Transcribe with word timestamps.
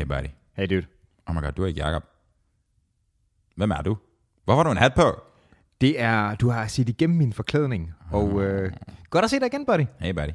Hey 0.00 0.06
buddy. 0.06 0.28
Hey 0.56 0.66
dude. 0.66 0.86
Oh 1.26 1.34
my 1.34 1.40
god, 1.40 1.52
du 1.52 1.62
er 1.62 1.66
ikke 1.66 1.80
Jacob. 1.84 2.02
Hvem 3.56 3.70
er 3.70 3.82
du? 3.82 3.96
Hvorfor 4.44 4.56
har 4.56 4.64
du 4.64 4.70
en 4.70 4.76
hat 4.76 4.94
på? 4.94 5.20
Det 5.80 6.00
er, 6.00 6.34
du 6.34 6.48
har 6.48 6.66
set 6.66 6.88
igennem 6.88 7.18
min 7.18 7.32
forklædning, 7.32 7.92
og 8.10 8.42
øh, 8.42 8.72
godt 9.10 9.24
at 9.24 9.30
se 9.30 9.40
dig 9.40 9.46
igen, 9.46 9.66
buddy. 9.66 9.84
Hey 9.98 10.12
buddy. 10.12 10.30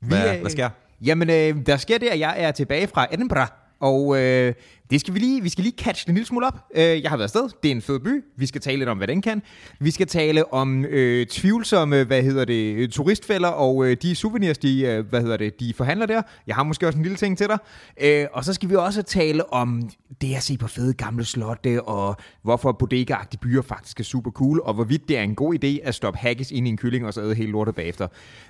Vi 0.00 0.06
Hvad, 0.08 0.36
er- 0.36 0.40
hvad 0.40 0.50
sker? 0.50 0.70
Jamen, 1.02 1.30
øh, 1.30 1.66
der 1.66 1.76
sker 1.76 1.98
det, 1.98 2.06
at 2.08 2.18
jeg 2.18 2.34
er 2.42 2.50
tilbage 2.50 2.86
fra 2.86 3.06
Edinburgh, 3.14 3.48
og 3.80 4.20
øh, 4.20 4.54
det 4.92 5.00
skal 5.00 5.14
vi 5.14 5.18
lige, 5.18 5.42
vi 5.42 5.48
skal 5.48 5.64
lige 5.64 5.74
catch 5.78 6.08
en 6.08 6.14
lille 6.14 6.26
smule 6.26 6.46
op. 6.46 6.58
Øh, 6.74 7.02
jeg 7.02 7.10
har 7.10 7.16
været 7.16 7.26
afsted. 7.26 7.48
Det 7.62 7.70
er 7.70 7.74
en 7.74 7.82
fed 7.82 8.00
by. 8.00 8.24
Vi 8.36 8.46
skal 8.46 8.60
tale 8.60 8.78
lidt 8.78 8.88
om, 8.88 8.98
hvad 8.98 9.08
den 9.08 9.22
kan. 9.22 9.42
Vi 9.80 9.90
skal 9.90 10.06
tale 10.06 10.52
om 10.52 10.84
øh, 10.84 11.26
tvivlsomme, 11.26 12.04
hvad 12.04 12.22
hedder 12.22 12.44
det, 12.44 12.74
øh, 12.74 12.88
turistfælder 12.88 13.48
og 13.48 13.86
øh, 13.86 13.96
de 14.02 14.14
souvenirs, 14.14 14.58
de, 14.58 14.80
øh, 14.80 15.06
hvad 15.08 15.20
hedder 15.20 15.36
det, 15.36 15.60
de 15.60 15.74
forhandler 15.76 16.06
der. 16.06 16.22
Jeg 16.46 16.54
har 16.54 16.62
måske 16.62 16.86
også 16.86 16.96
en 16.96 17.02
lille 17.02 17.16
ting 17.16 17.38
til 17.38 17.48
dig. 17.48 17.58
Øh, 18.00 18.26
og 18.32 18.44
så 18.44 18.52
skal 18.52 18.68
vi 18.70 18.76
også 18.76 19.02
tale 19.02 19.52
om 19.52 19.90
det 20.20 20.34
at 20.34 20.42
se 20.42 20.58
på 20.58 20.68
fede 20.68 20.94
gamle 20.94 21.24
slotte, 21.24 21.82
og 21.82 22.16
hvorfor 22.42 22.72
bodega 22.72 23.16
byer 23.42 23.62
faktisk 23.62 24.00
er 24.00 24.04
super 24.04 24.30
cool, 24.30 24.60
og 24.64 24.74
hvorvidt 24.74 25.08
det 25.08 25.18
er 25.18 25.22
en 25.22 25.34
god 25.34 25.54
idé 25.64 25.88
at 25.88 25.94
stoppe 25.94 26.18
haggis 26.18 26.50
ind 26.50 26.66
i 26.66 26.70
en 26.70 26.76
kylling 26.76 27.06
og 27.06 27.14
så 27.14 27.22
æde 27.22 27.34
hele 27.34 27.50
lortet 27.52 27.74
bagefter. 27.74 28.08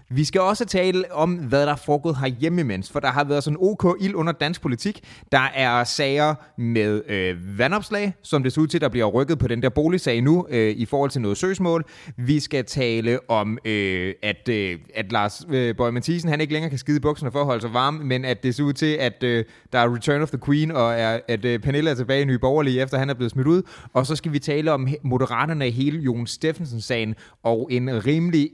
Vi 0.09 0.25
skal 0.25 0.41
også 0.41 0.65
tale 0.65 1.13
om, 1.13 1.35
hvad 1.35 1.67
der 1.67 1.73
er 1.73 1.77
foregået 1.77 2.17
herhjemme 2.17 2.61
imens, 2.61 2.91
for 2.91 3.01
der 3.01 3.09
har 3.09 3.25
været 3.25 3.45
sådan 3.45 3.57
OK 3.61 3.97
ild 4.01 4.15
under 4.15 4.33
dansk 4.33 4.61
politik. 4.61 5.01
Der 5.33 5.49
er 5.55 5.85
sager 5.85 6.32
med 6.59 7.03
øh, 7.09 7.59
vandopslag, 7.59 8.15
som 8.23 8.43
det 8.43 8.53
ser 8.53 8.61
ud 8.61 8.67
til, 8.67 8.81
der 8.81 8.89
bliver 8.89 9.07
rykket 9.07 9.39
på 9.39 9.49
den 9.49 9.63
der 9.63 9.69
boligsag 9.69 10.21
nu, 10.21 10.47
øh, 10.51 10.71
i 10.77 10.85
forhold 10.85 11.11
til 11.11 11.21
noget 11.21 11.37
søgsmål. 11.37 11.85
Vi 12.17 12.41
skal 12.41 12.65
tale 12.65 13.31
om, 13.31 13.59
øh, 13.65 14.15
at, 14.23 14.49
øh, 14.49 14.79
at 14.95 15.13
Lars 15.13 15.47
øh, 15.51 15.77
Bøge 15.77 15.93
Mathisen, 15.93 16.31
han 16.31 16.41
ikke 16.41 16.53
længere 16.53 16.71
kan 16.71 16.79
skide 16.79 17.01
bukserne 17.01 17.33
for 17.33 17.41
at 17.41 17.47
holde 17.47 17.61
sig 17.61 17.75
varm, 17.75 17.95
men 17.95 18.25
at 18.25 18.43
det 18.43 18.55
ser 18.55 18.65
ud 18.65 18.73
til, 18.73 18.97
at 19.01 19.23
øh, 19.23 19.45
der 19.73 19.79
er 19.79 19.95
Return 19.95 20.23
of 20.23 20.29
the 20.29 20.39
Queen, 20.47 20.71
og 20.71 20.93
er, 20.93 21.21
at 21.29 21.45
øh, 21.45 21.59
Pernille 21.59 21.91
er 21.91 21.95
tilbage 21.95 22.23
i 22.23 22.25
Nye 22.25 22.39
Borgerlige, 22.39 22.83
efter 22.83 22.99
han 22.99 23.11
er 23.11 23.15
blevet 23.15 23.31
smidt 23.31 23.47
ud. 23.47 23.63
Og 23.93 24.07
så 24.07 24.17
skal 24.17 24.33
vi 24.33 24.39
tale 24.39 24.73
om 24.73 24.89
moderaterne 25.03 25.69
i 25.69 25.71
hele 25.71 25.99
Jon 25.99 26.27
Steffensen-sagen, 26.27 27.15
og 27.43 27.69
en 27.71 28.07
rimelig 28.07 28.51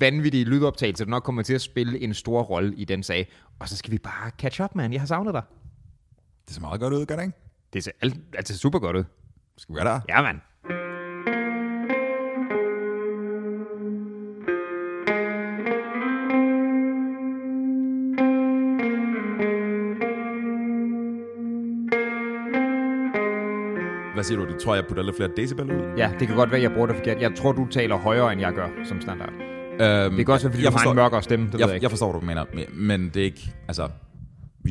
vanvittig 0.00 0.46
lydoptagelse, 0.46 1.04
der 1.04 1.10
nok 1.10 1.22
kommer 1.22 1.42
til 1.42 1.54
at 1.54 1.60
spille 1.60 2.00
en 2.00 2.14
stor 2.14 2.42
rolle 2.42 2.74
i 2.76 2.84
den 2.84 3.02
sag. 3.02 3.32
Og 3.58 3.68
så 3.68 3.76
skal 3.76 3.92
vi 3.92 3.98
bare 3.98 4.30
catch 4.38 4.60
up, 4.62 4.74
man. 4.74 4.92
Jeg 4.92 5.00
har 5.00 5.06
savnet 5.06 5.34
dig. 5.34 5.42
Det 6.46 6.54
ser 6.54 6.60
meget 6.60 6.80
godt 6.80 6.94
ud, 6.94 7.06
gør 7.06 7.16
det 7.16 7.22
ikke? 7.22 7.36
Det 7.72 7.84
ser 7.84 7.90
alt, 8.02 8.14
altså 8.34 8.58
super 8.58 8.78
godt 8.78 8.96
ud. 8.96 9.04
Skal 9.56 9.74
vi 9.74 9.80
gøre 9.80 9.94
det? 9.94 10.02
Ja, 10.08 10.22
mand. 10.22 10.38
Hvad 24.14 24.24
siger 24.24 24.38
du? 24.38 24.52
Du 24.52 24.58
tror, 24.60 24.74
jeg 24.74 24.86
putter 24.86 25.02
lidt 25.02 25.16
flere 25.16 25.30
decibel 25.36 25.70
ud? 25.72 25.82
Ja, 25.96 26.10
det 26.20 26.28
kan 26.28 26.36
godt 26.36 26.50
være, 26.52 26.60
jeg 26.62 26.72
bruger 26.72 26.86
det 26.86 26.96
forkert. 26.96 27.20
Jeg 27.20 27.34
tror, 27.34 27.52
du 27.52 27.66
taler 27.70 27.96
højere, 27.96 28.32
end 28.32 28.40
jeg 28.40 28.52
gør 28.52 28.68
som 28.84 29.00
standard. 29.00 29.28
Øhm, 29.80 30.16
Det 30.16 30.26
kan 30.26 30.34
også 30.34 30.46
være, 30.46 30.52
fordi 30.52 30.64
jeg 30.64 30.72
du 30.72 30.76
har 30.76 30.78
forstår- 30.78 30.90
en 30.90 30.96
mørkere 30.96 31.22
stemme. 31.22 31.44
Det 31.46 31.52
ved 31.52 31.60
jeg 31.60 31.68
Jeg, 31.68 31.74
ikke. 31.74 31.84
jeg 31.84 31.90
forstår, 31.90 32.10
hvad 32.10 32.20
du 32.20 32.26
mener, 32.26 32.44
men- 32.54 32.86
men 32.88 33.08
det 33.14 33.16
er 33.20 33.24
ikke... 33.24 33.52
Altså, 33.68 33.88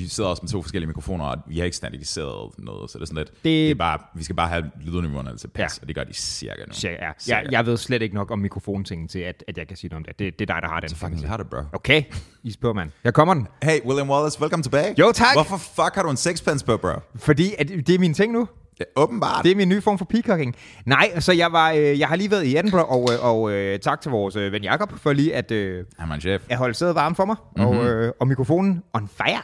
vi 0.02 0.08
sidder 0.08 0.30
også 0.30 0.42
med 0.44 0.50
to 0.50 0.62
forskellige 0.62 0.88
mikrofoner, 0.88 1.26
og 1.26 1.38
vi 1.48 1.58
har 1.58 1.66
ikke 1.66 1.78
standardiseret 1.78 2.52
noget, 2.58 2.92
så 2.92 2.98
det 2.98 3.02
er 3.02 3.08
sådan 3.08 3.18
lidt... 3.18 3.30
Det, 3.34 3.44
det 3.44 3.72
er 3.72 3.76
bare, 3.76 4.00
vi 4.16 4.24
skal 4.24 4.36
bare 4.36 4.48
have 4.48 4.72
lydniveauerne 4.82 5.38
til 5.38 5.48
pas, 5.48 5.60
Ja. 5.78 5.82
og 5.82 5.88
det 5.88 5.96
gør 5.96 6.04
de 6.04 6.14
cirka 6.14 6.62
nu. 6.68 6.74
Cirka, 6.74 6.96
ja. 7.06 7.12
Cirka. 7.20 7.40
Jeg, 7.40 7.52
jeg 7.52 7.66
ved 7.66 7.78
slet 7.78 8.02
ikke 8.02 8.16
nok 8.16 8.32
om 8.32 8.40
mikrofontingen 8.40 9.08
til, 9.08 9.20
at, 9.20 9.44
at 9.48 9.58
jeg 9.58 9.68
kan 9.68 9.78
sige 9.78 9.90
noget 9.90 10.00
om 10.00 10.04
det. 10.04 10.20
Det, 10.20 10.40
det 10.40 10.50
er 10.50 10.54
dig, 10.54 10.62
der 10.62 10.68
har 10.70 10.80
den. 10.80 10.90
Så 10.90 10.96
fucking 10.96 11.28
har 11.28 11.38
det, 11.38 11.50
bro. 11.50 11.58
Okay, 11.74 12.04
is 12.44 12.58
på, 12.58 12.74
mand. 12.74 12.92
Jeg 13.04 13.14
kommer 13.14 13.34
den. 13.34 13.48
Hey, 13.64 13.80
William 13.86 14.10
Wallace, 14.10 14.42
velkommen 14.42 14.64
tilbage. 14.64 14.96
Jo, 15.00 15.12
tak. 15.16 15.28
Hvorfor 15.36 15.58
fuck 15.58 15.96
har 15.96 16.04
du 16.04 16.10
en 16.10 16.18
sixpence 16.18 16.66
på, 16.66 16.78
bro? 16.78 16.90
Fordi 17.16 17.54
at, 17.58 17.68
det 17.70 17.90
er 17.90 18.00
min 18.00 18.14
ting 18.14 18.34
nu. 18.34 18.48
Ja, 18.80 18.86
åbenbart. 18.96 19.44
Det 19.46 19.52
er 19.52 19.56
min 19.56 19.70
nye 19.70 19.82
form 19.82 19.98
for 19.98 20.06
peacocking. 20.06 20.56
Nej, 20.86 21.20
så 21.20 21.34
jeg, 21.34 21.52
var, 21.52 21.72
øh, 21.72 22.00
jeg 22.00 22.08
har 22.08 22.16
lige 22.16 22.32
været 22.32 22.46
i 22.46 22.58
Edinburgh, 22.58 22.92
og, 22.92 23.10
øh, 23.14 23.26
og 23.26 23.52
øh, 23.52 23.80
tak 23.80 24.02
til 24.02 24.12
vores 24.12 24.36
øh, 24.36 24.52
ven 24.52 24.64
Jacob 24.64 24.92
for 25.00 25.14
lige 25.14 25.36
at, 25.36 25.52
øh, 25.52 25.86
Han 26.00 26.10
er 26.10 26.16
en 26.16 26.22
chef. 26.22 26.42
at 26.50 26.58
holde 26.58 26.74
stedet 26.74 26.96
varmt 26.96 27.16
for 27.18 27.26
mig, 27.26 27.36
mm-hmm. 27.56 27.72
Mhm. 27.72 27.80
og, 27.80 27.86
øh, 27.86 28.12
og 28.20 28.28
mikrofonen 28.28 28.84
on 28.94 29.08
fire. 29.08 29.42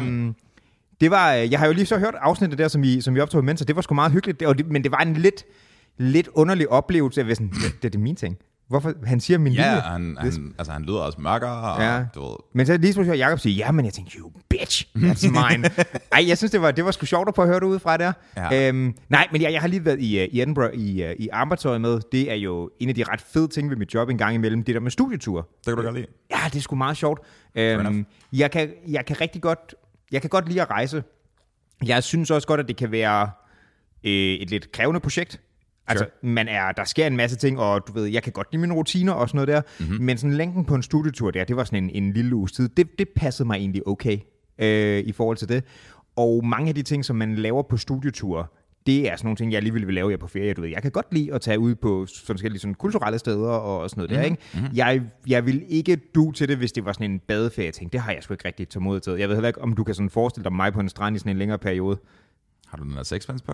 Mm. 0.00 0.06
Øhm, 0.06 0.34
det 1.00 1.10
var, 1.10 1.34
øh, 1.34 1.52
jeg 1.52 1.58
har 1.58 1.66
jo 1.66 1.72
lige 1.72 1.86
så 1.86 1.98
hørt 1.98 2.14
afsnittet 2.20 2.58
der, 2.58 2.68
som 2.68 2.84
I, 2.84 3.00
som 3.00 3.16
I 3.16 3.20
optog 3.20 3.42
imens, 3.42 3.60
og 3.60 3.68
det 3.68 3.76
var 3.76 3.82
sgu 3.82 3.94
meget 3.94 4.12
hyggeligt, 4.12 4.40
det, 4.40 4.48
og 4.48 4.58
det, 4.58 4.66
men 4.70 4.84
det 4.84 4.92
var 4.92 4.98
en 4.98 5.14
lidt, 5.14 5.44
lidt 5.98 6.28
underlig 6.34 6.68
oplevelse, 6.68 7.20
at 7.20 7.26
være 7.26 7.34
sådan, 7.34 7.48
det, 7.50 7.82
det, 7.82 7.92
det 7.92 7.94
er 7.94 8.02
min 8.02 8.16
ting. 8.16 8.36
Hvorfor? 8.74 8.92
Han 9.06 9.20
siger 9.20 9.38
min 9.38 9.52
Ja, 9.52 9.68
linje. 9.68 9.80
han, 9.80 10.16
han, 10.20 10.54
altså, 10.58 10.72
han 10.72 10.82
lyder 10.82 10.98
også 10.98 11.20
mørkere, 11.20 11.72
og 11.74 11.80
Ja. 11.82 12.04
du 12.14 12.20
ved... 12.28 12.36
Men 12.54 12.66
så 12.66 12.76
lige 12.76 12.92
så 12.92 13.02
hører 13.02 13.16
Jacob 13.16 13.38
sige, 13.38 13.54
ja, 13.54 13.70
men 13.72 13.84
jeg 13.84 13.92
tænkte, 13.94 14.18
you 14.18 14.30
bitch, 14.48 14.86
that's 14.96 15.28
mine. 15.30 15.70
Ej, 16.12 16.28
jeg 16.28 16.38
synes, 16.38 16.50
det 16.52 16.62
var, 16.62 16.70
det 16.70 16.84
var 16.84 16.90
sgu 16.90 17.06
sjovt 17.06 17.28
at 17.28 17.34
prøve 17.34 17.44
at 17.46 17.48
høre 17.50 17.60
det 17.60 17.66
udefra 17.66 17.96
der. 17.96 18.12
Ja. 18.36 18.68
Øhm, 18.68 18.94
nej, 19.08 19.28
men 19.32 19.42
jeg, 19.42 19.52
jeg 19.52 19.60
har 19.60 19.68
lige 19.68 19.84
været 19.84 20.00
i, 20.00 20.18
uh, 20.22 20.34
i 20.34 20.40
Edinburgh 20.42 20.74
i, 20.74 21.04
uh, 21.04 21.10
i 21.18 21.28
arbejdstøj 21.32 21.78
med. 21.78 22.00
Det 22.12 22.30
er 22.30 22.34
jo 22.34 22.70
en 22.80 22.88
af 22.88 22.94
de 22.94 23.04
ret 23.04 23.20
fede 23.20 23.48
ting 23.48 23.70
ved 23.70 23.76
mit 23.76 23.94
job 23.94 24.08
en 24.08 24.18
gang 24.18 24.34
imellem, 24.34 24.64
det 24.64 24.74
der 24.74 24.80
med 24.80 24.90
studietur. 24.90 25.40
Det 25.40 25.64
kan 25.66 25.76
du 25.76 25.82
godt 25.82 25.94
lide. 25.94 26.06
Ja, 26.30 26.36
det 26.44 26.56
er 26.56 26.60
sgu 26.62 26.76
meget 26.76 26.96
sjovt. 26.96 27.20
Øhm, 27.54 28.06
jeg, 28.32 28.50
kan, 28.50 28.70
jeg 28.88 29.06
kan 29.06 29.20
rigtig 29.20 29.42
godt, 29.42 29.74
jeg 30.12 30.20
kan 30.20 30.30
godt 30.30 30.48
lide 30.48 30.62
at 30.62 30.70
rejse. 30.70 31.02
Jeg 31.86 32.02
synes 32.02 32.30
også 32.30 32.48
godt, 32.48 32.60
at 32.60 32.68
det 32.68 32.76
kan 32.76 32.90
være 32.92 33.30
øh, 34.04 34.12
et 34.12 34.50
lidt 34.50 34.72
krævende 34.72 35.00
projekt. 35.00 35.40
Altså, 35.86 36.06
man 36.22 36.48
er, 36.48 36.72
der 36.72 36.84
sker 36.84 37.06
en 37.06 37.16
masse 37.16 37.36
ting, 37.36 37.60
og 37.60 37.86
du 37.86 37.92
ved, 37.92 38.04
jeg 38.04 38.22
kan 38.22 38.32
godt 38.32 38.48
lide 38.52 38.60
mine 38.60 38.74
rutiner 38.74 39.12
og 39.12 39.28
sådan 39.28 39.36
noget 39.36 39.48
der, 39.48 39.62
mm-hmm. 39.80 40.04
men 40.04 40.18
sådan 40.18 40.36
længden 40.36 40.64
på 40.64 40.74
en 40.74 40.82
studietur 40.82 41.30
der, 41.30 41.44
det 41.44 41.56
var 41.56 41.64
sådan 41.64 41.84
en, 41.84 41.90
en 42.04 42.12
lille 42.12 42.34
uges 42.34 42.52
tid, 42.52 42.68
det, 42.68 42.98
det 42.98 43.08
passede 43.16 43.46
mig 43.46 43.56
egentlig 43.56 43.88
okay 43.88 44.18
øh, 44.58 44.98
i 44.98 45.12
forhold 45.12 45.36
til 45.36 45.48
det. 45.48 45.64
Og 46.16 46.46
mange 46.46 46.68
af 46.68 46.74
de 46.74 46.82
ting, 46.82 47.04
som 47.04 47.16
man 47.16 47.34
laver 47.34 47.62
på 47.62 47.76
studieture, 47.76 48.46
det 48.86 49.10
er 49.10 49.16
sådan 49.16 49.26
nogle 49.26 49.36
ting, 49.36 49.52
jeg 49.52 49.56
alligevel 49.56 49.86
vil 49.86 49.94
lave 49.94 50.10
jer 50.10 50.16
på 50.16 50.26
ferie. 50.26 50.54
Du 50.54 50.60
ved, 50.60 50.70
jeg 50.70 50.82
kan 50.82 50.90
godt 50.90 51.06
lide 51.10 51.34
at 51.34 51.40
tage 51.40 51.58
ud 51.58 51.74
på 51.74 52.06
forskellige 52.26 52.60
sådan 52.60 52.74
kulturelle 52.74 53.18
steder 53.18 53.50
og, 53.50 53.90
sådan 53.90 54.00
noget 54.00 54.10
mm-hmm. 54.10 54.20
der, 54.20 54.30
ikke? 54.30 54.36
Mm-hmm. 54.54 54.76
Jeg, 54.76 55.02
jeg 55.26 55.46
vil 55.46 55.64
ikke 55.68 55.96
du 56.14 56.32
til 56.32 56.48
det, 56.48 56.56
hvis 56.56 56.72
det 56.72 56.84
var 56.84 56.92
sådan 56.92 57.10
en 57.10 57.18
badeferie 57.18 57.70
ting. 57.70 57.92
Det 57.92 58.00
har 58.00 58.12
jeg 58.12 58.22
sgu 58.22 58.34
ikke 58.34 58.44
rigtig 58.44 58.68
tålmodighed 58.68 59.00
til. 59.00 59.12
Jeg 59.12 59.28
ved 59.28 59.36
heller 59.36 59.48
ikke, 59.48 59.62
om 59.62 59.72
du 59.72 59.84
kan 59.84 59.94
sådan 59.94 60.10
forestille 60.10 60.44
dig 60.44 60.52
mig 60.52 60.72
på 60.72 60.80
en 60.80 60.88
strand 60.88 61.16
i 61.16 61.18
sådan 61.18 61.30
en 61.30 61.38
længere 61.38 61.58
periode. 61.58 61.98
Har 62.66 62.76
du 62.76 62.84
den 62.84 62.92
der 62.92 63.38
på? 63.46 63.52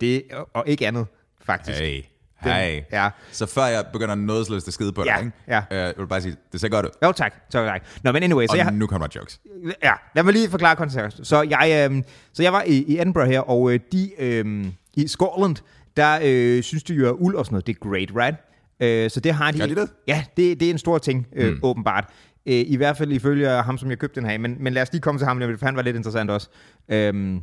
Det, 0.00 0.22
og, 0.32 0.48
og 0.54 0.64
ikke 0.66 0.86
andet, 0.86 1.06
faktisk. 1.44 1.78
Hey, 1.80 2.02
hey. 2.40 2.80
Ja. 2.92 3.08
Så 3.32 3.46
før 3.46 3.64
jeg 3.66 3.84
begynder 3.92 4.14
nådesløst 4.14 4.68
at 4.68 4.74
skide 4.74 4.92
på 4.92 5.04
Ja, 5.06 5.14
dig, 5.16 5.24
ikke? 5.24 5.36
ja. 5.48 5.58
Øh, 5.70 5.76
jeg 5.78 5.94
vil 5.96 6.06
bare 6.06 6.20
sige, 6.20 6.36
det 6.52 6.60
ser 6.60 6.68
godt 6.68 6.86
ud. 6.86 6.90
Jo, 7.02 7.12
tak. 7.12 7.34
Så, 7.50 7.64
tak. 7.66 7.82
Nå, 8.02 8.12
men 8.12 8.22
anyway, 8.22 8.46
så 8.46 8.52
Og 8.52 8.58
jeg, 8.58 8.72
nu 8.72 8.86
kommer 8.86 9.06
der 9.06 9.18
jokes. 9.20 9.40
ja, 9.82 9.92
lad 10.14 10.22
mig 10.22 10.32
lige 10.32 10.50
forklare 10.50 10.76
kontekst. 10.76 11.20
Så 11.22 11.42
jeg, 11.42 11.88
øh, 11.92 12.02
så 12.32 12.42
jeg 12.42 12.52
var 12.52 12.62
i, 12.62 12.82
i 12.82 12.98
Edinburgh 13.00 13.28
her, 13.30 13.40
og 13.40 13.72
øh, 13.74 13.80
de 13.92 14.10
øh, 14.18 14.64
i 14.96 15.08
Scotland, 15.08 15.56
der 15.96 16.18
øh, 16.22 16.62
synes 16.62 16.82
de 16.82 16.94
jo, 16.94 17.08
at 17.08 17.14
uld 17.18 17.34
og 17.34 17.44
sådan 17.46 17.54
noget, 17.54 17.66
det 17.66 17.76
er 17.76 17.88
great, 17.88 18.10
right? 18.16 18.36
Øh, 18.80 19.10
så 19.10 19.20
det 19.20 19.34
har 19.34 19.50
de. 19.50 19.58
Gør 19.58 19.66
de 19.66 19.74
det? 19.74 19.90
Ja, 20.08 20.24
det, 20.36 20.60
det 20.60 20.66
er 20.66 20.70
en 20.72 20.78
stor 20.78 20.98
ting, 20.98 21.26
øh, 21.36 21.52
mm. 21.52 21.60
åbenbart. 21.62 22.04
Øh, 22.46 22.54
I 22.66 22.76
hvert 22.76 22.96
fald 22.96 23.12
ifølge 23.12 23.48
ham, 23.48 23.78
som 23.78 23.90
jeg 23.90 23.98
købte 23.98 24.20
den 24.20 24.30
her. 24.30 24.38
Men, 24.38 24.56
men 24.60 24.72
lad 24.72 24.82
os 24.82 24.92
lige 24.92 25.02
komme 25.02 25.18
til 25.18 25.26
ham, 25.26 25.40
for 25.58 25.66
han 25.66 25.76
var 25.76 25.82
lidt 25.82 25.96
interessant 25.96 26.30
også. 26.30 26.48
Øhm, 26.88 27.40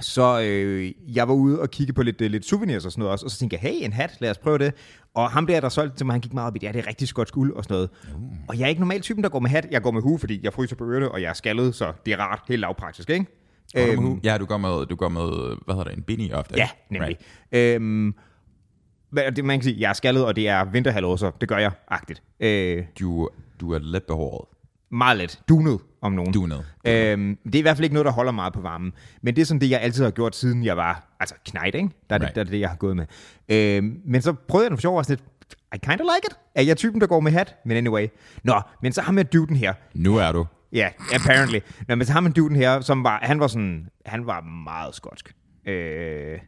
så 0.00 0.40
øh, 0.40 0.92
jeg 1.16 1.28
var 1.28 1.34
ude 1.34 1.60
og 1.60 1.70
kigge 1.70 1.92
på 1.92 2.02
lidt, 2.02 2.20
øh, 2.20 2.30
lidt 2.30 2.44
souvenirs 2.44 2.84
og 2.84 2.92
sådan 2.92 3.00
noget 3.00 3.12
også, 3.12 3.24
og 3.26 3.30
så 3.30 3.38
tænkte 3.38 3.58
jeg, 3.62 3.72
hey, 3.72 3.84
en 3.84 3.92
hat, 3.92 4.16
lad 4.20 4.30
os 4.30 4.38
prøve 4.38 4.58
det. 4.58 4.74
Og 5.14 5.30
ham 5.30 5.46
der, 5.46 5.60
der 5.60 5.68
solgte 5.68 5.96
til 5.96 6.06
mig, 6.06 6.14
han 6.14 6.20
gik 6.20 6.34
meget 6.34 6.46
op 6.46 6.56
i 6.56 6.58
det, 6.58 6.66
ja, 6.66 6.72
det 6.72 6.78
er 6.78 6.86
rigtig 6.86 7.08
skotsk 7.08 7.36
uld 7.36 7.52
og 7.52 7.64
sådan 7.64 7.74
noget. 7.74 7.90
Uh. 8.14 8.22
Og 8.48 8.58
jeg 8.58 8.64
er 8.64 8.68
ikke 8.68 8.80
normalt 8.80 9.02
typen, 9.02 9.22
der 9.24 9.30
går 9.30 9.38
med 9.40 9.50
hat. 9.50 9.66
Jeg 9.70 9.82
går 9.82 9.90
med 9.90 10.02
hue, 10.02 10.18
fordi 10.18 10.40
jeg 10.42 10.52
fryser 10.52 10.76
på 10.76 10.84
ørerne, 10.90 11.10
og 11.12 11.22
jeg 11.22 11.28
er 11.28 11.32
skaldet, 11.32 11.74
så 11.74 11.92
det 12.06 12.12
er 12.12 12.18
rart, 12.18 12.40
helt 12.48 12.60
lavpraktisk, 12.60 13.10
ikke? 13.10 13.26
Øhm, 13.76 14.20
ja, 14.24 14.38
du 14.38 14.44
går 14.44 14.56
med, 14.56 14.86
du 14.86 14.96
går 14.96 15.08
med, 15.08 15.56
hvad 15.64 15.74
hedder 15.74 15.84
det, 15.84 15.96
en 15.96 16.02
beanie 16.02 16.34
ofte. 16.36 16.54
Ja, 16.56 16.68
nemlig. 16.90 17.16
Right. 17.52 17.74
Øhm, 17.74 18.14
det, 19.36 19.44
man 19.44 19.58
kan 19.58 19.64
sige, 19.64 19.80
jeg 19.80 19.88
er 19.88 19.92
skaldet, 19.92 20.24
og 20.24 20.36
det 20.36 20.48
er 20.48 20.64
vinterhalvår, 20.64 21.16
så 21.16 21.30
det 21.40 21.48
gør 21.48 21.58
jeg 21.58 21.70
agtigt. 21.88 22.22
Øh, 22.40 22.84
Du, 23.00 23.28
du 23.60 23.72
er 23.72 23.78
let 23.78 24.02
behåret. 24.02 24.48
Meget 24.90 25.16
let. 25.18 25.40
Dunet, 25.48 25.80
om 26.02 26.12
nogen. 26.12 26.32
Dunet. 26.32 26.64
Øhm, 26.84 27.38
det 27.44 27.54
er 27.54 27.58
i 27.58 27.62
hvert 27.62 27.76
fald 27.76 27.84
ikke 27.84 27.94
noget, 27.94 28.06
der 28.06 28.12
holder 28.12 28.32
meget 28.32 28.52
på 28.52 28.60
varmen. 28.60 28.92
Men 29.22 29.36
det 29.36 29.42
er 29.42 29.46
sådan 29.46 29.60
det, 29.60 29.70
jeg 29.70 29.80
altid 29.80 30.04
har 30.04 30.10
gjort, 30.10 30.36
siden 30.36 30.64
jeg 30.64 30.76
var 30.76 31.16
altså 31.20 31.34
knejt, 31.46 31.74
ikke? 31.74 31.88
Der 32.10 32.16
er, 32.16 32.20
right. 32.20 32.28
Det, 32.28 32.34
der 32.36 32.40
er 32.40 32.50
det, 32.50 32.60
jeg 32.60 32.68
har 32.68 32.76
gået 32.76 32.96
med. 32.96 33.06
Øhm, 33.48 34.00
men 34.04 34.22
så 34.22 34.32
prøvede 34.32 34.64
jeg 34.64 34.70
den 34.70 34.76
for 34.76 34.80
sjov, 34.80 34.98
og 34.98 35.04
sådan 35.04 35.18
lidt, 35.40 35.54
I 35.74 35.86
kind 35.86 36.00
of 36.00 36.06
like 36.16 36.26
it. 36.30 36.38
Er 36.54 36.62
jeg 36.62 36.76
typen, 36.76 37.00
der 37.00 37.06
går 37.06 37.20
med 37.20 37.32
hat? 37.32 37.56
Men 37.64 37.76
anyway. 37.76 38.06
Nå, 38.44 38.60
men 38.82 38.92
så 38.92 39.02
har 39.02 39.12
man 39.12 39.26
duden 39.26 39.56
her. 39.56 39.74
Nu 39.94 40.16
er 40.16 40.32
du. 40.32 40.46
Ja, 40.72 40.78
yeah, 40.78 41.14
apparently. 41.14 41.58
Nå, 41.88 41.94
men 41.94 42.06
så 42.06 42.12
har 42.12 42.20
man 42.20 42.32
duden 42.32 42.56
her, 42.56 42.80
som 42.80 43.04
var, 43.04 43.18
han 43.22 43.40
var 43.40 43.46
sådan, 43.46 43.88
han 44.06 44.26
var 44.26 44.40
meget 44.40 44.94
skotsk. 44.94 45.34
Øh, 45.66 46.38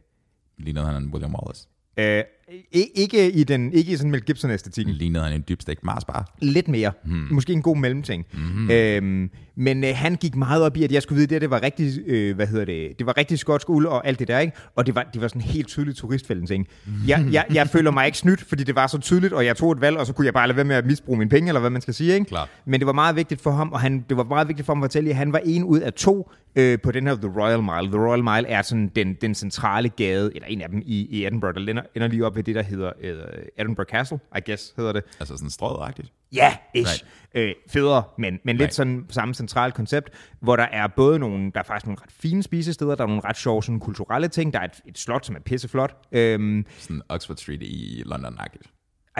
Lignede 0.57 0.85
han 0.85 1.03
en 1.03 1.09
William 1.13 1.35
Wallace. 1.35 1.67
Øh, 1.97 2.23
I- 2.71 2.87
ikke 2.95 3.31
i 3.31 3.43
den, 3.43 3.73
ikke 3.73 3.91
i 3.91 3.95
sådan 3.95 4.11
Mel 4.11 4.21
Gibson-æstetikken. 4.21 4.93
Lignede 4.93 5.23
han 5.23 5.33
en 5.33 5.43
dybstegt 5.49 5.83
Mars 5.83 6.05
bare. 6.05 6.23
Lidt 6.41 6.67
mere. 6.67 6.91
Hmm. 7.05 7.27
Måske 7.31 7.53
en 7.53 7.61
god 7.61 7.77
mellemting. 7.77 8.25
Hmm. 8.33 8.71
Øhm, 8.71 9.29
men 9.55 9.83
øh, 9.83 9.89
han 9.95 10.15
gik 10.15 10.35
meget 10.35 10.63
op 10.63 10.77
i, 10.77 10.83
at 10.83 10.91
jeg 10.91 11.01
skulle 11.01 11.17
vide, 11.17 11.33
det, 11.33 11.41
det 11.41 11.49
var 11.49 11.63
rigtig, 11.63 11.99
øh, 12.07 12.35
hvad 12.35 12.47
hedder 12.47 12.65
det, 12.65 12.99
det 12.99 13.05
var 13.07 13.17
rigtig 13.17 13.39
skotsk 13.39 13.69
uld 13.69 13.85
og 13.85 14.07
alt 14.07 14.19
det 14.19 14.27
der, 14.27 14.39
ikke? 14.39 14.53
Og 14.75 14.85
det 14.85 14.95
var, 14.95 15.03
det 15.13 15.21
var 15.21 15.27
sådan 15.27 15.41
helt 15.41 15.67
tydeligt 15.67 15.97
turistfælden 15.97 16.47
ting. 16.47 16.67
Jeg, 17.07 17.25
jeg, 17.31 17.45
jeg 17.53 17.67
føler 17.75 17.91
mig 17.91 18.05
ikke 18.05 18.17
snydt, 18.17 18.41
fordi 18.41 18.63
det 18.63 18.75
var 18.75 18.87
så 18.87 18.97
tydeligt, 18.97 19.33
og 19.33 19.45
jeg 19.45 19.55
tog 19.57 19.71
et 19.71 19.81
valg, 19.81 19.97
og 19.97 20.05
så 20.05 20.13
kunne 20.13 20.25
jeg 20.25 20.33
bare 20.33 20.47
lade 20.47 20.55
være 20.55 20.65
med 20.65 20.75
at 20.75 20.85
misbruge 20.85 21.17
mine 21.17 21.29
penge, 21.29 21.47
eller 21.47 21.59
hvad 21.59 21.69
man 21.69 21.81
skal 21.81 21.93
sige, 21.93 22.13
ikke? 22.13 22.25
Klart. 22.25 22.49
Men 22.65 22.79
det 22.79 22.87
var 22.87 22.93
meget 22.93 23.15
vigtigt 23.15 23.41
for 23.41 23.51
ham, 23.51 23.71
og 23.71 23.79
han, 23.79 24.05
det 24.09 24.17
var 24.17 24.23
meget 24.23 24.47
vigtigt 24.47 24.65
for 24.65 24.73
ham 24.73 24.83
at 24.83 24.87
fortælle, 24.87 25.09
at 25.09 25.15
han 25.15 25.33
var 25.33 25.41
en 25.45 25.63
ud 25.63 25.79
af 25.79 25.93
to 25.93 26.31
øh, 26.55 26.79
på 26.83 26.91
den 26.91 27.07
her 27.07 27.15
The 27.15 27.27
Royal 27.41 27.59
Mile. 27.63 27.91
The 27.97 28.07
Royal 28.07 28.23
Mile 28.23 28.47
er 28.47 28.61
sådan 28.61 28.91
den, 28.95 29.13
den 29.21 29.35
centrale 29.35 29.89
gade, 29.89 30.31
eller 30.35 30.47
en 30.47 30.61
af 30.61 30.69
dem 30.69 30.81
i, 30.85 31.07
i 31.09 31.25
Edinburgh, 31.25 31.55
der 31.55 31.71
ender, 31.71 31.83
ender 31.95 32.07
lige 32.07 32.25
op 32.25 32.37
ved 32.41 32.45
det, 32.45 32.55
der 32.55 32.61
hedder 32.63 32.91
øh, 33.01 33.17
Edinburgh 33.57 33.89
Castle, 33.89 34.19
I 34.37 34.39
guess 34.45 34.73
hedder 34.77 34.91
det. 34.91 35.03
Altså 35.19 35.37
sådan 35.37 35.49
strøget-agtigt. 35.49 36.11
Ja, 36.33 36.57
ish. 36.73 36.91
Right. 36.91 37.49
Øh, 37.49 37.55
federe, 37.69 38.03
men, 38.17 38.39
men 38.45 38.55
lidt 38.55 38.61
Right. 38.61 38.73
sådan 38.73 39.05
samme 39.09 39.33
centralt 39.33 39.73
koncept, 39.73 40.09
hvor 40.39 40.55
der 40.55 40.63
er 40.63 40.87
både 40.87 41.19
nogle, 41.19 41.51
der 41.51 41.59
er 41.59 41.63
faktisk 41.63 41.85
nogle 41.85 42.01
ret 42.01 42.11
fine 42.11 42.43
spisesteder, 42.43 42.95
der 42.95 43.03
er 43.03 43.07
nogle 43.07 43.21
ret 43.25 43.37
sjove 43.37 43.63
sådan, 43.63 43.79
kulturelle 43.79 44.27
ting, 44.27 44.53
der 44.53 44.59
er 44.59 44.63
et, 44.63 44.81
et 44.85 44.97
slot, 44.97 45.25
som 45.25 45.35
er 45.35 45.39
pisseflot. 45.39 45.95
Øhm, 46.11 46.65
Sådan 46.79 47.01
Oxford 47.09 47.37
Street 47.37 47.61
i 47.63 48.03
London-agtigt. 48.05 48.71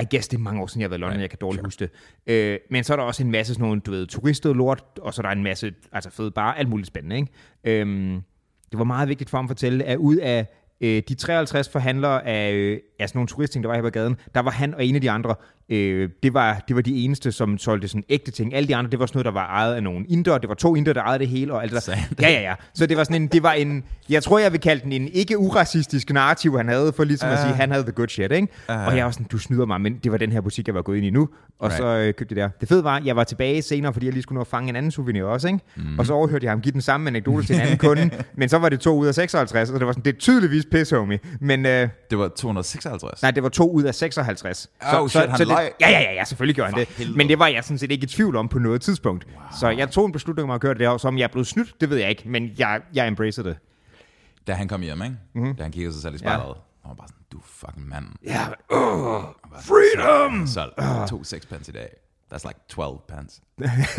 I 0.02 0.06
guess 0.16 0.28
det 0.28 0.38
er 0.38 0.42
mange 0.42 0.62
år 0.62 0.68
siden, 0.68 0.82
jeg 0.82 0.86
har 0.86 0.90
været 0.90 1.00
i 1.00 1.02
London, 1.02 1.12
Right, 1.14 1.22
jeg 1.22 1.30
kan 1.30 1.40
dårligt 1.42 1.66
huske 1.66 1.80
det. 2.26 2.34
Øh, 2.34 2.60
men 2.70 2.84
så 2.84 2.94
er 2.94 2.98
der 2.98 3.04
også 3.04 3.24
en 3.24 3.32
masse 3.32 3.54
sådan 3.54 3.66
nogle, 3.66 3.82
du 3.82 3.92
ved, 3.92 4.08
turistet 4.08 4.56
lort, 4.56 4.84
og 5.02 5.14
så 5.14 5.22
er 5.22 5.24
der 5.24 5.30
en 5.30 5.44
masse, 5.44 5.74
altså 5.92 6.10
fede 6.10 6.32
bare 6.32 6.58
alt 6.60 6.70
muligt 6.70 6.88
spændende, 6.88 7.16
ikke? 7.16 7.82
Øhm, 7.82 8.22
det 8.72 8.80
var 8.80 8.84
meget 8.86 9.10
vigtigt 9.10 9.30
for 9.30 9.38
ham 9.38 9.46
at 9.46 9.50
fortælle, 9.50 9.84
at 9.84 9.98
ud 9.98 10.16
af 10.16 10.48
øh, 10.82 11.04
de 11.08 11.16
53 11.16 11.70
forhandlere 11.70 12.28
af, 12.28 12.52
øh, 12.52 12.80
af 13.00 13.10
sådan 13.10 13.18
nogle 13.18 13.28
turistting, 13.28 13.64
der 13.64 13.68
var 13.68 13.76
her 13.76 13.82
på 13.82 13.90
gaden, 13.90 14.18
der 14.36 14.40
var 14.42 14.52
han 14.52 14.74
og 14.74 14.86
en 14.86 14.96
af 14.96 15.02
de 15.02 15.12
andre, 15.12 15.36
øh, 15.72 16.10
det, 16.24 16.34
var, 16.34 16.64
det 16.68 16.76
var 16.76 16.82
de 16.82 17.04
eneste, 17.04 17.32
som 17.32 17.58
solgte 17.58 17.88
sådan 17.88 18.04
ægte 18.10 18.32
ting. 18.32 18.54
Alle 18.54 18.68
de 18.68 18.76
andre, 18.76 18.92
det 18.92 19.00
var 19.00 19.06
sådan 19.06 19.18
noget, 19.18 19.26
der 19.26 19.32
var 19.32 19.48
ejet 19.48 19.76
af 19.76 19.84
nogle 19.84 20.06
inder, 20.10 20.38
det 20.38 20.50
var 20.50 20.56
to 20.56 20.76
inder, 20.76 20.94
der 20.94 21.02
ejede 21.02 21.20
det 21.20 21.28
hele, 21.28 21.54
og 21.54 21.64
alt 21.64 21.72
det 21.72 21.86
der. 21.86 21.96
Ja, 22.22 22.30
ja, 22.30 22.42
ja. 22.42 22.54
Så 22.74 22.86
det 22.86 22.98
var 22.98 23.04
sådan 23.04 23.22
en, 23.22 23.28
det 23.28 23.44
var 23.44 23.52
en, 23.52 23.84
jeg 24.10 24.24
tror, 24.24 24.40
jeg 24.40 24.52
vil 24.52 24.60
kalde 24.60 24.84
den 24.84 24.92
en 24.92 25.08
ikke-uracistisk 25.08 26.14
narrativ, 26.14 26.58
han 26.58 26.68
havde, 26.68 26.94
for 26.96 27.04
ligesom 27.04 27.30
uh. 27.30 27.34
at 27.34 27.40
sige, 27.40 27.54
han 27.54 27.72
havde 27.72 27.84
the 27.84 27.92
good 27.92 28.08
shit, 28.08 28.32
ikke? 28.32 28.48
Uh. 28.70 28.88
Og 28.88 28.98
jeg 28.98 29.06
var 29.06 29.12
sådan, 29.12 29.28
du 29.32 29.38
snyder 29.38 29.66
mig, 29.66 29.82
men 29.82 29.98
det 30.04 30.12
var 30.12 30.18
den 30.18 30.32
her 30.32 30.42
butik, 30.42 30.68
jeg 30.68 30.76
var 30.76 30.82
gået 30.82 30.98
ind 30.98 31.06
i 31.06 31.10
nu, 31.10 31.30
og 31.60 31.70
right. 31.70 31.78
så 31.78 31.86
øh, 31.86 32.14
købte 32.14 32.36
jeg 32.36 32.44
der. 32.44 32.50
Det 32.60 32.70
fede 32.70 32.84
var, 32.84 33.02
jeg 33.06 33.16
var 33.16 33.24
tilbage 33.24 33.62
senere, 33.62 33.94
fordi 33.94 34.06
jeg 34.06 34.14
lige 34.14 34.24
skulle 34.24 34.38
nå 34.38 34.42
at 34.42 34.48
fange 34.48 34.70
en 34.70 34.76
anden 34.76 34.92
souvenir 34.92 35.24
også, 35.24 35.48
ikke? 35.48 35.60
Mm. 35.76 36.00
Og 36.00 36.06
så 36.06 36.14
overhørte 36.14 36.46
jeg 36.46 36.52
ham 36.52 36.62
give 36.62 36.74
den 36.74 36.82
samme 36.82 37.10
anekdote 37.10 37.48
til 37.48 37.56
en 37.56 37.62
anden 37.62 37.78
kunde, 37.78 38.10
men 38.38 38.50
så 38.50 38.58
var 38.58 38.70
det 38.70 38.80
to 38.80 38.98
ud 38.98 39.08
af 39.08 39.16
56, 39.16 39.70
og 39.70 39.80
det 39.80 39.88
var 39.88 39.94
sådan, 39.94 40.04
det 40.06 40.16
er 40.16 40.20
tydeligvis 40.20 40.66
piss, 40.72 40.92
homie. 40.92 41.20
Men 41.40 41.66
øh, 41.66 41.90
Det 42.12 42.20
var 42.20 42.28
256. 42.28 43.22
nej, 43.22 43.32
det 43.32 43.44
var 43.44 43.50
to 43.50 43.72
ud 43.72 43.84
af 43.84 43.96
56. 43.96 44.70
Oh, 44.94 45.10
shit, 45.10 45.30
han 45.30 45.40
det, 45.40 45.48
løj. 45.48 45.72
ja, 45.82 45.90
ja, 45.90 46.00
ja, 46.02 46.14
ja, 46.14 46.24
selvfølgelig 46.24 46.56
gjorde 46.56 46.72
han 46.72 46.80
det. 46.80 46.88
helvede. 46.88 47.18
Men 47.18 47.30
det 47.30 47.40
var 47.40 47.48
jeg 47.48 47.64
sådan 47.64 47.78
set 47.78 47.92
ikke 47.92 48.04
i 48.04 48.08
tvivl 48.08 48.36
om 48.36 48.48
på 48.50 48.60
noget 48.60 48.82
tidspunkt. 48.82 49.28
Wow. 49.34 49.44
Så 49.60 49.70
jeg 49.70 49.90
tog 49.92 50.06
en 50.06 50.12
beslutning 50.12 50.44
om 50.50 50.56
at 50.56 50.62
gøre 50.62 50.74
det 50.74 50.80
der, 50.80 50.98
som 50.98 51.18
jeg 51.18 51.32
blevet 51.32 51.48
snydt, 51.48 51.82
det 51.82 51.90
ved 51.90 51.98
jeg 51.98 52.10
ikke, 52.10 52.24
men 52.30 52.50
jeg, 52.58 52.82
jeg 52.94 53.08
embracer 53.08 53.44
det. 53.44 53.58
Da 54.48 54.54
han 54.54 54.68
kom 54.68 54.82
hjem, 54.82 55.02
ikke? 55.02 55.16
Mm-hmm. 55.36 55.56
Da 55.56 55.64
han 55.64 55.72
kiggede 55.72 55.94
sig 55.94 56.02
selv 56.02 56.16
i 56.16 56.18
spejlet. 56.18 56.44
Ja. 56.44 56.48
Han 56.84 56.90
var 56.90 56.94
bare 56.94 57.08
sådan, 57.08 57.26
du 57.32 57.40
fucking 57.46 57.88
mand. 57.90 58.06
Ja, 58.26 58.48
uh, 58.78 59.24
freedom! 59.62 60.48
Så 60.48 60.70
to 61.10 61.24
sixpence 61.24 61.72
i 61.72 61.74
dag. 61.74 61.90
That's 62.34 62.48
like 62.48 62.60
12 62.70 62.98
pence. 63.08 63.42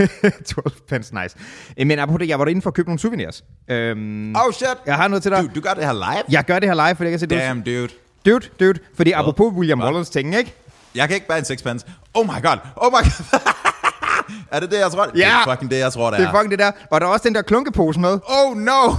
12 0.55 0.73
pence, 0.89 1.15
nice. 1.23 1.37
Eh, 1.77 1.87
Men 1.87 1.99
apropos 1.99 2.19
det, 2.21 2.29
jeg 2.29 2.39
var 2.39 2.45
derinde 2.45 2.63
for 2.63 2.71
at 2.71 2.75
købe 2.75 2.89
nogle 2.89 2.99
souvenirs. 2.99 3.45
Øhm, 3.69 4.37
Oh 4.37 4.53
shit! 4.53 4.69
jeg 4.87 4.97
har 4.97 5.09
noget 5.09 5.23
til 5.23 5.31
dig. 5.33 5.43
Du, 5.43 5.49
du 5.55 5.61
gør 5.61 5.75
det 5.75 5.85
her 5.85 5.93
live? 5.93 6.23
Jeg 6.29 6.45
gør 6.45 6.59
det 6.59 6.69
her 6.69 6.75
live, 6.87 6.95
fordi 6.97 7.05
jeg 7.05 7.13
kan 7.13 7.19
se, 7.21 7.27
du... 7.27 7.35
Damn, 7.35 7.63
dude. 7.63 7.89
Dude, 8.27 8.49
dude. 8.61 8.79
Fordi 8.97 9.13
apropos 9.13 9.53
William 9.53 9.81
Wallace 9.83 10.13
ting, 10.13 10.37
ikke? 10.37 10.55
Jeg 10.95 11.09
kan 11.09 11.15
ikke 11.15 11.29
bære 11.29 11.39
en 11.39 11.45
sixpence. 11.45 11.87
Oh 12.15 12.27
my 12.27 12.43
god. 12.43 12.57
Oh 12.77 12.93
my 12.93 12.97
god. 13.03 13.41
er 14.53 14.61
det 14.61 14.71
det, 14.71 14.79
jeg 14.79 14.91
tror? 14.91 15.05
Det 15.07 15.19
Ja. 15.19 15.41
er 15.41 15.45
fucking 15.51 15.71
det, 15.71 15.79
jeg 15.79 15.93
tror, 15.93 16.11
det, 16.11 16.19
Det 16.19 16.27
er 16.27 16.31
fucking 16.33 16.51
det 16.51 16.59
der. 16.59 16.71
Og 16.91 17.01
der 17.01 17.07
er 17.07 17.11
også 17.11 17.25
den 17.29 17.35
der 17.35 17.43
klunkepose 17.43 18.01
med. 18.01 18.19
Oh 18.29 18.57
no. 18.57 18.83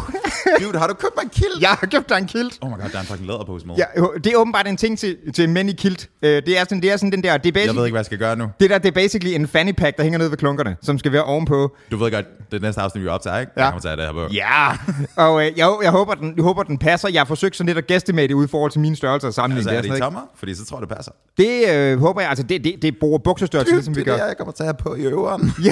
Dude, 0.62 0.80
har 0.80 0.88
du 0.88 0.94
købt 0.94 1.13
mig 1.18 1.24
en 1.24 1.30
kilt? 1.30 1.62
Jeg 1.62 1.69
har 1.69 1.88
købt 1.91 2.09
dig 2.09 2.18
en 2.18 2.25
kilt. 2.27 2.57
Oh 2.62 2.69
my 2.69 2.74
god, 2.81 2.89
der 2.89 2.97
er 2.97 3.00
en 3.01 3.06
fucking 3.07 3.27
læderpose 3.27 3.68
med. 3.68 3.75
Ja, 3.75 3.83
det 4.24 4.33
er 4.33 4.38
åbenbart 4.38 4.68
en 4.68 4.77
ting 4.77 5.00
til, 5.00 5.18
til 5.33 5.50
mænd 5.50 5.69
i 5.69 5.74
kilt. 5.74 6.09
Øh, 6.21 6.30
det, 6.45 6.59
er 6.59 6.63
sådan, 6.63 6.81
det 6.81 6.91
er 6.91 6.97
sådan 6.97 7.12
den 7.12 7.24
der, 7.24 7.38
det 7.38 7.45
er, 7.45 7.45
Jeg 7.45 7.53
basic, 7.53 7.75
ved 7.75 7.85
ikke, 7.85 7.94
hvad 7.94 8.00
jeg 8.00 8.06
skal 8.06 8.18
gøre 8.18 8.35
nu. 8.35 8.47
det 8.59 8.69
der, 8.69 8.77
det 8.77 8.88
er 8.88 8.91
basically 8.91 9.35
en 9.35 9.47
fanny 9.47 9.71
pack, 9.71 9.97
der 9.97 10.03
hænger 10.03 10.19
ned 10.19 10.30
ved 10.30 10.38
klunkerne, 10.38 10.75
som 10.81 11.00
skal 11.00 11.12
være 11.12 11.24
ovenpå. 11.24 11.75
Du 11.91 11.97
ved 11.97 12.12
godt, 12.12 12.25
det 12.51 12.62
næste 12.62 12.81
afsnit, 12.81 13.03
vi 13.03 13.07
optager, 13.09 13.39
ikke? 13.39 13.51
Ja. 13.57 13.63
Jeg 13.63 13.74
kommer 13.74 13.95
det 13.95 14.06
her 14.06 14.12
på. 14.13 14.33
Ja, 14.33 14.69
og 15.27 15.45
øh, 15.45 15.57
jeg, 15.57 15.75
jeg, 15.83 15.91
håber, 15.91 16.13
den, 16.13 16.33
jeg 16.35 16.44
håber, 16.44 16.63
den 16.63 16.77
passer. 16.77 17.09
Jeg 17.09 17.19
har 17.21 17.25
forsøgt 17.25 17.56
sådan 17.56 17.68
lidt 17.68 17.77
at 17.77 17.88
guesstimate 17.88 18.27
det 18.27 18.33
ud 18.33 18.45
i 18.45 18.47
forhold 18.47 18.71
til 18.71 18.81
mine 18.81 18.95
størrelser 18.95 19.27
og 19.27 19.33
sammenligne 19.33 19.71
Altså, 19.71 19.89
er 19.89 19.91
det. 19.94 19.97
i 19.97 20.01
tommer? 20.01 20.21
Fordi 20.35 20.56
så 20.56 20.65
tror 20.65 20.77
jeg, 20.81 20.88
det 20.89 20.95
passer. 20.95 21.12
det 21.38 21.69
øh, 21.74 22.00
håber 22.00 22.21
jeg, 22.21 22.30
altså 22.30 22.44
det, 22.44 22.63
det, 22.63 22.75
det 22.81 22.97
bruger 23.00 23.18
buksestørrelse, 23.19 23.71
Dude, 23.71 23.77
ligesom 23.80 23.95
vi 23.95 24.00
det 24.01 24.07
er 24.07 24.12
gør. 24.18 24.21
det, 24.24 24.27
jeg 24.30 24.38
kommer 24.38 24.51
til 24.53 24.63
at 24.63 24.68
have 24.68 24.74
på 24.80 24.95
i 24.95 25.01
øveren. 25.06 25.51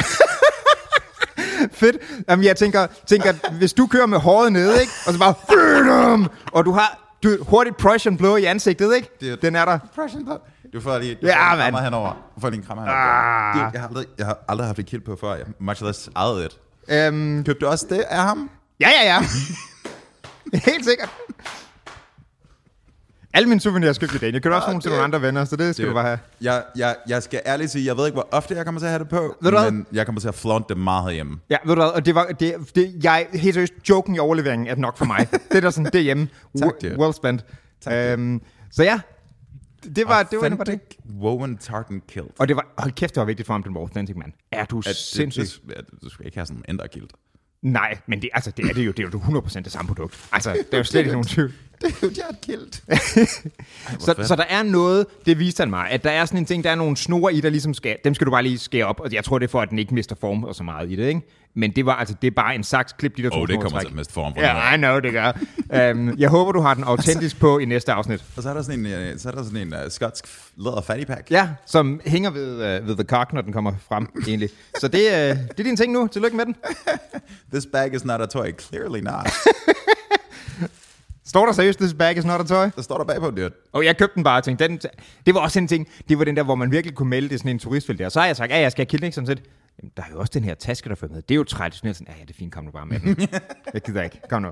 Fedt. 1.74 1.98
Jamen, 2.30 2.46
jeg 2.46 2.56
tænker, 2.56 2.88
tænker, 3.08 3.34
hvis 3.58 3.74
du 3.74 3.88
kører 3.88 4.06
med 4.06 4.20
håret 4.20 4.52
nede, 4.52 4.82
ikke? 4.82 4.94
Og 5.08 5.14
så 5.14 5.20
bare, 5.20 5.34
freedom! 5.50 6.30
Og 6.52 6.66
du 6.66 6.72
har 6.72 7.16
du, 7.24 7.38
hurtigt 7.42 7.78
Prussian 7.78 8.18
blå 8.18 8.36
i 8.36 8.44
ansigtet, 8.46 8.96
ikke? 8.96 9.10
Det 9.22 9.42
Den 9.42 9.56
er 9.56 9.66
der. 9.66 9.80
Impression 9.84 10.26
på. 10.26 10.38
Du 10.74 10.82
får 10.82 10.98
lige 11.00 11.16
du 11.22 11.28
Ja, 11.28 11.50
får 11.50 11.54
en 11.54 11.60
krammer 11.62 11.82
henover. 11.82 12.32
Du 12.36 12.42
får 12.42 12.50
lige 12.50 12.60
en 12.60 12.66
krammer 12.68 12.84
henover. 12.84 13.00
Ah. 13.02 13.74
Jeg, 13.74 13.82
har 13.82 13.88
aldrig, 13.88 14.06
jeg 14.18 14.26
har 14.26 14.38
aldrig 14.48 14.68
haft 14.68 14.80
et 14.80 14.86
kilt 14.86 15.06
på 15.06 15.18
før. 15.22 15.34
Jeg 15.36 15.46
much 15.60 15.84
less 15.84 16.10
ejet 16.16 16.46
et. 16.46 16.58
Øhm, 16.90 17.44
Købte 17.44 17.66
du 17.66 17.72
også 17.72 17.86
det 17.90 18.00
af 18.00 18.22
ham? 18.22 18.50
ja, 18.80 18.90
ja, 19.04 19.14
ja. 19.14 19.20
Helt 20.72 20.86
sikkert. 20.86 21.10
Alle 23.34 23.50
mine 23.50 23.62
souvenirs 23.62 23.98
købte 23.98 24.16
i 24.16 24.20
dag. 24.20 24.34
Jeg 24.34 24.42
købte 24.44 24.56
også 24.56 24.66
Ah, 24.66 24.72
nogle 24.72 24.82
til 24.82 24.92
det- 24.92 24.98
nogle 24.98 25.04
andre 25.04 25.22
venner, 25.22 25.46
så 25.46 25.56
det 25.56 25.76
skal 25.76 25.88
du 25.88 25.94
bare 25.94 26.06
have. 26.06 26.20
Jeg, 26.42 26.64
jeg, 26.76 26.96
jeg 27.08 27.24
skal 27.24 27.42
ærligt 27.46 27.72
sige, 27.72 27.86
jeg 27.86 27.98
ved 27.98 28.06
ikke, 28.06 28.14
hvor 28.14 28.28
ofte 28.32 28.56
jeg 28.56 28.66
kommer 28.66 28.80
til 28.80 28.86
at 28.86 28.92
have 28.92 29.00
det 29.00 29.10
på, 29.10 29.36
Ved 29.42 29.52
du 29.52 29.58
hvad? 29.60 29.72
men 29.72 29.86
jeg 29.92 30.06
kommer 30.06 30.22
til 30.22 30.28
at 30.28 30.36
flaunt 30.36 30.70
det 30.70 30.78
meget 30.78 31.04
herhjemme. 31.04 31.40
Ja, 31.50 31.58
ved 31.66 31.76
du 31.76 31.82
hvad, 31.82 31.90
og 31.92 32.06
det 32.06 32.16
var, 32.16 32.26
det, 32.26 32.56
det, 32.76 33.00
jeg, 33.04 33.28
helt 33.34 33.54
seriøst, 33.54 33.74
joken 33.90 34.16
i 34.16 34.20
overleveringen 34.20 34.68
er 34.68 34.76
nok 34.76 34.98
for 34.98 35.06
mig. 35.06 35.28
det 35.52 35.58
er 35.58 35.62
der 35.62 35.70
sådan, 35.70 35.86
det 35.86 35.96
er 35.96 36.00
hjemme. 36.04 36.28
Tak, 36.60 36.72
dude. 36.82 37.00
well 37.00 37.14
spent. 37.14 37.46
Tak, 37.82 37.94
øhm, 37.94 38.42
så 38.72 38.84
ja, 38.84 39.00
det, 39.84 39.96
det 39.96 40.08
var, 40.08 40.24
det 40.24 40.40
var, 40.42 40.50
det 40.50 40.58
var 40.58 40.64
det. 40.64 40.80
Woven 41.22 41.58
tartan 41.58 42.02
kilt. 42.08 42.32
Og 42.40 42.48
det 42.48 42.56
var, 42.56 42.66
hold 42.78 42.92
kæft, 42.92 43.16
det 43.16 43.20
var 43.22 43.26
vigtigt 43.26 43.46
for 43.48 43.54
ham, 43.54 43.64
den 43.64 43.74
var 43.74 43.80
authentic, 43.82 44.16
mand. 44.16 44.32
Er 44.52 44.66
du 44.66 44.80
At 44.80 44.86
det, 44.86 44.96
sindssyg? 44.96 45.42
det, 45.42 45.78
det, 45.92 46.02
du 46.04 46.10
skal 46.10 46.26
ikke 46.26 46.38
have 46.38 46.46
sådan 46.46 46.58
en 46.58 46.66
ændre 46.70 46.88
kilt. 46.88 47.12
Nej, 47.62 47.98
men 48.08 48.22
det, 48.22 48.30
altså, 48.34 48.52
det 48.58 48.66
er 48.66 48.74
det 48.74 48.86
jo. 48.86 48.92
Det 48.92 49.00
er 49.00 49.10
jo 49.14 49.40
100% 49.40 49.62
det 49.62 49.72
samme 49.72 49.88
produkt. 49.88 50.20
Altså, 50.32 50.52
det 50.54 50.74
er 50.74 50.78
jo 50.78 50.84
slet 50.84 51.00
ikke 51.00 51.12
nogen 51.12 51.28
tvivl. 51.28 51.54
Det 51.82 51.88
er 51.88 51.94
jo 52.04 52.12
jeg 52.18 52.26
et 52.30 52.42
kilt. 52.42 52.84
Så, 54.06 54.16
så 54.28 54.36
der 54.36 54.44
er 54.50 54.64
noget, 54.64 55.06
det 55.26 55.40
viste 55.40 55.62
han 55.62 55.70
mig, 55.70 55.90
at 55.90 56.04
der 56.04 56.12
er 56.12 56.26
sådan 56.26 56.40
en 56.40 56.46
ting, 56.46 56.64
der 56.64 56.70
er 56.70 56.76
nogle 56.76 56.98
snore 56.98 57.34
i, 57.34 57.42
der 57.42 57.50
ligesom 57.50 57.74
skal, 57.74 57.98
dem 58.04 58.14
skal 58.14 58.26
du 58.26 58.32
bare 58.32 58.44
lige 58.44 58.58
skære 58.58 58.86
op, 58.86 59.00
og 59.00 59.14
jeg 59.14 59.24
tror, 59.24 59.40
det 59.40 59.48
er 59.48 59.52
for, 59.52 59.62
at 59.62 59.70
den 59.70 59.80
ikke 59.80 59.94
mister 59.94 60.16
form 60.22 60.44
og 60.44 60.56
så 60.56 60.64
meget 60.64 60.92
i 60.92 60.96
det, 60.96 61.08
ikke? 61.08 61.22
Men 61.54 61.72
det 61.72 61.86
var 61.86 61.96
altså, 61.96 62.16
det 62.22 62.28
er 62.28 62.32
bare 62.32 62.56
en 62.56 62.64
saks, 62.64 62.94
klip 62.94 63.18
de 63.18 63.24
der 63.24 63.30
to 63.30 63.36
Åh, 63.36 63.42
oh, 63.42 63.48
det 63.48 63.56
kommer 63.56 63.70
træk. 63.70 63.82
til 63.82 63.88
at 63.88 63.96
miste 63.96 64.14
form 64.14 64.34
for 64.34 64.42
Ja, 64.42 64.54
noget. 64.54 64.74
I 64.74 64.78
know, 64.78 65.00
det 65.00 65.12
gør. 65.14 65.92
um, 65.94 66.18
jeg 66.20 66.30
håber, 66.30 66.52
du 66.52 66.62
har 66.62 66.74
den 66.74 66.84
autentisk 66.84 67.40
på 67.40 67.60
i 67.60 67.66
næste 67.66 67.92
afsnit. 67.94 68.24
Og 68.38 68.44
så 68.44 68.50
er 68.50 68.54
der 68.54 68.62
sådan 68.62 68.80
en, 68.80 68.86
øh, 68.86 69.20
så 69.20 69.30
er 69.30 69.34
der 69.34 69.44
sådan 69.44 69.58
en 69.68 69.74
uh, 69.74 69.80
skotsk 69.90 70.26
læder 70.58 70.82
fatty 70.82 71.06
pack. 71.06 71.32
Ja, 71.32 71.50
som 71.66 72.02
hænger 72.06 72.30
ved, 72.30 72.54
uh, 72.82 72.88
ved 72.88 72.96
the 72.96 73.04
cock, 73.04 73.34
når 73.34 73.42
den 73.42 73.54
kommer 73.54 73.72
frem, 73.90 74.08
egentlig. 74.28 74.50
Så 74.80 74.88
det, 74.88 75.00
uh, 75.00 75.38
det 75.38 75.60
er 75.60 75.64
din 75.64 75.78
ting 75.78 75.94
nu. 75.94 76.08
Tillykke 76.08 76.38
med 76.38 76.46
den. 76.46 76.56
This 77.54 77.66
bag 77.74 77.94
is 77.96 78.06
not 78.06 78.22
a 78.22 78.26
toy. 78.26 78.52
Clearly 78.60 79.00
not. 79.00 79.30
Står 81.26 81.46
der 81.46 81.54
seriøst, 81.54 81.80
this 81.80 81.94
bag 81.94 82.18
is 82.18 82.26
not 82.26 82.42
a 82.42 82.44
toy? 82.44 82.70
Der 82.76 82.82
står 82.82 82.98
der 82.98 83.06
bagpå, 83.06 83.30
dude. 83.30 83.52
Og 83.72 83.86
jeg 83.86 83.98
købte 83.98 84.16
den 84.16 84.24
bare 84.24 84.38
og 84.38 84.44
tænkte, 84.44 84.68
den, 84.68 84.80
det 85.26 85.34
var 85.34 85.40
også 85.40 85.60
en 85.60 85.68
ting, 85.68 85.88
det 86.10 86.20
var 86.20 86.24
den 86.26 86.36
der, 86.36 86.44
hvor 86.44 86.56
man 86.56 86.72
virkelig 86.72 86.96
kunne 86.96 87.10
melde 87.10 87.30
det 87.30 87.40
sådan 87.40 87.52
en 87.52 87.60
turistfelt 87.60 88.00
der. 88.00 88.10
Så 88.10 88.20
har 88.20 88.28
jeg 88.28 88.36
sagt, 88.36 88.52
ja, 88.52 88.60
jeg 88.60 88.72
skal 88.72 88.88
have 89.02 89.12
sådan 89.12 89.28
set. 89.28 89.42
Jamen, 89.80 89.92
der 89.98 90.04
er 90.04 90.08
jo 90.12 90.20
også 90.20 90.32
den 90.34 90.44
her 90.44 90.54
taske, 90.56 90.90
der 90.90 90.96
følger 90.96 91.14
med. 91.16 91.22
Det 91.22 91.32
er 91.32 91.36
jo 91.36 91.44
traditionelt 91.44 91.98
sådan, 91.98 92.14
ja, 92.14 92.20
ja, 92.20 92.24
det 92.26 92.30
er 92.30 92.38
fint, 92.38 92.54
kom 92.54 92.64
nu 92.64 92.72
bare 92.72 92.86
med 92.86 93.00
den. 93.00 93.18
jeg 93.74 93.82
gider 93.82 94.04
ikke, 94.04 94.22
kom 94.30 94.42
nu. 94.42 94.50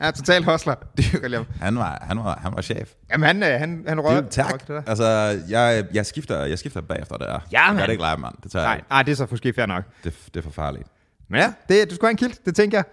Jeg 0.00 0.06
er 0.08 0.10
totalt 0.10 0.44
hostler. 0.44 0.74
Det 0.96 1.46
Han 1.60 1.76
var, 1.76 1.98
han 2.02 2.18
var, 2.18 2.38
han 2.42 2.52
var 2.54 2.62
chef. 2.62 2.92
Jamen, 3.10 3.26
han, 3.26 3.42
øh, 3.42 3.58
han, 3.60 3.84
han 3.88 4.00
røg. 4.00 4.16
Dude, 4.22 4.28
tak. 4.30 4.70
Altså, 4.86 5.04
jeg, 5.48 5.84
jeg, 5.94 6.06
skifter, 6.06 6.44
jeg 6.44 6.58
skifter 6.58 6.80
bagefter 6.80 7.16
det 7.16 7.26
her. 7.26 7.38
Ja, 7.52 7.60
Jeg 7.60 7.66
mand. 7.68 7.78
gør 7.78 7.86
det 7.86 7.92
ikke 7.92 8.04
live, 8.04 8.16
mand. 8.16 8.34
Det 8.42 8.50
tager 8.52 8.62
jeg 8.62 8.68
Nej, 8.70 8.76
ikke. 8.76 8.86
nej, 8.90 9.02
det 9.02 9.12
er 9.12 9.16
så 9.16 9.26
måske 9.30 9.52
fair 9.52 9.66
nok. 9.66 9.84
Det, 10.04 10.14
det 10.34 10.36
er 10.36 10.42
for 10.42 10.50
farligt. 10.50 10.88
Men 11.28 11.40
ja, 11.40 11.52
det, 11.68 11.90
du 11.90 11.94
skulle 11.94 12.06
have 12.08 12.10
en 12.10 12.16
kilt, 12.16 12.46
det 12.46 12.56
tænker 12.56 12.78
jeg. 12.78 12.84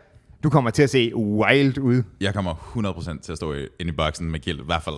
Du 0.44 0.50
kommer 0.50 0.70
til 0.72 0.84
at 0.84 0.90
se 0.90 1.16
wild 1.16 1.78
ud. 1.78 2.04
Jeg 2.22 2.34
kommer 2.34 2.54
100% 3.18 3.22
til 3.22 3.32
at 3.32 3.38
stå 3.38 3.54
i- 3.54 3.68
inde 3.80 3.92
i 3.94 3.96
boksen 3.96 4.32
med 4.32 4.40
kilt, 4.40 4.62
i 4.62 4.66
hvert 4.66 4.84
fald 4.84 4.96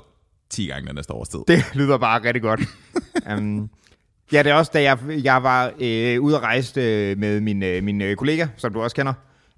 10 0.50 0.66
gange 0.68 0.88
den 0.88 0.96
næste 0.96 1.14
års 1.14 1.30
tid. 1.30 1.40
Det 1.48 1.76
lyder 1.76 1.98
bare 1.98 2.24
rigtig 2.24 2.42
godt. 2.42 2.62
um, 3.38 3.70
ja, 4.34 4.44
det 4.44 4.50
er 4.50 4.54
også, 4.54 4.72
da 4.74 4.82
jeg, 4.82 4.98
jeg 5.24 5.44
var 5.44 5.72
øh, 5.80 6.22
ude 6.22 6.36
at 6.36 6.42
rejse 6.42 6.82
øh, 6.82 7.18
med 7.18 7.42
min, 7.42 7.64
øh, 7.64 7.84
min 7.84 8.02
øh, 8.02 8.16
kollega, 8.16 8.48
som 8.58 8.74
du 8.74 8.82
også 8.82 8.96
kender. 8.96 9.14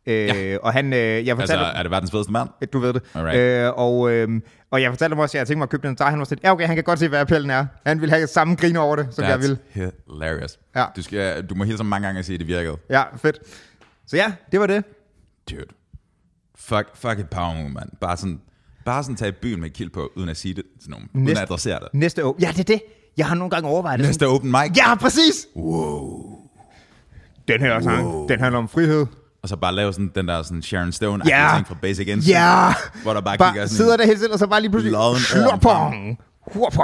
Øh, 0.05 0.13
ja. 0.15 0.57
Og 0.57 0.73
han, 0.73 0.93
øh, 0.93 0.99
jeg 0.99 1.17
Altså, 1.17 1.35
fortalte... 1.35 1.63
er 1.63 1.81
det 1.83 1.91
verdens 1.91 2.11
fedeste 2.11 2.31
mand? 2.31 2.49
Du 2.73 2.79
ved 2.79 2.93
det. 2.93 3.01
Alright. 3.13 3.39
Øh, 3.39 3.71
og, 3.75 4.11
øh, 4.11 4.41
og 4.71 4.81
jeg 4.81 4.91
fortalte 4.91 5.13
ham 5.15 5.19
også, 5.19 5.37
at 5.37 5.39
jeg 5.39 5.47
tænkte 5.47 5.57
mig 5.57 5.63
at 5.63 5.69
købe 5.69 5.87
den. 5.87 5.97
Så 5.97 6.03
han 6.03 6.19
var 6.19 6.25
sådan, 6.25 6.39
ja 6.43 6.51
okay, 6.51 6.65
han 6.67 6.75
kan 6.75 6.83
godt 6.83 6.99
se, 6.99 7.07
hvad 7.07 7.19
appellen 7.19 7.49
er. 7.49 7.65
Han 7.85 8.01
ville 8.01 8.15
have 8.15 8.27
samme 8.27 8.55
griner 8.55 8.79
over 8.79 8.95
det, 8.95 9.07
som 9.11 9.23
jeg 9.25 9.39
ville. 9.39 9.57
hilarious. 9.73 10.59
Ja. 10.75 10.85
Du, 10.95 11.01
skal, 11.01 11.45
du 11.45 11.55
må 11.55 11.63
hilse 11.63 11.77
ham 11.79 11.85
mange 11.85 12.07
gange 12.07 12.19
og 12.21 12.25
sige, 12.25 12.33
at 12.33 12.39
det 12.39 12.47
virkede. 12.47 12.77
Ja, 12.89 13.03
fedt. 13.17 13.39
Så 14.07 14.15
ja, 14.17 14.33
det 14.51 14.59
var 14.59 14.67
det. 14.67 14.83
Dude. 15.51 15.65
Fuck, 16.55 16.89
fuck 16.95 17.19
et 17.19 17.29
power 17.29 17.53
move, 17.53 17.69
mand. 17.69 17.89
Bare 18.01 18.17
sådan, 18.17 18.41
Bare 18.85 19.03
sådan 19.03 19.15
tage 19.15 19.31
byen 19.31 19.61
med 19.61 19.69
kild 19.69 19.89
på, 19.89 20.11
uden 20.15 20.29
at 20.29 20.37
sige 20.37 20.53
det 20.53 20.63
til 20.81 20.89
nogen. 20.91 21.09
Uden 21.13 21.25
Næste- 21.25 21.41
at 21.41 21.47
adressere 21.47 21.79
det. 21.79 21.87
Næste 21.93 22.25
år. 22.25 22.35
Ja, 22.41 22.47
det 22.47 22.59
er 22.59 22.63
det. 22.63 22.81
Jeg 23.17 23.27
har 23.27 23.35
nogle 23.35 23.49
gange 23.49 23.69
overvejet 23.69 23.99
det. 23.99 24.07
Næste 24.07 24.27
open 24.27 24.51
mic. 24.51 24.77
Ja, 24.77 24.95
præcis! 24.95 25.47
Wow. 25.55 26.37
Den 27.47 27.61
her 27.61 27.81
sang, 27.81 28.05
wow. 28.07 28.27
den 28.27 28.39
handler 28.39 28.59
om 28.59 28.69
frihed. 28.69 29.05
Og 29.43 29.49
så 29.49 29.55
bare 29.55 29.75
lave 29.75 29.93
sådan 29.93 30.11
den 30.15 30.27
der 30.27 30.41
sådan 30.43 30.61
Sharon 30.61 30.91
Stone 30.91 31.23
Ja. 31.27 31.51
ting 31.55 31.67
fra 31.67 31.75
Basic 31.81 32.07
Instinct. 32.07 32.27
Ja! 32.29 32.73
Hvor 33.03 33.13
der 33.13 33.21
bare, 33.21 33.37
Bare 33.37 33.51
kigger 33.51 33.65
sådan 33.65 33.75
sidder 33.77 33.97
der 33.97 34.05
helt 34.05 34.19
selv, 34.19 34.33
og 34.33 34.39
så 34.39 34.47
bare 34.47 34.61
lige 34.61 34.71
pludselig... 34.71 34.95
Slåpong! 35.17 36.19
Hurpa! 36.53 36.83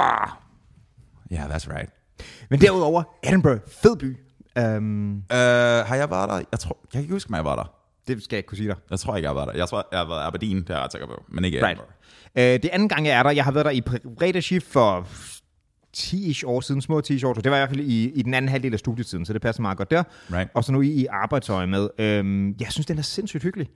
Ja, 1.30 1.36
yeah, 1.36 1.50
that's 1.50 1.68
right. 1.76 1.90
Men 2.50 2.60
derudover, 2.60 3.02
Edinburgh, 3.22 3.60
fed 3.82 3.96
by. 3.96 4.16
Um, 4.60 5.14
Uh, 5.32 5.36
har 5.88 5.94
jeg 5.94 6.10
været 6.10 6.28
der? 6.28 6.40
Jeg, 6.52 6.60
tror, 6.60 6.78
jeg 6.84 6.90
kan 6.92 7.00
ikke 7.00 7.12
huske, 7.14 7.30
om 7.30 7.34
jeg 7.34 7.44
var 7.44 7.56
der. 7.56 7.70
det 8.08 8.24
skal 8.24 8.36
jeg 8.36 8.38
ikke 8.38 8.46
kunne 8.48 8.58
sige 8.58 8.68
dig. 8.68 8.76
Jeg 8.90 8.98
tror 9.00 9.16
ikke, 9.16 9.24
jeg 9.24 9.30
har 9.30 9.34
været 9.34 9.48
der. 9.54 9.58
Jeg 9.60 9.68
tror, 9.68 9.88
jeg 9.92 9.98
har 10.00 10.06
været 10.06 10.26
Aberdeen, 10.26 10.56
det 10.56 10.70
er 10.70 10.74
jeg 10.74 10.84
ret 10.84 10.92
sikker 10.92 11.06
på. 11.06 11.22
Men 11.28 11.44
ikke 11.44 11.58
Right. 11.66 11.66
Edinburgh. 11.66 12.56
Uh, 12.56 12.62
det 12.62 12.68
anden 12.72 12.88
gang, 12.88 13.06
jeg 13.06 13.18
er 13.18 13.22
der, 13.22 13.30
jeg 13.30 13.44
har 13.44 13.52
været 13.52 13.64
der 14.20 14.38
i 14.38 14.40
shift 14.40 14.66
for 14.72 15.06
10 15.98 16.42
år 16.44 16.60
siden, 16.60 16.80
små 16.80 17.00
10 17.00 17.24
år, 17.24 17.34
så 17.34 17.40
det 17.40 17.50
var 17.50 17.56
i 17.56 17.60
hvert 17.60 17.68
fald 17.68 17.80
i, 17.80 18.10
i 18.10 18.22
den 18.22 18.34
anden 18.34 18.48
halvdel 18.48 18.72
af 18.72 18.78
studietiden, 18.78 19.24
så 19.24 19.32
det 19.32 19.42
passer 19.42 19.62
meget 19.62 19.78
godt 19.78 19.90
der. 19.90 20.02
Right. 20.32 20.50
Og 20.54 20.64
så 20.64 20.72
nu 20.72 20.80
i, 20.80 20.88
i 20.90 21.06
arbejdsøje 21.10 21.66
med. 21.66 21.88
Um, 22.20 22.54
jeg 22.60 22.66
synes, 22.72 22.86
den 22.86 22.98
er 22.98 23.02
sindssygt 23.02 23.42
hyggelig. 23.42 23.68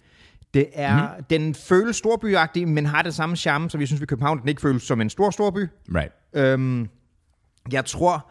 Det 0.55 0.67
er, 0.73 0.97
Mhm. 0.97 1.07
mm. 1.19 1.25
Den 1.31 1.55
føles 1.55 1.97
storbyagtig, 1.97 2.69
men 2.69 2.87
har 2.87 3.03
det 3.03 3.15
samme 3.15 3.37
charme, 3.37 3.71
som 3.71 3.81
vi 3.81 3.87
synes 3.87 4.01
ved 4.01 4.07
København. 4.07 4.41
Den 4.41 4.49
ikke 4.49 4.61
føles 4.63 4.83
som 4.83 5.01
en 5.01 5.11
stor 5.11 5.31
storby. 5.31 5.67
Right. 5.95 6.13
Øhm, 6.35 6.89
jeg 7.73 7.85
tror, 7.85 8.31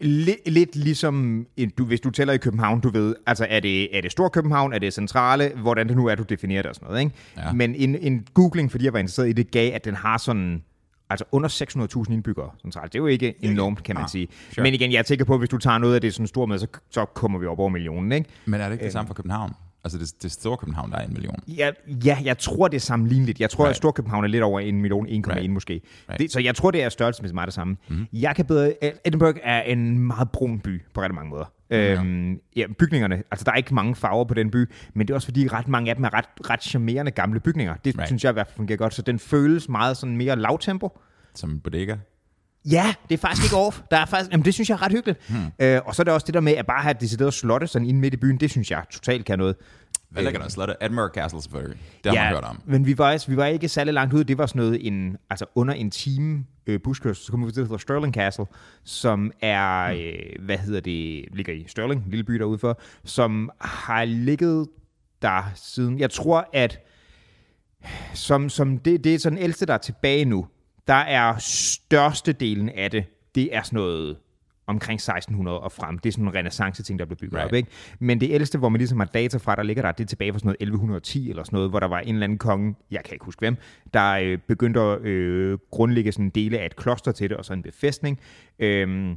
lidt, 0.00 0.48
lidt 0.48 0.76
ligesom, 0.76 1.46
du, 1.78 1.84
hvis 1.84 2.00
du 2.00 2.10
tæller 2.10 2.34
i 2.34 2.36
København, 2.38 2.80
du 2.80 2.90
ved, 2.90 3.14
altså 3.26 3.46
er 3.50 3.60
det, 3.60 3.96
er 3.96 4.00
det 4.00 4.12
stor 4.12 4.28
København, 4.28 4.72
er 4.72 4.78
det 4.78 4.92
centrale, 4.94 5.52
hvordan 5.56 5.88
det 5.88 5.96
nu 5.96 6.06
er, 6.06 6.14
du 6.14 6.22
definerer 6.22 6.62
det 6.62 6.68
og 6.68 6.74
sådan 6.74 6.86
noget, 6.88 7.00
ikke? 7.00 7.14
Ja. 7.36 7.52
Men 7.52 7.74
en, 7.74 7.94
en 7.94 8.26
googling, 8.34 8.70
fordi 8.70 8.84
jeg 8.84 8.92
var 8.92 8.98
interesseret 8.98 9.28
i 9.28 9.32
det, 9.32 9.50
gav, 9.50 9.74
at 9.74 9.84
den 9.84 9.94
har 9.94 10.18
sådan, 10.18 10.62
altså 11.10 11.24
under 11.32 11.48
600.000 12.08 12.12
indbyggere 12.12 12.50
centralt. 12.62 12.92
Det 12.92 12.98
er 12.98 13.02
jo 13.02 13.06
ikke 13.06 13.34
enormt, 13.44 13.82
kan 13.82 13.94
man 13.94 14.04
Ah, 14.04 14.10
sige. 14.10 14.28
sure. 14.54 14.62
Men 14.62 14.74
igen, 14.74 14.92
jeg 14.92 15.06
tænker 15.06 15.24
på, 15.24 15.32
at 15.34 15.40
hvis 15.40 15.48
du 15.50 15.58
tager 15.58 15.78
noget 15.78 15.94
af 15.94 16.00
det 16.00 16.14
sådan 16.14 16.26
stort 16.26 16.48
med, 16.48 16.58
så, 16.58 16.66
så 16.90 17.04
kommer 17.04 17.38
vi 17.38 17.46
op 17.46 17.58
over 17.58 17.68
millionen, 17.68 18.12
ikke? 18.12 18.28
Men 18.44 18.60
er 18.60 18.64
det 18.64 18.72
ikke 18.72 18.84
det 18.84 18.92
samme 18.92 19.06
for 19.06 19.14
København? 19.14 19.52
Altså, 19.84 19.98
det, 19.98 20.22
det 20.22 20.32
store 20.32 20.56
København, 20.56 20.90
der 20.90 20.96
er 20.96 21.06
en 21.06 21.12
million. 21.12 21.34
Ja, 21.48 21.70
ja, 22.04 22.18
jeg 22.24 22.38
tror, 22.38 22.68
det 22.68 22.76
er 22.76 22.80
sammenligneligt. 22.80 23.40
Jeg 23.40 23.50
tror, 23.50 23.64
Right. 23.64 23.70
at 23.70 23.76
Storkøbenhavn 23.76 24.24
er 24.24 24.28
lidt 24.28 24.42
over 24.42 24.60
en 24.60 24.80
million, 24.80 25.06
1,1 25.06 25.10
Right. 25.36 25.50
måske. 25.50 25.80
Right. 26.08 26.20
Det, 26.20 26.32
så 26.32 26.40
jeg 26.40 26.54
tror, 26.54 26.70
det 26.70 26.82
er 26.82 26.88
størrelsesmæssigt 26.88 27.34
meget 27.34 27.46
det 27.46 27.54
samme. 27.54 27.76
Mhm. 27.88 27.98
Mm. 27.98 28.06
Jeg 28.12 28.36
kan 28.36 28.44
bedre... 28.44 28.72
Edinburgh 29.06 29.38
er 29.42 29.62
en 29.62 29.98
meget 29.98 30.30
brun 30.30 30.60
by 30.60 30.82
på 30.94 31.00
rigtig 31.02 31.14
mange 31.14 31.30
måder. 31.30 31.44
Øhm, 31.70 32.38
ja, 32.56 32.66
bygningerne, 32.78 33.22
altså 33.30 33.44
der 33.44 33.52
er 33.52 33.56
ikke 33.56 33.74
mange 33.74 33.94
farver 33.94 34.24
på 34.24 34.34
den 34.34 34.50
by, 34.50 34.70
men 34.94 35.06
det 35.08 35.12
er 35.12 35.14
også 35.14 35.26
fordi 35.26 35.48
ret 35.48 35.68
mange 35.68 35.90
af 35.90 35.96
dem 35.96 36.04
er 36.04 36.14
ret, 36.14 36.24
ret 36.50 36.62
charmerende 36.62 37.10
gamle 37.10 37.40
bygninger. 37.40 37.74
Det 37.84 37.94
Right. 37.98 38.08
synes 38.08 38.24
jeg 38.24 38.30
i 38.30 38.32
hvert 38.32 38.46
fald 38.46 38.56
fungerer 38.56 38.78
godt, 38.78 38.94
så 38.94 39.02
den 39.02 39.18
føles 39.18 39.68
meget 39.68 39.96
sådan 39.96 40.16
mere 40.16 40.36
lavtempo. 40.36 40.98
Som 41.34 41.50
en 41.50 41.60
bodega. 41.60 41.96
Ja, 42.70 42.94
det 43.08 43.14
er 43.14 43.18
faktisk 43.18 43.46
ikke 43.46 43.56
off. 43.56 43.80
Der 43.90 43.96
er 43.96 44.04
faktisk, 44.06 44.30
jamen, 44.32 44.44
det 44.44 44.54
synes 44.54 44.68
jeg 44.70 44.74
er 44.74 44.82
ret 44.82 44.92
hyggeligt. 44.92 45.28
Hmm. 45.28 45.66
Øh, 45.66 45.80
og 45.84 45.94
så 45.94 46.02
er 46.02 46.04
det 46.04 46.14
også 46.14 46.26
det 46.26 46.34
der 46.34 46.40
med 46.40 46.52
at 46.52 46.66
bare 46.66 46.82
have 46.82 46.94
decideret 47.00 47.34
slotte 47.34 47.66
sådan 47.66 47.88
inde 47.88 48.00
midt 48.00 48.14
i 48.14 48.16
byen, 48.16 48.36
det 48.40 48.50
synes 48.50 48.70
jeg 48.70 48.82
totalt 48.90 49.24
kan 49.24 49.38
noget. 49.38 49.56
Hvad 50.10 50.22
ligger 50.22 50.40
der? 50.40 50.48
Slottet? 50.48 50.76
Edinburgh 50.80 51.12
Castle 51.14 51.42
selvfølgelig. 51.42 51.78
Det 52.04 52.12
har 52.16 52.24
man 52.24 52.32
hørt 52.34 52.44
om. 52.44 52.60
men 52.64 52.86
vi 52.86 52.98
var, 52.98 53.12
også- 53.12 53.30
vi 53.30 53.36
var 53.36 53.46
ikke 53.46 53.68
særlig 53.68 53.94
langt 53.94 54.14
ud. 54.14 54.24
Det 54.24 54.38
var 54.38 54.46
sådan 54.46 54.60
noget 54.62 54.86
en, 54.86 55.16
altså 55.30 55.46
under 55.54 55.74
en 55.74 55.90
time 55.90 56.44
øh, 56.66 56.80
buskørsel, 56.84 57.24
så 57.24 57.30
kommer 57.30 57.46
vi 57.46 57.52
til, 57.52 57.60
der 57.62 57.66
hedder 57.66 57.78
Stirling 57.78 58.14
Castle, 58.14 58.44
som 58.84 59.32
er, 59.40 59.82
øh, 59.84 60.44
hvad 60.44 60.58
hedder 60.58 60.80
det, 60.80 61.24
ligger 61.32 61.52
i 61.52 61.64
Stirling, 61.68 62.04
en 62.04 62.10
lille 62.10 62.24
by 62.24 62.32
derude 62.34 62.58
for, 62.58 62.80
som 63.04 63.50
har 63.60 64.04
ligget 64.04 64.68
der 65.22 65.52
siden, 65.54 65.98
jeg 65.98 66.10
tror, 66.10 66.48
at 66.52 66.78
som, 68.14 68.48
som 68.48 68.78
det, 68.78 69.04
det 69.04 69.14
er 69.14 69.18
sådan 69.18 69.38
ældste, 69.38 69.66
der 69.66 69.74
er 69.74 69.78
tilbage 69.78 70.24
nu, 70.24 70.46
der 70.86 70.94
er 70.94 71.38
størstedelen 71.38 72.68
af 72.68 72.90
det, 72.90 73.04
det 73.34 73.56
er 73.56 73.62
sådan 73.62 73.76
noget 73.76 74.16
omkring 74.70 74.96
1600 74.96 75.60
og 75.60 75.72
frem. 75.72 75.98
Det 75.98 76.08
er 76.08 76.12
sådan 76.12 76.24
en 76.24 76.34
renaissance-ting, 76.34 76.98
der 76.98 77.04
blev 77.04 77.16
bygget 77.16 77.34
right. 77.34 77.46
Op. 77.46 77.54
Ikke? 77.54 77.68
Men 77.98 78.20
det 78.20 78.30
ældste, 78.30 78.58
hvor 78.58 78.68
man 78.68 78.78
ligesom 78.78 78.98
har 78.98 79.06
data 79.06 79.38
fra, 79.38 79.56
der 79.56 79.62
ligger 79.62 79.82
der, 79.82 79.92
det 79.92 80.04
er 80.04 80.08
tilbage 80.08 80.32
fra 80.32 80.38
sådan 80.38 80.46
noget 80.46 80.56
1110 80.60 81.30
eller 81.30 81.42
sådan 81.42 81.56
noget, 81.56 81.70
hvor 81.70 81.80
der 81.80 81.88
var 81.88 81.98
en 81.98 82.14
eller 82.14 82.24
anden 82.24 82.38
konge, 82.38 82.74
jeg 82.90 83.00
kan 83.04 83.14
ikke 83.14 83.24
huske 83.24 83.40
hvem, 83.40 83.56
der 83.94 84.12
øh, 84.12 84.38
begyndte 84.38 84.80
at 84.80 85.00
øh, 85.00 85.58
grundlægge 85.70 86.12
sådan 86.12 86.24
en 86.24 86.30
dele 86.30 86.58
af 86.58 86.66
et 86.66 86.76
kloster 86.76 87.12
til 87.12 87.30
det, 87.30 87.36
og 87.36 87.44
så 87.44 87.52
en 87.52 87.62
befæstning. 87.62 88.18
Øhm, 88.58 89.16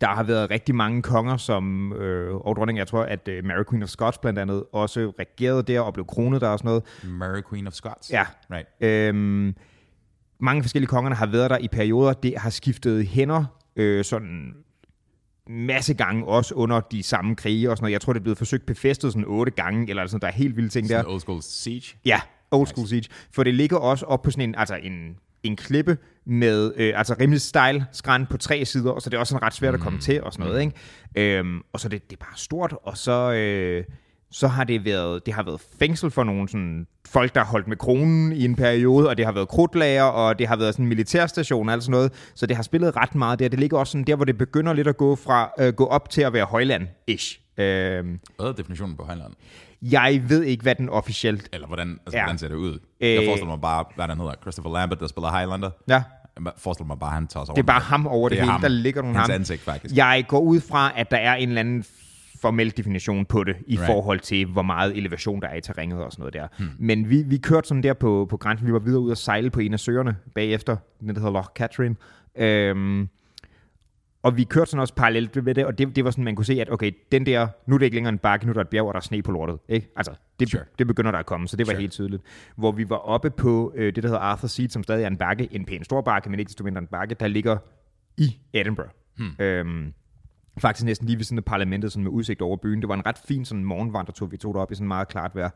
der 0.00 0.06
har 0.06 0.22
været 0.22 0.50
rigtig 0.50 0.74
mange 0.74 1.02
konger, 1.02 1.36
som, 1.36 1.92
øh, 1.92 2.34
og 2.34 2.56
dronning, 2.56 2.78
jeg 2.78 2.86
tror, 2.86 3.02
at 3.02 3.28
øh, 3.28 3.44
Mary 3.44 3.64
Queen 3.70 3.82
of 3.82 3.88
Scots 3.88 4.18
blandt 4.18 4.38
andet 4.38 4.64
også 4.72 5.12
regerede 5.18 5.62
der 5.62 5.80
og 5.80 5.94
blev 5.94 6.06
kronet 6.06 6.40
der 6.40 6.48
og 6.48 6.58
sådan 6.58 6.68
noget. 6.68 6.82
Mary 7.04 7.40
Queen 7.50 7.66
of 7.66 7.72
Scots. 7.72 8.12
Ja. 8.12 8.26
Right. 8.50 8.68
Øhm, 8.80 9.54
mange 10.40 10.62
forskellige 10.62 10.88
kongerne 10.88 11.14
har 11.14 11.26
været 11.26 11.50
der 11.50 11.58
i 11.58 11.68
perioder. 11.68 12.12
Det 12.12 12.38
har 12.38 12.50
skiftet 12.50 13.06
hænder 13.06 13.44
øh, 13.76 14.04
sådan 14.04 14.54
masse 15.48 15.94
gange, 15.94 16.24
også 16.24 16.54
under 16.54 16.80
de 16.80 17.02
samme 17.02 17.36
krige 17.36 17.70
og 17.70 17.76
sådan 17.76 17.84
noget. 17.84 17.92
Jeg 17.92 18.00
tror, 18.00 18.12
det 18.12 18.20
er 18.20 18.22
blevet 18.22 18.38
forsøgt 18.38 18.66
befæstet 18.66 19.12
sådan 19.12 19.24
otte 19.26 19.52
gange, 19.52 19.90
eller 19.90 20.06
sådan, 20.06 20.20
der 20.20 20.26
er 20.26 20.32
helt 20.32 20.56
vilde 20.56 20.68
ting 20.68 20.88
der. 20.88 20.98
Sådan 20.98 21.12
old 21.12 21.20
school 21.20 21.42
siege. 21.42 21.96
Ja, 22.04 22.20
old 22.50 22.66
school 22.66 22.88
siege. 22.88 23.08
For 23.32 23.42
det 23.42 23.54
ligger 23.54 23.76
også 23.76 24.06
op 24.06 24.22
på 24.22 24.30
sådan 24.30 24.48
en, 24.48 24.54
altså 24.54 24.74
en, 24.74 25.16
en 25.42 25.56
klippe 25.56 25.98
med 26.26 26.72
øh, 26.76 26.98
altså 26.98 27.16
rimelig 27.20 27.40
stejl 27.40 27.84
skræn 27.92 28.26
på 28.26 28.36
tre 28.36 28.64
sider, 28.64 28.90
og 28.90 29.02
så 29.02 29.10
det 29.10 29.16
er 29.16 29.20
også 29.20 29.30
sådan 29.30 29.42
ret 29.42 29.54
svært 29.54 29.74
at 29.74 29.80
komme 29.80 29.98
til 29.98 30.22
og 30.22 30.32
sådan 30.32 30.46
noget. 30.46 30.60
Ikke? 30.60 31.38
Øhm, 31.38 31.60
og 31.72 31.80
så 31.80 31.88
det, 31.88 32.10
det 32.10 32.16
er 32.16 32.24
bare 32.24 32.36
stort, 32.36 32.74
og 32.82 32.96
så, 32.96 33.32
øh, 33.32 33.84
så 34.30 34.48
har 34.48 34.64
det 34.64 34.84
været, 34.84 35.26
det 35.26 35.34
har 35.34 35.42
været 35.42 35.60
fængsel 35.78 36.10
for 36.10 36.24
nogle 36.24 36.48
sådan, 36.48 36.86
folk, 37.08 37.34
der 37.34 37.40
har 37.40 37.46
holdt 37.50 37.68
med 37.68 37.76
kronen 37.76 38.32
i 38.32 38.44
en 38.44 38.54
periode, 38.56 39.08
og 39.08 39.16
det 39.16 39.24
har 39.24 39.32
været 39.32 39.48
krudtlager, 39.48 40.02
og 40.02 40.38
det 40.38 40.48
har 40.48 40.56
været 40.56 40.74
sådan 40.74 40.84
en 40.84 40.88
militærstation 40.88 41.68
og 41.68 41.72
alt 41.72 41.82
sådan 41.82 41.90
noget, 41.90 42.12
så 42.34 42.46
det 42.46 42.56
har 42.56 42.62
spillet 42.62 42.96
ret 42.96 43.14
meget 43.14 43.38
der. 43.38 43.48
Det 43.48 43.58
ligger 43.60 43.78
også 43.78 43.90
sådan 43.90 44.04
der, 44.04 44.16
hvor 44.16 44.24
det 44.24 44.38
begynder 44.38 44.72
lidt 44.72 44.88
at 44.88 44.96
gå, 44.96 45.16
fra, 45.16 45.52
øh, 45.60 45.72
gå 45.72 45.86
op 45.86 46.10
til 46.10 46.22
at 46.22 46.32
være 46.32 46.44
højland-ish. 46.44 47.40
Øhm, 47.58 48.20
Hvad 48.36 48.46
er 48.46 48.52
definitionen 48.52 48.96
på 48.96 49.02
Højland? 49.04 49.32
jeg 49.82 50.22
ved 50.28 50.42
ikke, 50.42 50.62
hvad 50.62 50.74
den 50.74 50.88
officielt 50.88 51.48
Eller 51.52 51.66
hvordan, 51.66 51.98
altså, 52.06 52.18
ja. 52.18 52.24
hvordan 52.24 52.38
ser 52.38 52.48
det 52.48 52.54
ud? 52.54 52.78
Jeg 53.00 53.18
Øh. 53.20 53.24
forestiller 53.26 53.46
mig 53.52 53.60
bare, 53.60 53.84
hvad 53.96 54.08
den 54.08 54.18
hedder, 54.18 54.32
Christopher 54.42 54.72
Lambert, 54.72 55.00
der 55.00 55.06
spiller 55.06 55.38
Highlander. 55.38 55.70
Ja, 55.88 56.02
Jeg 56.44 56.52
forestiller 56.58 56.86
mig 56.86 56.98
bare, 56.98 57.10
at 57.10 57.14
han 57.14 57.26
tager 57.26 57.44
sig 57.46 57.54
Det 57.54 57.62
er 57.62 57.66
bare 57.66 57.80
ham 57.80 58.06
over 58.06 58.28
det, 58.28 58.36
Det 58.36 58.40
er 58.40 58.44
hele. 58.44 58.52
ham. 58.52 58.60
Der 58.60 58.68
ligger 58.68 59.02
nogle 59.02 59.16
Hans 59.18 59.28
ham. 59.28 59.34
ansigt, 59.34 59.62
faktisk. 59.62 59.96
Jeg 59.96 60.24
går 60.28 60.40
ud 60.40 60.60
fra, 60.60 60.92
at 60.96 61.10
der 61.10 61.16
er 61.16 61.34
en 61.34 61.48
eller 61.48 61.60
anden 61.60 61.84
formel 62.40 62.70
definition 62.76 63.26
på 63.26 63.44
det, 63.44 63.56
i 63.66 63.76
right. 63.76 63.86
Forhold 63.86 64.20
til, 64.20 64.46
hvor 64.46 64.62
meget 64.62 64.96
elevation 64.96 65.40
der 65.42 65.48
er 65.48 65.54
i 65.56 65.60
terrænet 65.60 66.04
og 66.04 66.12
sådan 66.12 66.20
noget 66.22 66.34
der. 66.34 66.46
Hmm. 66.58 66.68
Men 66.78 67.10
vi, 67.10 67.22
vi 67.26 67.36
kørte 67.36 67.68
sådan 67.68 67.82
der 67.82 67.92
på, 67.92 68.26
på 68.30 68.36
grænsen. 68.36 68.66
Vi 68.66 68.72
var 68.72 68.78
videre 68.78 69.00
ud 69.00 69.10
og 69.10 69.16
sejle 69.16 69.50
på 69.50 69.60
en 69.60 69.72
af 69.72 69.80
søerne 69.80 70.16
bagefter, 70.34 70.76
den 71.00 71.08
der 71.08 71.14
hedder 71.14 71.32
Loch 71.32 71.48
Catherine. 71.54 71.96
Øhm, 72.36 73.08
og 74.22 74.36
vi 74.36 74.44
kørte 74.44 74.70
sådan 74.70 74.80
også 74.80 74.94
parallelt 74.94 75.44
ved 75.46 75.54
det, 75.54 75.66
og 75.66 75.78
det, 75.78 75.96
det 75.96 76.04
var 76.04 76.10
sådan, 76.10 76.24
man 76.24 76.36
kunne 76.36 76.44
se, 76.44 76.60
at 76.60 76.70
okay, 76.72 76.92
den 77.12 77.26
der, 77.26 77.48
nu 77.66 77.74
er 77.74 77.78
det 77.78 77.86
ikke 77.86 77.96
længere 77.96 78.12
en 78.12 78.18
bakke, 78.18 78.46
nu 78.46 78.50
er 78.50 78.54
der 78.54 78.60
et 78.60 78.68
bjerg, 78.68 78.86
og 78.86 78.94
der 78.94 78.98
er 78.98 79.02
sne 79.02 79.22
på 79.22 79.32
lortet. 79.32 79.58
Ikke? 79.68 79.92
Altså, 79.96 80.12
det, 80.40 80.50
Sure. 80.50 80.62
det 80.78 80.86
begynder 80.86 81.10
der 81.10 81.18
at 81.18 81.26
komme, 81.26 81.48
så 81.48 81.56
det 81.56 81.66
var 81.66 81.72
Sure. 81.72 81.80
helt 81.80 81.92
tydeligt. 81.92 82.22
Hvor 82.56 82.72
vi 82.72 82.90
var 82.90 82.96
oppe 82.96 83.30
på 83.30 83.72
øh, 83.76 83.94
det, 83.94 84.02
der 84.02 84.08
hedder 84.08 84.20
Arthur 84.20 84.48
Seat, 84.48 84.72
som 84.72 84.82
stadig 84.82 85.02
er 85.02 85.06
en 85.06 85.16
bakke, 85.16 85.48
en 85.52 85.64
pæn 85.64 85.84
stor 85.84 86.00
bakke, 86.00 86.30
men 86.30 86.38
ikke 86.40 86.48
desto 86.48 86.64
mindre 86.64 86.80
en 86.80 86.86
bakke, 86.86 87.14
der 87.14 87.26
ligger 87.28 87.56
i 88.16 88.36
Edinburgh. 88.52 88.90
Hmm. 89.16 89.30
Øhm, 89.38 89.92
faktisk 90.58 90.84
næsten 90.84 91.06
lige 91.06 91.16
ved 91.16 91.24
siden 91.24 91.38
af 91.38 91.44
parlamentet, 91.44 91.92
sådan 91.92 92.04
med 92.04 92.12
udsigt 92.12 92.42
over 92.42 92.56
byen. 92.56 92.80
Det 92.80 92.88
var 92.88 92.94
en 92.94 93.06
ret 93.06 93.18
fin 93.28 93.44
sådan 93.44 93.64
morgenvandretur, 93.64 94.26
vi 94.26 94.36
tog 94.36 94.54
derop 94.54 94.72
i 94.72 94.74
sådan 94.74 94.88
meget 94.88 95.08
klart 95.08 95.34
vejr. 95.34 95.50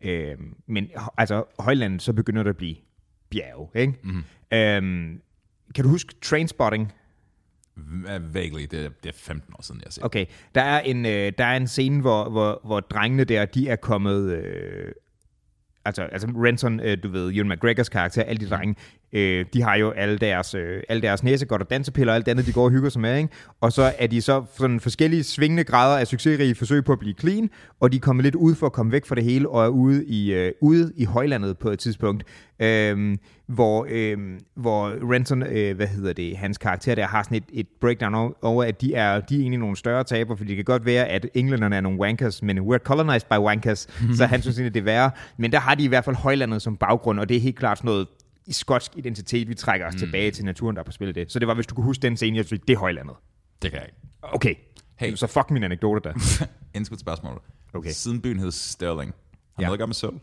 Øhm, 0.00 0.54
men 0.66 0.88
altså, 1.16 1.44
højlandet, 1.58 2.02
så 2.02 2.12
begynder 2.12 2.42
det 2.42 2.50
at 2.50 2.56
blive 2.56 2.76
bjerge, 3.30 3.68
ikke? 3.74 3.94
Mm. 4.02 4.24
Øhm, 4.52 5.20
kan 5.74 5.84
du 5.84 5.90
huske 5.90 6.14
Trainspotting? 6.22 6.92
Vaguely, 8.32 8.62
det 8.70 8.84
er, 8.84 8.88
det 9.02 9.08
er 9.08 9.16
15 9.16 9.54
år 9.58 9.62
siden, 9.62 9.80
jeg 9.80 9.86
har 9.86 9.90
set. 9.90 10.04
Okay, 10.04 10.26
der 10.54 10.62
er 10.62 10.80
en, 10.80 11.06
øh, 11.06 11.32
der 11.38 11.44
er 11.44 11.56
en 11.56 11.66
scene, 11.66 12.00
hvor, 12.00 12.28
hvor, 12.30 12.60
hvor 12.64 12.80
drengene 12.80 13.24
der, 13.24 13.44
de 13.44 13.68
er 13.68 13.76
kommet... 13.76 14.32
Øh, 14.32 14.92
altså, 15.84 16.02
altså 16.02 16.26
Renton, 16.26 16.80
øh, 16.80 16.98
du 17.02 17.08
ved, 17.08 17.34
Ewan 17.34 17.48
McGregors 17.48 17.88
karakter, 17.88 18.22
alle 18.22 18.46
de 18.46 18.50
drenge, 18.50 18.74
øh, 19.12 19.44
de 19.52 19.62
har 19.62 19.76
jo 19.76 19.90
alle 19.90 20.18
deres, 20.18 20.54
øh, 20.54 20.82
alle 20.88 21.02
deres 21.02 21.22
næsegodt 21.22 21.62
og 21.62 21.70
dansepiller 21.70 22.12
og 22.12 22.16
alt 22.16 22.26
det 22.26 22.32
andet, 22.32 22.46
de 22.46 22.52
går 22.52 22.64
og 22.64 22.70
hygger 22.70 22.90
sig 22.90 23.00
med, 23.00 23.16
ikke? 23.16 23.28
Og 23.60 23.72
så 23.72 23.92
er 23.98 24.06
de 24.06 24.22
så 24.22 24.44
sådan 24.58 24.80
forskellige 24.80 25.24
svingende 25.24 25.64
grader 25.64 25.98
af 25.98 26.06
succesrige 26.06 26.54
forsøg 26.54 26.84
på 26.84 26.92
at 26.92 26.98
blive 26.98 27.14
clean, 27.20 27.50
og 27.80 27.92
de 27.92 27.96
er 27.96 28.00
kommet 28.00 28.24
lidt 28.24 28.34
ud 28.34 28.54
for 28.54 28.66
at 28.66 28.72
komme 28.72 28.92
væk 28.92 29.06
fra 29.06 29.14
det 29.14 29.24
hele, 29.24 29.48
og 29.48 29.64
er 29.64 29.68
ude 29.68 30.04
i, 30.06 30.32
øh, 30.32 30.52
ude 30.60 30.92
i 30.96 31.04
højlandet 31.04 31.58
på 31.58 31.70
et 31.70 31.78
tidspunkt, 31.78 32.24
øh, 32.62 33.16
hvor, 33.46 33.86
øh, 33.90 34.18
hvor 34.56 35.12
Renton, 35.14 35.42
øh, 35.42 35.76
hvad 35.76 35.86
hedder 35.86 36.12
det, 36.12 36.36
hans 36.36 36.58
karakter 36.58 36.94
der, 36.94 37.06
har 37.06 37.22
sådan 37.22 37.36
et, 37.36 37.44
et 37.52 37.66
breakdown 37.80 38.34
over- 38.42 38.64
at 38.64 38.80
de 38.80 38.94
er, 38.94 39.20
de 39.20 39.34
er 39.36 39.40
egentlig 39.40 39.58
nogle 39.60 39.76
større 39.76 40.04
taber, 40.04 40.36
fordi 40.36 40.48
det 40.48 40.56
kan 40.56 40.64
godt 40.64 40.86
være, 40.86 41.06
at 41.08 41.26
englænderne 41.34 41.76
er 41.76 41.80
nogle 41.80 41.98
wankers, 41.98 42.42
men 42.42 42.58
we're 42.58 42.78
colonized 42.78 43.28
by 43.30 43.38
wankers, 43.38 43.86
så 44.16 44.26
han 44.26 44.42
synes 44.42 44.58
egentlig, 44.58 44.74
det 44.74 44.80
er 44.80 44.84
værre. 44.84 45.10
Men 45.36 45.52
der 45.52 45.58
har 45.58 45.74
de 45.74 45.84
i 45.84 45.88
hvert 45.88 46.04
fald 46.04 46.16
højlandet 46.16 46.62
som 46.62 46.76
baggrund, 46.76 47.20
og 47.20 47.28
det 47.28 47.36
er 47.36 47.40
helt 47.40 47.58
klart 47.58 47.78
sådan 47.78 47.88
noget 47.88 48.06
i 48.48 48.52
skotsk 48.52 48.92
identitet, 48.96 49.48
vi 49.48 49.54
trækker 49.54 49.86
os 49.86 49.94
mm. 49.94 49.98
tilbage 49.98 50.30
til 50.30 50.44
naturen, 50.44 50.76
der 50.76 50.80
er 50.82 50.84
på 50.84 50.92
spil 50.92 51.14
det. 51.14 51.32
Så 51.32 51.38
det 51.38 51.48
var, 51.48 51.54
hvis 51.54 51.66
du 51.66 51.74
kunne 51.74 51.84
huske 51.84 52.02
den 52.02 52.16
scene, 52.16 52.36
jeg 52.36 52.44
synes, 52.44 52.62
det 52.68 52.74
er 52.74 52.78
højlandet. 52.78 53.14
Det 53.62 53.70
kan 53.70 53.80
jeg 53.80 53.88
ikke. 53.88 53.98
Okay, 54.22 54.54
Hey. 54.96 55.14
så 55.14 55.26
fuck 55.26 55.50
min 55.50 55.62
anekdote 55.62 56.08
der. 56.08 56.46
Indskudt 56.74 57.00
spørgsmål. 57.00 57.40
Okay. 57.74 57.90
Siden 57.90 58.20
byen 58.20 58.38
hed 58.38 58.50
Sterling, 58.50 59.14
har 59.56 59.62
Ja. 59.62 59.66
noget 59.66 59.74
at 59.76 59.78
gøre 59.78 59.86
med 59.86 59.94
sølv? 59.94 60.14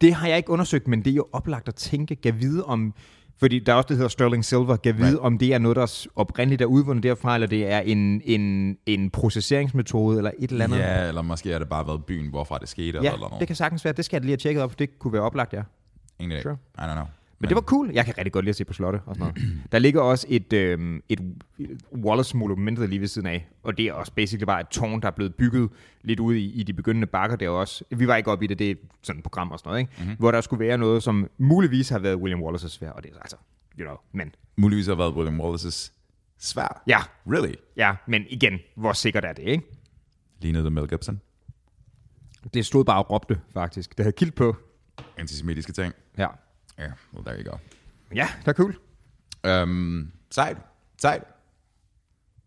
Det 0.00 0.14
har 0.14 0.28
jeg 0.28 0.36
ikke 0.36 0.50
undersøgt, 0.50 0.88
men 0.88 1.04
det 1.04 1.10
er 1.10 1.14
jo 1.14 1.26
oplagt 1.32 1.68
at 1.68 1.74
tænke, 1.74 2.14
gav 2.14 2.32
vide 2.40 2.64
om... 2.64 2.94
Fordi 3.38 3.58
der 3.58 3.72
er 3.72 3.76
også 3.76 3.82
det, 3.86 3.90
der 3.90 3.96
hedder 3.96 4.08
Sterling 4.08 4.44
Silver. 4.44 4.76
Gav 4.76 4.96
vide, 4.96 5.06
Right. 5.06 5.18
om 5.18 5.38
det 5.38 5.54
er 5.54 5.58
noget, 5.58 5.76
der 5.76 6.06
oprindeligt 6.16 6.62
er 6.62 6.66
udvundet 6.66 7.02
derfra, 7.02 7.34
eller 7.34 7.46
det 7.46 7.70
er 7.70 7.80
en, 7.80 8.22
en, 8.24 8.76
en 8.86 9.10
processeringsmetode, 9.10 10.16
eller 10.16 10.30
et 10.38 10.50
eller 10.50 10.64
andet. 10.64 10.78
Ja, 10.78 11.08
eller 11.08 11.22
måske 11.22 11.52
har 11.52 11.58
det 11.58 11.68
bare 11.68 11.86
været 11.86 12.04
byen, 12.04 12.30
hvorfra 12.30 12.58
det 12.58 12.68
skete, 12.68 12.88
eller 12.98 13.02
ja 13.10 13.16
noget. 13.16 13.34
det 13.40 13.46
kan 13.46 13.56
sagtens 13.56 13.84
være. 13.84 13.94
Det 13.94 14.04
skal 14.04 14.16
jeg 14.16 14.20
lige 14.22 14.30
have 14.32 14.36
tjekket 14.36 14.62
op, 14.62 14.70
for 14.70 14.76
det 14.76 14.98
kunne 14.98 15.12
være 15.12 15.22
oplagt, 15.22 15.52
ja. 15.52 15.62
Ingen 16.18 16.38
idé. 16.38 16.42
Sure. 16.42 16.56
I 16.78 16.80
don't 16.80 16.92
know. 16.94 17.06
Men 17.38 17.48
det 17.48 17.54
var 17.54 17.60
cool. 17.62 17.90
Jeg 17.94 18.04
kan 18.04 18.18
rigtig 18.18 18.32
godt 18.32 18.44
lide 18.44 18.50
at 18.50 18.56
se 18.56 18.64
på 18.64 18.72
slotte 18.72 19.00
og 19.06 19.14
sådan 19.16 19.32
noget. 19.36 19.62
Der 19.72 19.78
ligger 19.78 20.00
også 20.00 20.26
et, 20.30 20.52
øhm, 20.52 21.02
et 21.08 21.20
Wallace-monument 21.94 22.86
lige 22.86 23.00
ved 23.00 23.08
siden 23.08 23.26
af, 23.28 23.46
og 23.62 23.78
det 23.78 23.86
er 23.86 23.92
også 23.92 24.12
basically 24.12 24.44
bare 24.44 24.60
et 24.60 24.68
tårn, 24.68 25.00
der 25.02 25.06
er 25.06 25.10
blevet 25.12 25.34
bygget 25.34 25.70
lidt 26.02 26.20
ude 26.20 26.38
i, 26.40 26.52
i 26.52 26.62
de 26.62 26.72
begyndende 26.72 27.06
bakker 27.06 27.36
der 27.36 27.48
også. 27.48 27.84
Vi 27.90 28.08
var 28.08 28.16
ikke 28.16 28.30
oppe 28.30 28.44
i 28.44 28.48
det, 28.48 28.58
det 28.58 28.70
er 28.70 28.74
sådan 29.02 29.18
et 29.18 29.22
program 29.22 29.50
og 29.50 29.58
sådan 29.58 29.68
noget, 29.68 29.80
ikke? 29.80 29.92
Mm-hmm. 29.98 30.16
hvor 30.18 30.30
der 30.30 30.40
skulle 30.40 30.66
være 30.66 30.78
noget, 30.78 31.02
som 31.02 31.30
muligvis 31.38 31.88
har 31.88 31.98
været 31.98 32.16
William 32.16 32.42
Wallace's 32.42 32.68
svær, 32.68 32.90
og 32.90 33.02
det 33.02 33.12
er 33.12 33.18
altså, 33.20 33.36
you 33.78 33.84
know, 33.84 33.96
men 34.12 34.34
Muligvis 34.56 34.86
har 34.86 34.94
været 34.94 35.12
William 35.14 35.40
Wallace's 35.40 35.92
svær. 36.38 36.82
ja, 36.86 36.98
Really? 37.26 37.54
ja, 37.76 37.94
men 38.06 38.24
igen, 38.28 38.58
hvor 38.74 38.92
sikkert 38.92 39.24
er 39.24 39.32
det, 39.32 39.42
ikke? 39.42 39.64
Lignede 40.40 40.64
det 40.64 40.72
Mel 40.72 40.88
Gibson? 40.88 41.20
Det 42.54 42.66
stod 42.66 42.84
bare 42.84 42.98
og 43.04 43.10
råbte, 43.10 43.40
faktisk. 43.52 43.96
Det 43.98 44.04
havde 44.04 44.12
kilt 44.16 44.34
på. 44.34 44.56
Antisemitiske 45.16 45.72
ting. 45.72 45.94
Ja. 46.18 46.26
Ja, 46.78 46.82
yeah, 46.82 46.92
well, 47.14 47.24
there 47.26 47.42
you 47.44 47.50
go. 47.50 47.56
Ja, 48.14 48.28
det 48.40 48.48
er 48.48 48.52
cool. 48.52 48.76
Øhm, 49.46 50.12
sejt. 50.30 50.56
Sejt. 51.00 51.22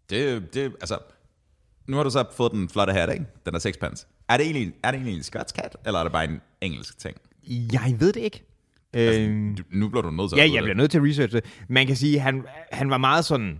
Det, 0.10 0.54
det, 0.54 0.64
altså, 0.82 0.98
nu 1.88 1.96
har 1.98 2.04
du 2.04 2.10
så 2.10 2.26
fået 2.36 2.52
den 2.52 2.70
flotte 2.70 2.94
hat, 2.94 3.14
ikke? 3.14 3.26
Den 3.46 3.56
er 3.56 3.60
sixpence. 3.60 4.08
Er 4.30 4.38
det 4.38 4.46
egentlig, 4.46 4.74
er 4.84 4.92
det 4.92 4.98
egentlig 4.98 5.18
en 5.18 5.24
skotsk 5.24 5.56
hat, 5.58 5.76
eller 5.86 6.00
er 6.00 6.04
det 6.04 6.12
bare 6.12 6.24
en 6.26 6.42
engelsk 6.62 6.98
ting? 7.00 7.18
Jeg 7.74 7.96
ved 8.00 8.14
det 8.14 8.20
ikke. 8.22 8.44
Altså, 8.94 9.22
Øhm, 9.22 9.58
nu 9.70 9.90
bliver 9.90 10.02
du 10.02 10.12
nødt 10.12 10.30
til 10.30 10.38
Ja, 10.38 10.44
at 10.44 10.46
vide 10.48 10.56
jeg 10.56 10.62
det. 10.64 10.66
bliver 10.68 10.78
nødt 10.78 10.92
til 10.92 10.98
at 10.98 11.04
researche 11.04 11.42
det. 11.42 11.46
Man 11.70 11.88
kan 11.88 11.96
sige, 11.96 12.16
at 12.16 12.22
han, 12.22 12.46
han 12.72 12.90
var 12.90 12.98
meget 12.98 13.26
sådan... 13.26 13.60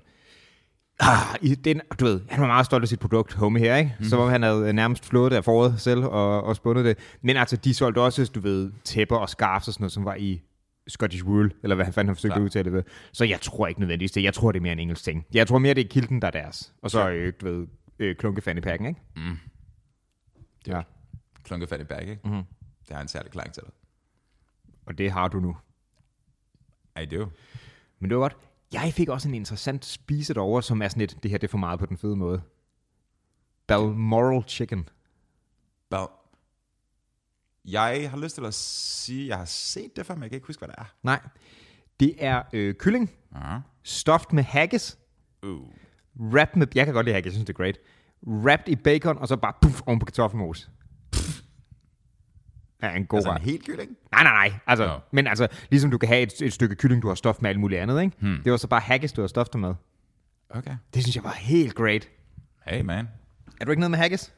Ah, 1.00 1.36
i 1.42 1.56
den, 1.56 1.82
du 2.00 2.06
ved, 2.06 2.22
han 2.30 2.42
var 2.42 2.48
meget 2.48 2.66
stolt 2.66 2.82
af 2.84 2.88
sit 2.88 3.00
produkt, 3.00 3.34
Homie 3.34 3.64
her, 3.64 3.76
ikke? 3.76 3.96
Mm. 4.00 4.06
Så 4.06 4.16
var 4.18 4.30
han 4.30 4.44
havde 4.44 4.74
nærmest 4.74 5.06
flået 5.06 5.32
det 5.32 5.38
af 5.38 5.44
foråret 5.44 5.82
selv 5.82 6.04
og, 6.06 6.44
og 6.44 6.56
spundet 6.56 6.86
det. 6.86 6.98
Men 7.22 7.38
altså, 7.38 7.56
de 7.56 7.74
solgte 7.74 8.00
også, 8.02 8.26
du 8.26 8.40
ved, 8.40 8.72
tæpper 8.84 9.16
og 9.18 9.30
scarves 9.30 9.68
og 9.68 9.74
sådan 9.74 9.84
noget, 9.84 9.92
som 9.92 10.06
var 10.06 10.16
i 10.16 10.42
Scottish 10.88 11.26
wool, 11.26 11.54
eller 11.64 11.76
hvad 11.76 11.86
han 11.86 11.94
fandt, 11.94 12.08
han 12.10 12.16
forsøgte 12.16 12.34
Klar. 12.34 12.42
at 12.42 12.46
udtale 12.46 12.64
det 12.66 12.74
ved. 12.74 12.84
Så 13.14 13.26
jeg 13.26 13.42
tror 13.42 13.68
ikke 13.68 13.80
nødvendigvis 13.80 14.12
det. 14.12 14.24
Jeg 14.24 14.34
tror, 14.34 14.52
det 14.52 14.60
er 14.60 14.62
mere 14.62 14.74
en 14.74 14.80
engelsk 14.80 15.04
ting. 15.04 15.26
Jeg 15.34 15.48
tror 15.48 15.58
mere, 15.58 15.74
det 15.74 15.86
er 15.86 15.90
kilden, 15.90 16.22
der 16.22 16.28
er 16.28 16.32
deres. 16.32 16.74
Og 16.82 16.92
så, 16.92 17.10
øh, 17.10 17.34
du 17.42 17.46
ved, 17.46 17.68
øh, 18.00 18.16
klunke 18.16 18.42
fanny 18.42 18.60
packen, 18.62 18.88
ikke? 18.88 19.00
Det 20.66 20.74
er 20.74 20.84
klunket 21.44 21.70
fat 21.70 21.82
i 21.82 21.84
bag, 21.84 22.02
ikke? 22.02 22.20
Mhm. 22.26 22.44
Det 22.88 22.96
har 22.96 23.02
en 23.02 23.08
særlig 23.08 23.32
klang 23.32 23.54
til 23.54 23.64
dig. 23.64 23.72
Og 24.86 24.98
det 24.98 25.12
har 25.12 25.28
du 25.28 25.40
nu. 25.40 25.58
I 27.02 27.06
do. 27.06 27.26
Men 28.00 28.10
det 28.10 28.18
var 28.18 28.24
godt. 28.24 28.38
Jeg 28.74 28.94
fik 28.94 29.10
også 29.10 29.28
en 29.28 29.34
interessant 29.36 29.86
spise 29.86 30.34
derovre, 30.34 30.64
som 30.64 30.82
er 30.82 30.88
sådan 30.88 31.02
et, 31.04 31.18
det 31.24 31.32
her 31.32 31.38
det 31.38 31.48
er 31.48 31.52
for 31.52 31.58
meget 31.58 31.80
på 31.80 31.86
den 31.86 31.98
fede 31.98 32.16
måde. 32.16 32.42
Balmoral 33.68 34.44
chicken. 34.48 34.90
Well, 35.94 36.08
jeg 37.66 38.10
har 38.10 38.18
lyst 38.18 38.36
til 38.36 38.46
at 38.46 38.54
sige, 38.54 39.28
jeg 39.28 39.38
har 39.38 39.46
set 39.46 39.96
det 39.96 40.06
før, 40.06 40.14
men 40.16 40.22
jeg 40.24 40.30
kan 40.30 40.38
ikke 40.38 40.48
huske, 40.48 40.60
hvad 40.60 40.68
det 40.68 40.76
er. 40.78 40.94
Nej, 41.04 41.20
det 42.00 42.16
er 42.18 42.42
øh, 42.54 42.76
kylling, 42.76 43.12
Uh-huh. 43.36 43.60
stuffed 43.84 44.34
med 44.34 44.44
haggis, 44.44 44.98
Uh. 45.44 45.68
wrapped 46.20 46.56
med, 46.60 46.68
jeg 46.76 46.86
kan 46.86 46.94
godt 46.94 47.06
lide 47.06 47.14
haggis, 47.14 47.26
jeg 47.26 47.34
synes 47.34 47.46
det 47.46 47.54
er 47.54 47.58
great, 47.58 47.78
wrapped 48.28 48.68
i 48.70 48.76
bacon, 48.76 49.18
og 49.18 49.28
så 49.28 49.38
bare 49.38 49.54
puff 49.62 49.82
oven 49.86 50.00
på 50.00 50.06
kartoffelmos. 50.06 50.70
Ja, 52.84 52.96
en 52.96 53.06
god 53.06 53.18
Altså 53.18 53.32
ret. 53.32 53.40
en 53.42 53.46
helt 53.46 53.66
kylling? 53.66 53.98
Nej, 54.12 54.24
nej, 54.24 54.34
nej. 54.50 54.60
Altså, 54.68 54.86
Nå. 54.88 54.94
Men 55.12 55.28
altså, 55.28 55.48
ligesom 55.70 55.92
du 55.92 55.98
kan 55.98 56.10
have 56.10 56.22
et, 56.22 56.42
et 56.42 56.54
stykke 56.54 56.76
kylling, 56.76 57.02
du 57.02 57.08
har 57.08 57.16
stof 57.16 57.42
med 57.42 57.50
alt 57.50 57.60
muligt 57.60 57.82
andet, 57.82 58.02
ikke? 58.02 58.16
Hmm. 58.20 58.38
Det 58.44 58.52
var 58.52 58.58
så 58.58 58.68
bare 58.68 58.80
haggis, 58.80 59.12
du 59.12 59.22
har 59.22 59.28
stof 59.28 59.48
med. 59.56 59.74
Okay. 60.50 60.76
Det 60.94 61.04
synes 61.04 61.16
jeg 61.16 61.24
var 61.24 61.34
helt 61.40 61.76
great. 61.76 62.10
Hey 62.66 62.82
man. 62.82 63.08
Er 63.62 63.66
du 63.66 63.72
ikke 63.72 63.80
noget 63.80 63.92
med 63.92 64.00
haggis? 64.00 64.34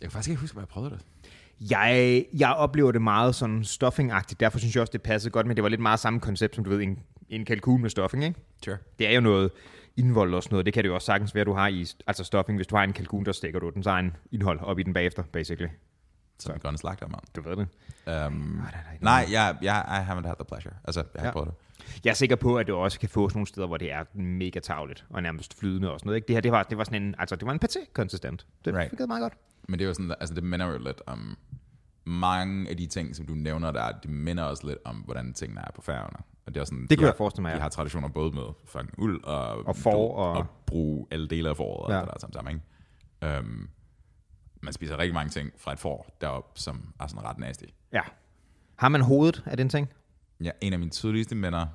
Jeg 0.00 0.06
kan 0.06 0.10
faktisk 0.10 0.28
ikke 0.30 0.40
huske, 0.40 0.54
hvor 0.54 0.62
jeg 0.62 0.68
prøvede 0.68 0.90
det. 0.90 1.00
Jeg, 1.70 2.24
jeg 2.32 2.52
oplever 2.54 2.92
det 2.92 3.02
meget 3.02 3.34
sådan 3.34 3.62
stuffing-agtigt, 3.62 4.36
derfor 4.40 4.58
synes 4.58 4.74
jeg 4.74 4.80
også, 4.80 4.90
det 4.92 5.02
passede 5.02 5.32
godt, 5.32 5.46
men 5.46 5.56
det 5.56 5.62
var 5.62 5.68
lidt 5.68 5.80
meget 5.80 6.00
samme 6.00 6.20
koncept, 6.20 6.54
som 6.54 6.64
du 6.64 6.70
ved, 6.70 6.80
en, 6.82 6.98
en 7.28 7.44
kalkun 7.44 7.82
med 7.82 7.90
stuffing, 7.90 8.24
ikke? 8.24 8.40
Sure. 8.64 8.76
Det 8.98 9.08
er 9.08 9.14
jo 9.14 9.20
noget 9.20 9.50
indvold 9.96 10.34
og 10.34 10.42
sådan 10.42 10.54
noget, 10.54 10.66
det 10.66 10.74
kan 10.74 10.82
det 10.82 10.88
jo 10.88 10.94
også 10.94 11.06
sagtens 11.06 11.34
være, 11.34 11.44
du 11.44 11.52
har 11.52 11.68
i 11.68 11.86
altså 12.06 12.24
stuffing, 12.24 12.58
hvis 12.58 12.66
du 12.66 12.76
har 12.76 12.84
en 12.84 12.92
kalkun, 12.92 13.24
der 13.24 13.32
stikker 13.32 13.60
du 13.60 13.70
den, 13.70 13.82
så 13.82 13.98
en 13.98 14.16
indhold 14.32 14.60
op 14.60 14.78
i 14.78 14.82
den 14.82 14.92
bagefter, 14.92 15.22
basically. 15.22 15.68
Som 16.38 16.54
en 16.54 16.60
grønne 16.60 16.78
slagter, 16.78 17.08
mand. 17.08 17.20
Du 17.36 17.42
ved 17.42 17.56
det. 17.56 18.26
Um, 18.26 18.62
nej, 19.00 19.26
jeg, 19.30 19.56
jeg, 19.62 19.84
I 19.88 20.10
haven't 20.10 20.26
had 20.26 20.34
the 20.36 20.44
pleasure. 20.48 20.74
Altså, 20.84 21.00
jeg 21.14 21.20
har 21.20 21.26
Ja. 21.26 21.30
ikke 21.30 21.32
prøvet 21.32 21.48
det. 21.48 21.56
Jeg 22.04 22.10
er 22.10 22.14
sikker 22.14 22.36
på, 22.36 22.56
at 22.58 22.66
det 22.66 22.74
også 22.74 23.00
kan 23.00 23.08
fås 23.08 23.34
nogle 23.34 23.46
steder, 23.46 23.66
hvor 23.66 23.76
det 23.76 23.92
er 23.92 24.04
mega 24.14 24.60
tavligt 24.60 25.04
og 25.10 25.22
nærmest 25.22 25.58
flydende 25.58 25.92
og 25.92 26.00
sådan 26.00 26.08
noget. 26.08 26.16
Ikke? 26.16 26.26
Det 26.26 26.36
her, 26.36 26.40
det 26.40 26.52
var, 26.52 26.62
det 26.62 26.78
var 26.78 26.84
sådan 26.84 27.02
en, 27.02 27.14
altså 27.18 27.36
det 27.36 27.46
var 27.46 27.52
en 27.52 27.60
paté-konsistent. 27.64 28.46
Det 28.64 28.74
Right. 28.74 28.92
right. 28.92 29.08
meget 29.08 29.22
godt. 29.22 29.34
Men 29.68 29.78
det 29.78 29.84
er 29.84 29.88
jo 29.88 29.94
sådan, 29.94 30.14
altså 30.20 30.34
det 30.34 30.44
minder 30.44 30.66
jo 30.66 30.78
lidt 30.78 31.02
om 31.06 31.36
mange 32.04 32.70
af 32.70 32.76
de 32.76 32.86
ting, 32.86 33.16
som 33.16 33.26
du 33.26 33.34
nævner 33.34 33.70
der, 33.70 33.92
det 34.02 34.10
minder 34.10 34.44
også 34.44 34.66
lidt 34.66 34.78
om, 34.84 34.96
hvordan 34.96 35.34
tingene 35.34 35.60
er 35.60 35.70
på 35.74 35.82
færgerne. 35.82 36.16
Og 36.46 36.54
det 36.54 36.60
er 36.60 36.64
sådan, 36.64 36.82
Det 36.82 36.90
de 36.90 36.96
kunne 36.96 37.04
har, 37.04 37.12
jeg 37.12 37.16
forestille 37.16 37.42
mig, 37.42 37.50
ja. 37.50 37.56
De 37.56 37.60
har 37.60 37.68
traditioner 37.68 38.08
både 38.08 38.34
med 38.34 38.42
fucking 38.64 38.94
uld 38.98 39.24
og, 39.24 39.48
Og 39.66 39.76
du- 39.84 39.90
og- 39.90 40.14
og 40.14 40.46
bruge 40.66 41.06
alle 41.10 41.28
dele 41.28 41.48
af 41.48 41.56
foråret 41.56 41.94
Ja. 41.94 41.98
og 42.00 42.06
det 42.06 42.12
der 42.14 42.18
sammen, 42.20 42.34
sammen 42.34 42.62
ikke? 43.22 43.38
Um, 43.38 43.68
man 44.62 44.72
spiser 44.72 44.98
rigtig 44.98 45.14
mange 45.14 45.30
ting 45.30 45.50
fra 45.56 45.72
et 45.72 45.78
får 45.78 46.16
deroppe, 46.20 46.60
som 46.60 46.82
er 47.00 47.06
sådan 47.06 47.24
ret 47.24 47.38
nasty. 47.38 47.64
Ja. 47.92 48.00
Har 48.76 48.88
man 48.88 49.00
hovedet 49.00 49.42
af 49.46 49.56
den 49.56 49.68
ting? 49.68 49.88
Ja, 50.40 50.50
en 50.60 50.72
af 50.72 50.78
mine 50.78 50.90
tydeligste 50.90 51.34
minder, 51.34 51.66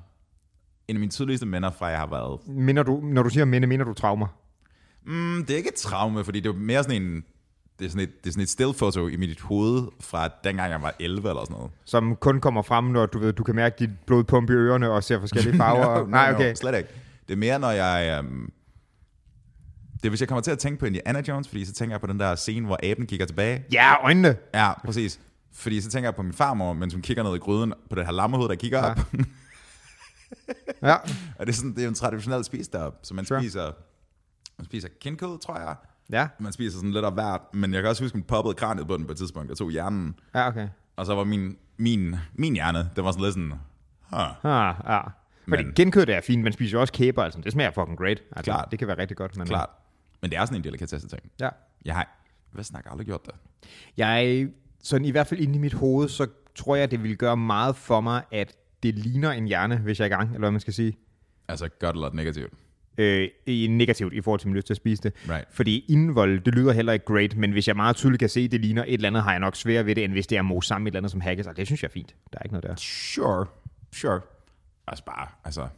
en 0.88 0.96
af 0.96 1.00
mine 1.00 1.10
tydeligste 1.10 1.46
minder 1.46 1.70
fra, 1.70 1.86
jeg 1.86 1.98
har 1.98 2.06
været 2.06 2.48
Minder 2.48 2.82
du, 2.82 3.00
når 3.02 3.22
du 3.22 3.28
siger 3.28 3.44
minde, 3.44 3.66
mener 3.66 3.84
du 3.84 3.94
traumer? 3.94 4.26
Mm, 5.04 5.44
det 5.46 5.50
er 5.50 5.56
ikke 5.56 5.68
et 5.68 5.74
traume, 5.74 6.24
fordi 6.24 6.40
det 6.40 6.48
er 6.48 6.52
mere 6.52 6.82
sådan 6.82 7.02
en... 7.02 7.24
Det 7.78 7.86
er 7.86 7.90
sådan 7.90 8.08
et, 8.08 8.24
det 8.24 8.30
er 8.30 8.32
sådan 8.32 8.42
et 8.42 8.48
stillfoto 8.48 9.08
i 9.08 9.16
mit 9.16 9.40
hoved 9.40 9.88
fra 10.00 10.28
dengang 10.44 10.72
jeg 10.72 10.82
var 10.82 10.94
11 11.00 11.28
eller 11.28 11.44
sådan 11.44 11.56
noget. 11.56 11.70
Som 11.84 12.16
kun 12.16 12.40
kommer 12.40 12.62
frem, 12.62 12.84
når 12.84 13.06
du 13.06 13.18
ved, 13.18 13.32
du 13.32 13.44
kan 13.44 13.54
mærke 13.54 13.76
dit 13.78 13.90
blodpumpe 14.06 14.52
i 14.52 14.56
ørerne 14.56 14.90
og 14.90 15.04
ser 15.04 15.20
forskellige 15.20 15.56
farver. 15.56 15.94
no, 15.98 16.04
no, 16.04 16.10
Nej, 16.10 16.32
okay. 16.34 16.48
No, 16.48 16.54
slet 16.54 16.78
ikke. 16.78 16.88
Det 17.28 17.34
er 17.34 17.38
mere, 17.38 17.58
når 17.58 17.70
jeg... 17.70 18.20
Um, 18.20 18.52
det 20.02 20.08
er, 20.08 20.10
hvis 20.10 20.20
jeg 20.20 20.28
kommer 20.28 20.42
til 20.42 20.50
at 20.50 20.58
tænke 20.58 20.78
på 20.80 20.86
Indiana 20.86 21.22
Jones, 21.28 21.48
fordi 21.48 21.64
så 21.64 21.72
tænker 21.72 21.94
jeg 21.94 22.00
på 22.00 22.06
den 22.06 22.20
der 22.20 22.34
scene, 22.34 22.66
hvor 22.66 22.78
aben 22.82 23.06
kigger 23.06 23.26
tilbage. 23.26 23.64
Ja, 23.72 24.04
øjnene. 24.04 24.36
Ja, 24.54 24.72
præcis. 24.84 25.20
Fordi 25.52 25.80
så 25.80 25.90
tænker 25.90 26.06
jeg 26.06 26.14
på 26.14 26.22
min 26.22 26.32
farmor, 26.32 26.72
mens 26.72 26.92
hun 26.94 27.02
kigger 27.02 27.22
ned 27.22 27.34
i 27.34 27.38
gryden 27.38 27.72
på 27.90 27.96
det 27.96 28.04
her 28.04 28.12
lammehoved, 28.12 28.48
der 28.48 28.54
kigger 28.54 28.78
Ja. 28.78 28.90
op. 28.90 28.98
Ja. 30.82 30.94
og 31.38 31.46
det 31.46 31.48
er, 31.48 31.52
sådan, 31.52 31.74
det 31.74 31.84
er 31.84 31.88
en 31.88 31.94
traditionel 31.94 32.44
spis 32.44 32.68
deroppe. 32.68 32.98
Så 33.02 33.14
man 33.14 33.24
Sure. 33.24 33.40
spiser, 33.40 33.70
man 34.58 34.64
spiser 34.64 34.88
kindkød, 35.00 35.38
tror 35.38 35.58
jeg. 35.58 35.74
Ja, 36.10 36.28
Man 36.38 36.52
spiser 36.52 36.76
sådan 36.76 36.90
lidt 36.92 37.04
af 37.04 37.12
hvert. 37.12 37.40
Men 37.54 37.74
jeg 37.74 37.82
kan 37.82 37.88
også 37.90 38.04
huske, 38.04 38.12
at 38.14 38.16
man 38.18 38.22
poppede 38.22 38.54
kraniet 38.54 38.86
på 38.86 38.96
den 38.96 39.06
på 39.06 39.12
et 39.12 39.18
tidspunkt. 39.18 39.48
Jeg 39.48 39.56
tog 39.56 39.70
hjernen. 39.70 40.14
ja, 40.34 40.48
okay. 40.48 40.68
Og 40.96 41.06
så 41.06 41.14
var 41.14 41.24
min, 41.24 41.56
min, 41.76 42.16
min 42.34 42.54
hjerne, 42.54 42.90
det 42.96 43.04
var 43.04 43.10
sådan 43.12 43.24
lidt 43.24 43.34
sådan, 43.34 43.52
huh. 44.12 44.44
Ah, 44.44 44.74
ja. 44.86 45.00
Fordi 45.48 45.62
Men- 45.64 45.72
genkød 45.74 46.08
er 46.08 46.20
fint, 46.20 46.42
man 46.42 46.52
spiser 46.52 46.76
jo 46.76 46.80
også 46.80 46.92
kæber, 46.92 47.22
altså. 47.24 47.40
Det 47.40 47.52
smager 47.52 47.70
fucking 47.70 47.98
great. 47.98 48.22
Altså, 48.36 48.42
Klart. 48.52 48.68
Det 48.70 48.78
kan 48.78 48.88
være 48.88 48.98
rigtig 48.98 49.16
godt. 49.16 49.36
Men, 49.36 49.46
klart. 49.46 49.70
Men 50.22 50.30
det 50.30 50.38
er 50.38 50.44
sådan 50.44 50.56
en 50.58 50.64
delikatesse 50.64 51.08
ting. 51.08 51.22
Ja. 51.40 51.48
Jeg 51.84 51.94
har, 51.94 52.18
hvad 52.52 52.64
snakker 52.64 52.90
aldrig 52.90 53.06
gjort 53.06 53.26
det? 53.26 53.34
Jeg, 53.96 54.48
sådan 54.82 55.04
i 55.04 55.10
hvert 55.10 55.26
fald 55.26 55.40
inde 55.40 55.54
i 55.54 55.58
mit 55.58 55.72
hoved, 55.72 56.08
så 56.08 56.26
tror 56.54 56.76
jeg, 56.76 56.90
det 56.90 57.02
ville 57.02 57.16
gøre 57.16 57.36
meget 57.36 57.76
for 57.76 58.00
mig, 58.00 58.22
at 58.30 58.56
det 58.82 58.94
ligner 58.94 59.30
en 59.30 59.46
hjerne, 59.46 59.76
hvis 59.78 59.98
jeg 59.98 60.04
er 60.04 60.06
i 60.06 60.14
gang, 60.14 60.28
eller 60.28 60.38
hvad 60.38 60.50
man 60.50 60.60
skal 60.60 60.72
sige. 60.72 60.96
Altså 61.48 61.68
godt 61.68 61.96
eller 61.96 62.10
negativt? 62.12 62.52
Øh, 62.98 63.28
i 63.46 63.66
negativt 63.70 64.12
i 64.12 64.20
forhold 64.20 64.40
til 64.40 64.48
min 64.48 64.56
lyst 64.56 64.66
til 64.66 64.72
at 64.72 64.76
spise 64.76 65.02
det. 65.02 65.12
Right. 65.28 65.44
Fordi 65.50 65.84
indvold, 65.88 66.40
det 66.40 66.54
lyder 66.54 66.72
heller 66.72 66.92
ikke 66.92 67.04
great, 67.04 67.36
men 67.36 67.52
hvis 67.52 67.68
jeg 67.68 67.76
meget 67.76 67.96
tydeligt 67.96 68.20
kan 68.20 68.28
se, 68.28 68.40
at 68.40 68.50
det 68.50 68.60
ligner 68.60 68.84
et 68.84 68.94
eller 68.94 69.08
andet, 69.08 69.22
har 69.22 69.30
jeg 69.30 69.40
nok 69.40 69.56
sværere 69.56 69.86
ved 69.86 69.94
det, 69.94 70.04
end 70.04 70.12
hvis 70.12 70.26
det 70.26 70.38
er 70.38 70.42
mos 70.42 70.66
sammen 70.66 70.84
med 70.84 70.92
et 70.92 70.92
eller 70.92 71.00
andet, 71.00 71.10
som 71.10 71.20
hackes. 71.20 71.46
Og 71.46 71.56
det 71.56 71.66
synes 71.66 71.82
jeg 71.82 71.88
er 71.88 71.92
fint. 71.92 72.14
Der 72.32 72.38
er 72.38 72.42
ikke 72.42 72.54
noget 72.54 72.64
der. 72.64 72.74
Sure. 72.76 73.46
Sure. 73.92 74.20
Altså 74.86 75.04
bare, 75.04 75.28
altså... 75.44 75.68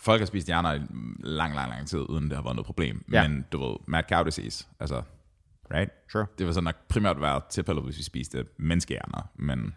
Folk 0.00 0.20
har 0.20 0.26
spist 0.26 0.46
hjerner 0.46 0.72
i 0.74 0.80
lang, 1.20 1.54
lang, 1.54 1.70
lang 1.70 1.86
tid, 1.86 1.98
uden 1.98 2.24
det 2.24 2.36
har 2.36 2.42
været 2.42 2.56
noget 2.56 2.66
problem. 2.66 3.04
Ja. 3.12 3.28
Men 3.28 3.44
du 3.52 3.66
ved, 3.66 3.76
mad 3.86 4.02
cow 4.12 4.22
disease, 4.24 4.66
altså, 4.80 5.02
right? 5.74 5.90
Sure. 6.12 6.26
Det 6.38 6.46
vil 6.46 6.54
så 6.54 6.60
nok 6.60 6.74
primært 6.88 7.20
være 7.20 7.40
tilfældet, 7.50 7.84
hvis 7.84 7.98
vi 7.98 8.02
spiste 8.02 8.44
menneskehjerner, 8.56 9.30
men 9.36 9.74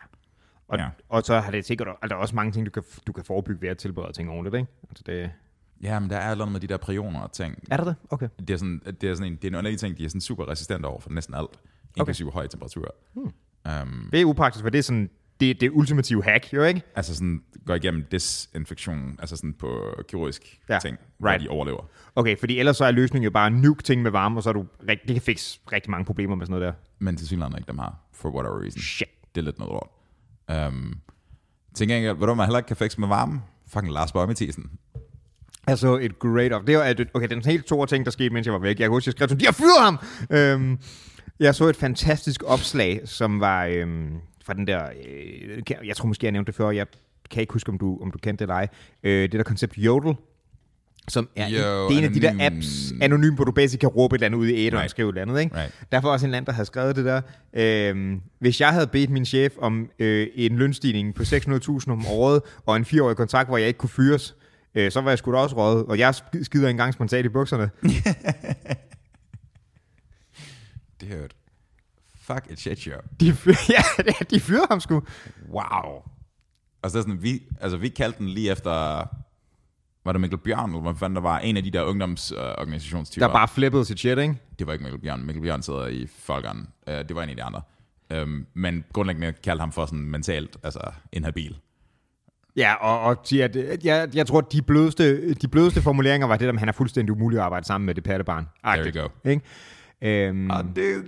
Og, 0.67 0.77
Ja. 0.77 0.83
ja. 0.83 0.89
og 1.09 1.23
så 1.23 1.39
har 1.39 1.51
det 1.51 1.65
sikkert, 1.65 1.87
altså, 1.87 2.07
der 2.09 2.15
er 2.15 2.19
også 2.19 2.35
mange 2.35 2.51
ting, 2.51 2.65
du 2.65 2.71
kan, 2.71 2.83
du 3.07 3.11
kan 3.13 3.23
forebygge 3.23 3.61
ved 3.61 3.69
at 3.69 3.77
tilberede 3.77 4.13
ting 4.13 4.29
ordentligt, 4.29 4.55
ikke? 4.55 4.71
Altså 4.89 5.03
det, 5.05 5.31
ja, 5.81 5.99
men 5.99 6.09
der 6.09 6.17
er 6.17 6.35
noget 6.35 6.51
med 6.51 6.59
de 6.59 6.67
der 6.67 6.77
prioner 6.77 7.19
og 7.19 7.31
ting. 7.31 7.63
er 7.71 7.77
der 7.77 7.83
det? 7.83 7.95
Okay. 8.09 8.29
Det 8.39 8.49
er, 8.49 8.57
sådan, 8.57 8.81
det 9.01 9.03
er 9.09 9.15
sådan 9.15 9.31
en, 9.31 9.35
det 9.37 9.43
er 9.43 9.49
en 9.51 9.55
underlig 9.55 9.79
ting, 9.79 9.97
de 9.97 10.05
er 10.05 10.09
sådan 10.09 10.21
super 10.21 10.49
resistente 10.49 10.85
over 10.85 10.99
for 10.99 11.09
næsten 11.09 11.33
alt, 11.35 11.49
inklusive 11.97 12.27
okay. 12.27 12.33
høje 12.33 12.47
temperaturer. 12.47 12.91
Hmm. 13.13 13.31
Um, 13.81 14.09
Det 14.11 14.21
er 14.21 14.25
upraktisk, 14.25 14.63
for 14.63 14.69
det 14.69 14.79
er 14.79 14.83
sådan, 14.83 15.09
det, 15.39 15.61
det 15.61 15.69
ultimative 15.71 16.23
hack, 16.23 16.53
jo 16.53 16.63
ikke? 16.63 16.81
altså 16.95 17.15
sådan 17.15 17.43
går 17.65 17.75
igennem 17.75 18.03
desinfektion, 18.11 19.15
altså 19.19 19.35
sådan 19.35 19.53
på 19.53 19.95
kirurgisk 20.07 20.59
ja. 20.69 20.79
Ting, 20.79 20.97
hvor 21.17 21.29
right. 21.29 21.43
de 21.43 21.49
overlever. 21.49 21.89
Okay, 22.15 22.37
fordi 22.39 22.59
ellers 22.59 22.77
så 22.77 22.85
er 22.85 22.91
løsningen 22.91 23.23
jo 23.23 23.31
bare 23.31 23.51
nuke 23.51 23.83
ting 23.83 24.01
med 24.01 24.11
varme, 24.11 24.39
og 24.39 24.43
så 24.43 24.49
er 24.49 24.53
du, 24.53 24.65
det 24.87 24.99
kan 25.07 25.21
fikse 25.21 25.59
rigtig 25.71 25.91
mange 25.91 26.05
problemer 26.05 26.35
med 26.35 26.45
sådan 26.45 26.59
noget 26.59 26.73
der. 26.73 26.79
Men 26.99 27.17
til 27.17 27.27
synligheden 27.27 27.57
ikke 27.57 27.67
dem 27.67 27.77
har, 27.77 27.95
for 28.13 28.29
whatever 28.29 28.61
reason. 28.61 28.81
Shit. 28.81 29.07
det 29.35 29.41
er 29.41 29.45
lidt 29.45 29.59
noget 29.59 29.71
lort. 29.71 30.67
Um, 30.67 30.99
til 31.73 31.87
gengæld, 31.87 32.17
du, 32.17 32.33
man 32.33 32.45
heller 32.45 32.59
ikke 32.59 32.67
kan 32.67 32.77
fixe 32.77 32.99
med 32.99 33.07
varme? 33.07 33.41
Fucking 33.67 33.93
Lars 33.93 34.11
Bøge 34.11 34.27
Mathisen. 34.27 34.71
Altså 35.67 35.97
et 35.97 36.19
great 36.19 36.53
off. 36.53 36.65
Det 36.65 36.77
var, 36.77 36.95
okay, 37.13 37.27
den 37.27 37.45
helt 37.45 37.65
store 37.65 37.87
ting, 37.87 38.05
der 38.05 38.11
skete, 38.11 38.29
mens 38.29 38.45
jeg 38.45 38.53
var 38.53 38.59
væk. 38.59 38.79
Jeg 38.79 38.85
kan 38.85 38.89
huske, 38.89 39.07
jeg 39.07 39.11
skrev, 39.11 39.29
sådan, 39.29 39.39
de 39.39 39.45
har 39.45 39.51
fyret 39.51 39.81
ham! 39.81 39.99
Øhm, 40.29 40.79
jeg 41.39 41.55
så 41.55 41.67
et 41.67 41.75
fantastisk 41.75 42.43
opslag, 42.45 43.01
som 43.05 43.39
var 43.39 43.65
øhm, 43.65 44.17
fra 44.45 44.53
den 44.53 44.67
der, 44.67 44.89
øh, 45.05 45.87
jeg 45.87 45.95
tror 45.95 46.07
måske, 46.07 46.25
jeg 46.25 46.31
nævnte 46.31 46.47
det 46.51 46.55
før, 46.55 46.69
jeg 46.71 46.85
kan 47.31 47.41
ikke 47.41 47.53
huske, 47.53 47.69
om 47.69 47.77
du, 47.77 47.99
om 48.01 48.11
du 48.11 48.17
kendte 48.17 48.45
det 48.45 48.49
eller 48.51 48.55
ej. 48.55 48.67
Øh, 49.03 49.21
det 49.21 49.31
der 49.31 49.43
koncept 49.43 49.75
Yodel, 49.77 50.15
som 51.07 51.29
er, 51.35 51.47
Jo, 51.49 51.57
jo, 51.57 51.89
det 51.89 51.93
er 51.95 51.97
en 51.97 52.03
af 52.03 52.11
de 52.13 52.21
der 52.21 52.33
apps, 52.39 52.93
anonym, 53.01 53.35
hvor 53.35 53.43
du 53.43 53.51
basic 53.51 53.79
kan 53.79 53.89
råbe 53.89 54.15
et 54.15 54.17
eller 54.17 54.25
andet 54.25 54.39
ud 54.39 54.47
i 54.47 54.53
æderen 54.53 54.73
og 54.73 54.79
Right. 54.79 54.91
skrive 54.91 55.09
et 55.09 55.11
eller 55.17 55.21
andet. 55.21 55.41
Ikke? 55.43 55.55
Right. 55.57 55.73
Derfor 55.91 56.09
også 56.09 56.25
en 56.25 56.29
eller 56.29 56.37
anden, 56.37 56.45
der 56.47 56.53
havde 56.53 56.65
skrevet 56.65 56.95
det 56.95 57.05
der. 57.05 57.21
Øhm, 57.53 58.21
hvis 58.39 58.61
jeg 58.61 58.69
havde 58.69 58.87
bedt 58.87 59.09
min 59.09 59.25
chef 59.25 59.53
om 59.57 59.89
øh, 59.99 60.27
en 60.35 60.57
lønstigning 60.57 61.15
på 61.15 61.23
600.000 61.23 61.91
om 61.91 62.05
året, 62.07 62.41
og 62.65 62.75
en 62.75 62.85
fireårig 62.85 63.17
kontrakt, 63.17 63.49
hvor 63.49 63.57
jeg 63.57 63.67
ikke 63.67 63.77
kunne 63.77 63.89
fyres, 63.89 64.35
øh, 64.75 64.91
så 64.91 65.01
var 65.01 65.11
jeg 65.11 65.17
sgu 65.17 65.31
da 65.31 65.37
også 65.37 65.55
rådet, 65.55 65.85
og 65.85 65.99
jeg 65.99 66.09
sk- 66.09 66.43
skider 66.43 66.69
engang 66.69 66.93
spontant 66.93 67.25
i 67.25 67.29
bukserne. 67.29 67.69
Det 71.01 71.11
et 71.25 71.35
fuck 72.27 72.45
et 72.49 72.59
shit 72.59 72.79
show. 72.79 72.99
De, 73.19 73.29
fyr- 73.33 73.65
ja, 73.75 74.03
de 74.29 74.39
fyrede 74.39 74.67
ham 74.69 74.79
sgu. 74.79 75.03
Wow. 75.49 76.01
Og 76.81 76.91
så 76.91 77.01
sådan, 77.01 77.23
vi, 77.23 77.41
altså 77.61 77.77
vi 77.77 77.89
kaldte 77.89 78.19
den 78.19 78.29
lige 78.29 78.51
efter, 78.51 78.71
var 80.05 80.11
det 80.11 80.21
Mikkel 80.21 80.39
Bjørn, 80.39 80.69
eller 80.69 80.81
hvad 80.81 80.95
fanden 80.95 81.15
der 81.15 81.21
var, 81.21 81.39
en 81.39 81.57
af 81.57 81.63
de 81.63 81.71
der 81.71 81.83
ungdomsorganisationstyper. 81.83 83.27
Der 83.27 83.33
bare 83.33 83.47
flippede 83.47 83.85
sit 83.85 83.99
shit, 83.99 84.17
ikke? 84.17 84.35
Det 84.59 84.67
var 84.67 84.73
ikke 84.73 84.83
Mikkel 84.83 85.01
Bjørn. 85.01 85.25
Mikkel 85.25 85.41
Bjørn 85.43 85.61
sidder 85.61 85.87
i 85.87 86.07
Folkeren. 86.19 86.67
Uh, 86.87 86.93
det 86.93 87.15
var 87.15 87.23
en 87.23 87.29
af 87.29 87.35
de 87.35 87.43
andre. 87.43 87.61
Um, 88.21 88.45
men 88.53 88.83
grundlæggende 88.93 89.33
kaldte 89.43 89.59
ham 89.61 89.71
for 89.71 89.85
sådan 89.85 89.99
mentalt, 89.99 90.57
altså 90.63 90.79
inhabil. 91.11 91.57
Ja, 92.55 92.73
og, 92.73 92.99
og 92.99 93.17
siger, 93.23 93.45
at, 93.45 93.55
øh, 93.55 93.85
jeg, 93.85 94.09
jeg 94.13 94.27
tror, 94.27 94.37
at 94.39 94.51
de 94.51 94.61
blødeste, 94.61 95.33
de 95.33 95.47
blødeste 95.47 95.81
formuleringer 95.81 96.27
var 96.27 96.37
det, 96.37 96.47
at 96.47 96.59
han 96.59 96.69
er 96.69 96.73
fuldstændig 96.73 97.11
umulig 97.13 97.39
at 97.39 97.45
arbejde 97.45 97.65
sammen 97.65 97.85
med 97.85 97.95
det 97.95 98.03
pattebarn. 98.03 98.47
There 98.65 98.91
you 98.91 99.01
go. 99.01 99.29
Ikke? 99.29 99.41
Øhm, 100.03 100.49
Og 100.49 100.63
det, 100.75 101.03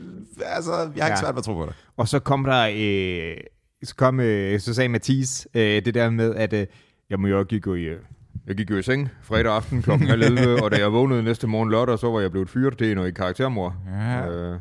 altså, 0.46 0.72
jeg 0.72 0.80
har 0.82 0.88
ikke 0.90 1.06
Ja. 1.06 1.16
svært 1.16 1.34
ved 1.36 1.38
at 1.40 1.44
tro 1.44 1.54
på 1.54 1.66
det. 1.66 1.76
Og 1.98 2.08
så 2.08 2.20
kom 2.20 2.44
der, 2.44 2.68
øh, 2.76 3.38
så, 3.84 3.96
kom, 3.96 4.20
øh, 4.20 4.60
så 4.60 4.74
sagde 4.74 4.90
Mathis 4.90 5.48
øh, 5.54 5.62
det 5.62 5.94
der 5.94 6.10
med, 6.10 6.36
at 6.36 6.54
øh, 6.54 6.68
jamen, 7.10 7.32
jeg 7.32 7.46
gik 7.46 7.68
jo 7.68 7.76
i, 7.76 7.82
øh, 7.84 8.00
jeg 8.48 8.56
gik 8.56 8.72
jo 8.72 8.78
i 8.78 8.82
seng 8.84 9.10
fredag 9.22 9.56
aften 9.56 9.82
kl. 9.82 9.92
11, 9.92 10.40
og 10.64 10.72
da 10.72 10.78
jeg 10.78 10.94
vågnede 10.94 11.24
næste 11.24 11.48
morgen 11.48 11.72
lørdag, 11.72 12.00
så 12.00 12.12
var 12.12 12.20
jeg 12.20 12.32
blevet 12.32 12.50
fyret. 12.50 12.80
Det 12.80 12.92
er 12.92 12.96
noget 12.96 13.08
i 13.10 13.12
karaktermor. 13.12 13.76
Ja. 13.94 14.28
Øh, 14.30 14.60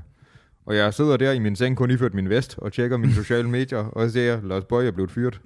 og 0.66 0.76
jeg 0.76 0.94
sidder 0.94 1.16
der 1.16 1.32
i 1.32 1.38
min 1.38 1.56
seng, 1.56 1.76
kun 1.76 1.90
iført 1.90 2.14
min 2.14 2.28
vest, 2.28 2.54
og 2.58 2.72
tjekker 2.72 2.96
mine 2.96 3.12
sociale 3.14 3.48
medier, 3.50 3.78
og 3.78 4.10
siger 4.10 4.24
jeg, 4.24 4.40
Lars 4.42 4.64
Bøj 4.64 4.86
er 4.86 4.90
blevet 4.90 5.10
fyret. 5.10 5.40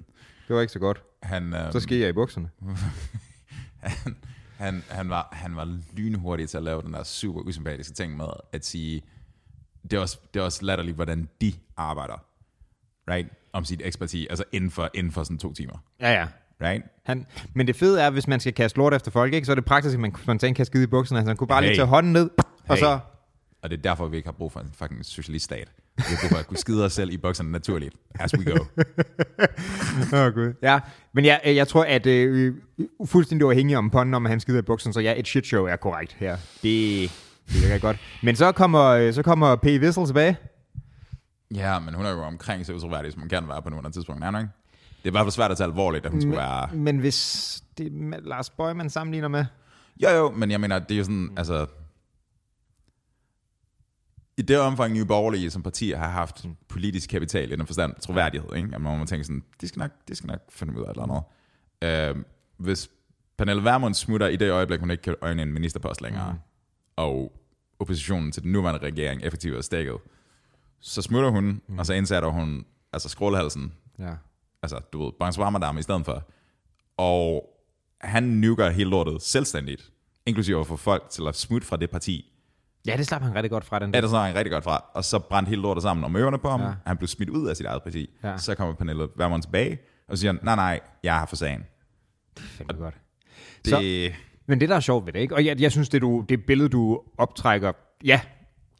Det 0.47 0.55
var 0.55 0.61
ikke 0.61 0.73
så 0.73 0.79
godt. 0.79 1.01
Han, 1.23 1.43
um, 1.43 1.71
Så 1.71 1.79
sker 1.79 1.97
jeg 1.99 2.09
i 2.09 2.13
bukserne. 2.13 2.49
han, 3.79 4.15
han, 4.59 4.83
han, 4.89 5.09
var, 5.09 5.29
han 5.31 5.55
var 5.55 5.77
lynhurtig 5.93 6.49
til 6.49 6.57
at 6.57 6.63
lave 6.63 6.81
den 6.81 6.93
der 6.93 7.03
super 7.03 7.41
usympatiske 7.41 7.93
ting 7.93 8.17
med 8.17 8.25
at 8.53 8.65
sige, 8.65 9.01
det 9.83 9.93
er 9.93 9.99
også, 10.01 10.17
det 10.33 10.39
er 10.39 10.43
også 10.43 10.65
latterligt, 10.65 10.95
hvordan 10.95 11.29
de 11.41 11.53
arbejder. 11.77 12.25
Right? 13.11 13.29
Om 13.53 13.65
sit 13.65 13.81
ekspertise, 13.85 14.27
altså 14.29 14.43
inden 14.51 14.71
for, 14.71 14.89
inden 14.93 15.11
for 15.11 15.23
sådan 15.23 15.37
to 15.37 15.53
timer. 15.53 15.83
Ja, 16.01 16.11
ja. 16.11 16.27
Right? 16.61 16.85
Han, 17.05 17.25
men 17.53 17.67
det 17.67 17.75
fede 17.75 18.01
er, 18.01 18.09
hvis 18.09 18.27
man 18.27 18.39
skal 18.39 18.53
kaste 18.53 18.77
lort 18.77 18.93
efter 18.93 19.11
folk, 19.11 19.33
ikke, 19.33 19.45
så 19.45 19.51
er 19.51 19.55
det 19.55 19.65
praktisk, 19.65 19.93
at 19.93 19.99
man 19.99 20.15
spontant 20.23 20.55
kan 20.55 20.65
skide 20.65 20.83
i 20.83 20.87
bukserne. 20.87 21.19
Altså, 21.19 21.29
han 21.29 21.37
kunne 21.37 21.47
bare 21.47 21.61
Hey. 21.61 21.69
lige 21.69 21.77
tage 21.77 21.87
hånden 21.87 22.13
ned, 22.13 22.29
og 22.67 22.75
Hey. 22.75 22.77
så... 22.77 22.99
Og 23.61 23.69
det 23.69 23.77
er 23.77 23.81
derfor, 23.81 24.07
vi 24.07 24.17
ikke 24.17 24.27
har 24.27 24.33
brug 24.33 24.51
for 24.51 24.59
en 24.59 24.71
fucking 24.73 25.05
socialiststat. 25.05 25.71
Vi 25.99 26.13
har 26.13 26.17
brug 26.21 26.29
for 26.29 26.37
at 26.37 26.47
kunne 26.47 26.57
skide 26.57 26.85
os 26.85 26.93
selv 26.93 27.11
i 27.11 27.17
bukserne 27.17 27.51
naturligt. 27.51 27.95
As 28.19 28.37
we 28.37 28.51
go. 28.51 28.57
Åh, 30.13 30.25
oh, 30.25 30.33
Gud. 30.33 30.53
Ja, 30.61 30.79
men 31.13 31.25
jeg, 31.25 31.41
jeg 31.45 31.67
tror, 31.67 31.83
at 31.83 32.05
øh, 32.05 32.55
fuldstændig 33.05 33.45
uafhængig 33.45 33.77
om 33.77 33.89
ponden, 33.89 34.13
om 34.13 34.25
han 34.25 34.39
skider 34.39 34.59
i 34.59 34.61
bukserne, 34.61 34.93
så 34.93 34.99
ja, 34.99 35.13
et 35.17 35.27
shit 35.27 35.45
show 35.45 35.65
er 35.65 35.75
korrekt 35.75 36.13
her. 36.19 36.37
Det, 36.63 37.11
det 37.47 37.61
virker 37.61 37.79
godt. 37.79 37.97
Men 38.23 38.35
så 38.35 38.51
kommer, 38.51 38.85
øh, 38.85 39.13
så 39.13 39.23
kommer 39.23 39.55
P. 39.55 39.65
Wissel 39.65 40.05
tilbage. 40.05 40.37
Ja, 41.55 41.79
men 41.79 41.93
hun 41.93 42.05
er 42.05 42.11
jo 42.11 42.21
omkring 42.21 42.65
så 42.65 42.73
utroværdig, 42.73 43.11
som 43.11 43.19
man 43.19 43.29
kan 43.29 43.47
være 43.47 43.61
på 43.61 43.69
nuværende 43.69 43.91
tidspunkt. 43.97 44.23
Er 44.23 44.31
hun 44.31 44.39
ikke? 44.39 44.49
Det 44.97 45.05
er 45.05 45.09
i 45.09 45.11
hvert 45.11 45.25
fald 45.25 45.31
svært 45.31 45.51
at 45.51 45.57
tage 45.57 45.67
alvorligt, 45.67 46.05
at 46.05 46.11
hun 46.11 46.21
skulle 46.21 46.37
være... 46.37 46.67
Men 46.73 46.97
hvis 46.97 47.61
det 47.77 47.87
er 47.87 48.19
Lars 48.19 48.49
Bøj, 48.49 48.73
man 48.73 48.89
sammenligner 48.89 49.27
med... 49.27 49.45
Jo, 50.03 50.09
jo, 50.09 50.31
men 50.31 50.51
jeg 50.51 50.59
mener, 50.59 50.79
det 50.79 50.91
er 50.91 50.97
jo 50.97 51.03
sådan, 51.03 51.29
altså... 51.37 51.65
I 54.39 54.41
det 54.41 54.59
omfang, 54.59 54.93
Nye 54.93 55.05
Borgerlige 55.05 55.51
som 55.51 55.63
partier 55.63 55.97
har 55.97 56.09
haft 56.09 56.45
politisk 56.67 57.09
kapital 57.09 57.51
i 57.51 57.55
den 57.55 57.67
forstand 57.67 57.93
troværdighed, 58.01 58.55
ikke? 58.55 58.69
At 58.73 58.81
man 58.81 58.99
må 58.99 59.05
tænke 59.05 59.23
sådan, 59.23 59.43
de 59.61 59.67
skal 59.67 59.79
nok, 59.79 59.91
de 60.07 60.15
skal 60.15 60.27
nok 60.27 60.39
finde 60.49 60.79
ud 60.79 60.83
af 60.85 60.89
et 60.89 60.97
eller 60.97 61.23
andet. 61.81 62.17
Øh, 62.17 62.23
hvis 62.57 62.89
Pernille 63.37 63.63
Vermund 63.63 63.93
smutter 63.93 64.27
i 64.27 64.35
det 64.35 64.51
øjeblik, 64.51 64.79
hun 64.79 64.91
ikke 64.91 65.03
kan 65.03 65.15
øjne 65.21 65.41
en 65.41 65.53
ministerpost 65.53 66.01
længere, 66.01 66.33
mm. 66.33 66.39
og 66.95 67.39
oppositionen 67.79 68.31
til 68.31 68.43
den 68.43 68.51
nuværende 68.51 68.79
regering 68.85 69.21
effektivt 69.23 69.57
er 69.57 69.61
stikket, 69.61 69.95
så 70.79 71.01
smutter 71.01 71.29
hun, 71.29 71.61
mm. 71.67 71.79
og 71.79 71.85
så 71.85 71.93
indsætter 71.93 72.29
hun 72.29 72.65
altså 72.93 73.09
skrålhalsen, 73.09 73.73
Ja. 73.99 74.13
altså 74.61 74.79
du 74.93 75.03
ved, 75.03 75.11
Brans 75.19 75.37
Madame 75.37 75.79
i 75.79 75.83
stedet 75.83 76.05
for. 76.05 76.29
Og 76.97 77.49
han 78.01 78.23
nuker 78.23 78.69
hele 78.69 78.89
lortet 78.89 79.21
selvstændigt, 79.21 79.91
inklusive 80.25 80.59
at 80.59 80.67
få 80.67 80.75
folk 80.75 81.09
til 81.09 81.27
at 81.27 81.35
smutte 81.35 81.67
fra 81.67 81.77
det 81.77 81.89
parti. 81.89 82.25
Ja, 82.91 82.97
det 82.97 83.07
slap 83.07 83.21
han 83.21 83.35
rigtig 83.35 83.51
godt 83.51 83.65
fra 83.65 83.79
den. 83.79 83.95
Er 83.95 84.01
det 84.01 84.09
så 84.09 84.17
han 84.19 84.35
rigtig 84.35 84.51
godt 84.51 84.63
fra, 84.63 84.85
og 84.93 85.05
så 85.05 85.19
brændte 85.19 85.49
hele 85.49 85.61
lortet 85.61 85.81
sammen 85.83 86.03
om 86.03 86.15
ørerne 86.15 86.37
på 86.37 86.49
ham. 86.49 86.61
Ja. 86.61 86.67
Ja. 86.67 86.73
Han 86.85 86.97
blev 86.97 87.07
smidt 87.07 87.29
ud 87.29 87.47
af 87.47 87.57
sit 87.57 87.65
eget 87.65 87.83
parti. 87.83 88.09
Ja. 88.23 88.29
Ja. 88.29 88.37
Så 88.37 88.55
kommer 88.55 88.75
Pernille 88.75 89.07
Vermund 89.17 89.41
tilbage, 89.43 89.77
og 90.07 90.17
siger 90.17 90.33
nej, 90.43 90.55
nej, 90.55 90.79
jeg 91.03 91.13
har 91.13 91.25
for 91.25 91.35
sagen. 91.35 91.63
Fandme 92.39 92.83
godt. 92.83 92.95
Det, 93.65 93.69
Så- 93.73 94.11
Men 94.47 94.59
det, 94.59 94.69
der 94.69 94.75
er 94.75 94.79
sjovt 94.79 95.05
ved 95.05 95.13
det, 95.13 95.19
ikke? 95.19 95.35
og 95.35 95.45
jeg, 95.45 95.61
jeg 95.61 95.71
synes, 95.71 95.89
det, 95.89 96.01
du, 96.01 96.25
det 96.29 96.45
billede, 96.45 96.69
du 96.69 97.01
optrækker, 97.17 97.71
ja, 98.03 98.21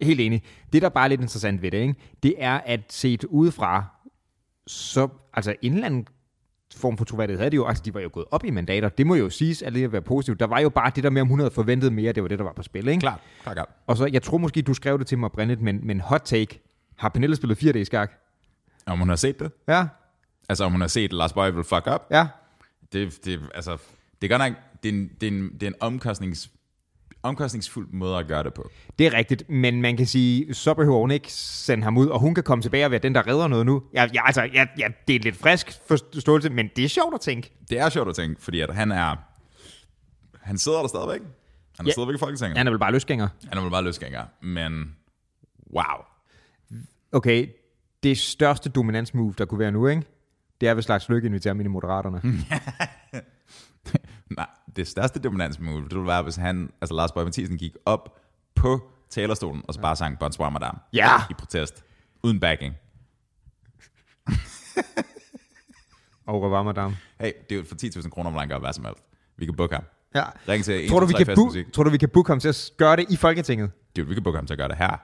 helt 0.01 0.19
enig. 0.19 0.43
Det, 0.73 0.81
der 0.81 0.89
bare 0.89 1.03
er 1.03 1.07
lidt 1.07 1.21
interessant 1.21 1.61
ved 1.61 1.71
det, 1.71 1.77
ikke? 1.77 1.95
det 2.23 2.33
er, 2.37 2.59
at 2.65 2.81
set 2.89 3.23
udefra, 3.23 3.85
så, 4.67 5.07
altså 5.33 5.55
anden 5.63 6.07
form 6.75 6.97
for 6.97 7.05
troværdighed 7.05 7.39
havde 7.39 7.51
de 7.51 7.55
jo, 7.55 7.65
altså 7.67 7.83
de 7.85 7.93
var 7.93 7.99
jo 7.99 8.09
gået 8.13 8.25
op 8.31 8.45
i 8.45 8.49
mandater, 8.49 8.89
det 8.89 9.07
må 9.07 9.15
jo 9.15 9.29
siges, 9.29 9.61
at 9.61 9.73
det 9.73 9.83
at 9.83 9.91
være 9.91 10.01
positivt. 10.01 10.39
Der 10.39 10.47
var 10.47 10.59
jo 10.59 10.69
bare 10.69 10.91
det 10.95 11.03
der 11.03 11.09
med, 11.09 11.21
om 11.21 11.27
hun 11.27 11.39
havde 11.39 11.51
forventet 11.51 11.93
mere, 11.93 12.11
det 12.13 12.23
var 12.23 12.29
det, 12.29 12.39
der 12.39 12.45
var 12.45 12.53
på 12.53 12.63
spil, 12.63 12.87
ikke? 12.87 12.99
klart, 13.01 13.19
klart, 13.43 13.55
klart. 13.55 13.69
Og 13.87 13.97
så, 13.97 14.09
jeg 14.13 14.23
tror 14.23 14.37
måske, 14.37 14.61
du 14.61 14.73
skrev 14.73 14.99
det 14.99 15.07
til 15.07 15.17
mig 15.17 15.25
oprindeligt, 15.25 15.61
men, 15.61 15.79
men 15.87 15.99
hot 15.99 16.21
take, 16.25 16.61
har 16.97 17.09
Pernille 17.09 17.35
spillet 17.35 17.63
4D 17.63 17.77
i 17.77 17.85
skak? 17.85 18.11
Om 18.85 18.99
hun 18.99 19.09
har 19.09 19.15
set 19.15 19.39
det? 19.39 19.51
Ja, 19.67 19.87
Altså 20.49 20.63
om 20.65 20.71
hun 20.71 20.81
har 20.81 20.87
set 20.87 21.13
Lars 21.13 21.33
Bøge 21.33 21.55
vil 21.55 21.63
fuck 21.63 21.87
up? 21.93 22.01
ja. 22.11 22.27
Det, 22.93 23.25
det, 23.25 23.39
altså, 23.55 23.77
det 24.21 24.31
er 24.31 24.37
godt 24.37 24.49
nok, 24.51 24.57
det 24.83 24.89
er 24.89 24.93
en, 24.93 25.09
det 25.21 25.27
er 25.27 25.31
en, 25.31 25.53
det 25.53 25.63
er 25.63 25.67
en 25.67 25.75
omkostnings, 25.79 26.49
omkostningsfuld 27.23 27.87
måde 27.91 28.17
at 28.17 28.27
gøre 28.27 28.43
det 28.43 28.53
på. 28.53 28.69
Det 28.99 29.07
er 29.07 29.13
rigtigt, 29.13 29.49
men 29.49 29.81
man 29.81 29.97
kan 29.97 30.05
sige, 30.05 30.53
så 30.53 30.73
behøver 30.73 30.99
hun 30.99 31.11
ikke 31.11 31.33
sende 31.33 31.83
ham 31.83 31.97
ud, 31.97 32.07
og 32.07 32.19
hun 32.19 32.33
kan 32.35 32.43
komme 32.43 32.61
tilbage 32.61 32.85
og 32.85 32.91
være 32.91 32.99
den, 32.99 33.15
der 33.15 33.27
redder 33.27 33.47
noget 33.47 33.65
nu. 33.65 33.83
Ja, 33.93 34.07
ja, 34.13 34.21
altså, 34.27 34.41
ja, 34.53 34.65
ja, 34.79 34.87
det 35.07 35.15
er 35.15 35.19
lidt 35.19 35.35
frisk 35.35 35.71
forståelse, 35.87 36.49
men 36.49 36.69
det 36.75 36.83
er 36.85 36.89
sjovt 36.89 37.13
at 37.13 37.21
tænke. 37.21 37.51
Det 37.69 37.79
er 37.79 37.89
sjovt 37.89 38.09
at 38.09 38.15
tænke, 38.15 38.41
fordi 38.41 38.59
at 38.59 38.75
han 38.75 38.91
er, 38.91 39.15
han 40.41 40.57
sidder 40.57 40.79
der 40.79 40.87
stadigvæk. 40.87 41.19
Han 41.77 41.85
er 41.85 41.89
Ja. 41.89 41.91
stadigvæk 41.91 42.15
i 42.15 42.19
Folketinget. 42.19 42.57
Han 42.57 42.67
er 42.67 42.71
vel 42.71 42.79
bare 42.79 42.91
løsgænger. 42.91 43.27
Han 43.47 43.57
er 43.57 43.61
vel 43.61 43.71
bare 43.71 43.83
løsgænger, 43.83 44.23
men 44.41 44.95
wow. 45.73 45.83
Okay, 47.11 47.47
det 48.03 48.17
største 48.17 48.69
dominansmove, 48.69 49.33
der 49.37 49.45
kunne 49.45 49.59
være 49.59 49.71
nu, 49.71 49.87
ikke? 49.87 50.03
Det 50.61 50.69
er, 50.69 50.73
hvis 50.73 50.87
Lars 50.89 51.09
Løkke 51.09 51.25
inviterer 51.25 51.53
i 51.55 51.67
Moderaterne. 51.67 52.21
Det 54.79 54.87
største 54.87 55.19
dominansmove, 55.19 55.81
det 55.81 55.91
ville 55.95 56.07
være, 56.07 56.23
hvis 56.23 56.35
han, 56.35 56.71
altså 56.81 56.95
Lars 56.95 57.11
Bøge 57.11 57.25
Mathisen 57.25 57.57
gik 57.57 57.75
op 57.85 58.19
på 58.55 58.91
talerstolen, 59.09 59.63
og 59.67 59.73
så 59.73 59.81
bare 59.81 59.95
sang 59.95 60.19
Bonsoir 60.19 60.49
Madame. 60.49 60.79
Ja. 60.93 61.09
I 61.29 61.33
protest. 61.33 61.83
Uden 62.23 62.39
backing. 62.39 62.75
Og 66.25 66.43
revoir, 66.43 66.63
madame. 66.63 66.97
Hey, 67.19 67.31
det 67.49 67.55
er 67.55 67.59
jo 67.59 67.65
for 67.67 67.75
10.000 67.75 68.09
kroner, 68.09 68.31
hvor 68.31 68.39
han 68.39 68.49
gør 68.49 68.59
hvad 68.59 68.73
som 68.73 68.85
helst. 68.85 69.03
Vi 69.37 69.45
kan 69.45 69.55
booke 69.55 69.75
ham. 69.75 69.83
Ja. 70.15 70.23
Ring 70.47 70.63
til 70.63 70.89
Tror 70.89 70.99
du, 70.99 71.05
vi 71.05 71.11
123 71.11 71.25
kan, 71.25 71.25
Festmusik. 71.25 71.73
tror 71.73 71.83
du, 71.83 71.89
vi 71.89 71.97
kan 71.97 72.09
booke 72.09 72.31
ham 72.31 72.39
til 72.39 72.47
at 72.47 72.71
gøre 72.77 72.95
det 72.95 73.11
i 73.11 73.15
Folketinget? 73.15 73.71
Dude, 73.95 74.07
vi 74.07 74.13
kan 74.13 74.23
booke 74.23 74.37
ham 74.37 74.45
til 74.45 74.53
at 74.53 74.57
gøre 74.57 74.67
det 74.67 74.77
her. 74.77 74.97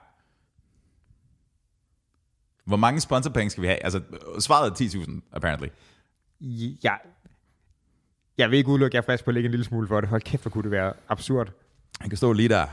Hvor 2.64 2.76
mange 2.76 3.00
sponsorpenge 3.00 3.50
skal 3.50 3.62
vi 3.62 3.66
have? 3.66 3.84
Altså, 3.84 4.02
svaret 4.38 4.70
er 4.70 4.74
10.000, 4.74 5.20
apparently. 5.32 5.68
Ja. 6.84 6.94
Jeg 8.38 8.50
vil 8.50 8.56
ikke 8.56 8.68
udelukke, 8.70 8.90
at 8.90 8.94
jeg 8.94 9.12
er 9.12 9.12
frisk 9.14 9.24
på 9.24 9.30
at 9.30 9.34
lægge 9.34 9.46
en 9.46 9.50
lille 9.50 9.64
smule 9.64 9.88
for 9.88 10.00
det. 10.00 10.08
Hold 10.10 10.22
kæft, 10.22 10.42
hvor 10.42 10.50
kunne 10.50 10.62
det 10.62 10.70
være 10.70 10.92
absurd. 11.08 11.48
Han 12.00 12.10
kan 12.10 12.16
stå 12.16 12.32
lige 12.32 12.48
der 12.48 12.66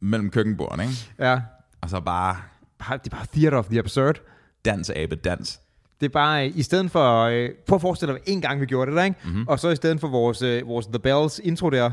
mellem 0.00 0.30
køkkenbordene, 0.30 0.82
ikke? 0.82 0.94
Ja. 1.18 1.40
Og 1.80 1.90
så 1.90 2.00
bare 2.00 2.36
Bare- 2.78 2.98
Det 3.04 3.12
er 3.12 3.16
bare 3.16 3.26
theater 3.32 3.58
of 3.58 3.66
the 3.66 3.78
absurd. 3.78 4.20
dans, 4.64 4.90
abe, 4.90 5.16
dans. 5.16 5.60
Det 6.00 6.06
er 6.06 6.10
bare, 6.10 6.46
øh, 6.48 6.56
i 6.58 6.62
stedet 6.62 6.90
for, 6.90 7.22
øh, 7.22 7.50
prøv 7.66 7.76
at 7.76 7.80
forestille 7.80 8.14
dig, 8.14 8.20
en 8.26 8.40
gang 8.40 8.60
vi 8.60 8.66
gjorde 8.66 8.90
det 8.90 8.96
der, 8.96 9.04
ikke? 9.04 9.16
Mm-hmm. 9.24 9.48
Og 9.48 9.60
så 9.60 9.68
i 9.70 9.76
stedet 9.76 10.00
for 10.00 10.08
vores, 10.08 10.42
øh, 10.42 10.66
vores 10.66 10.86
The 10.86 10.98
Bells 10.98 11.40
intro 11.44 11.70
der, 11.70 11.90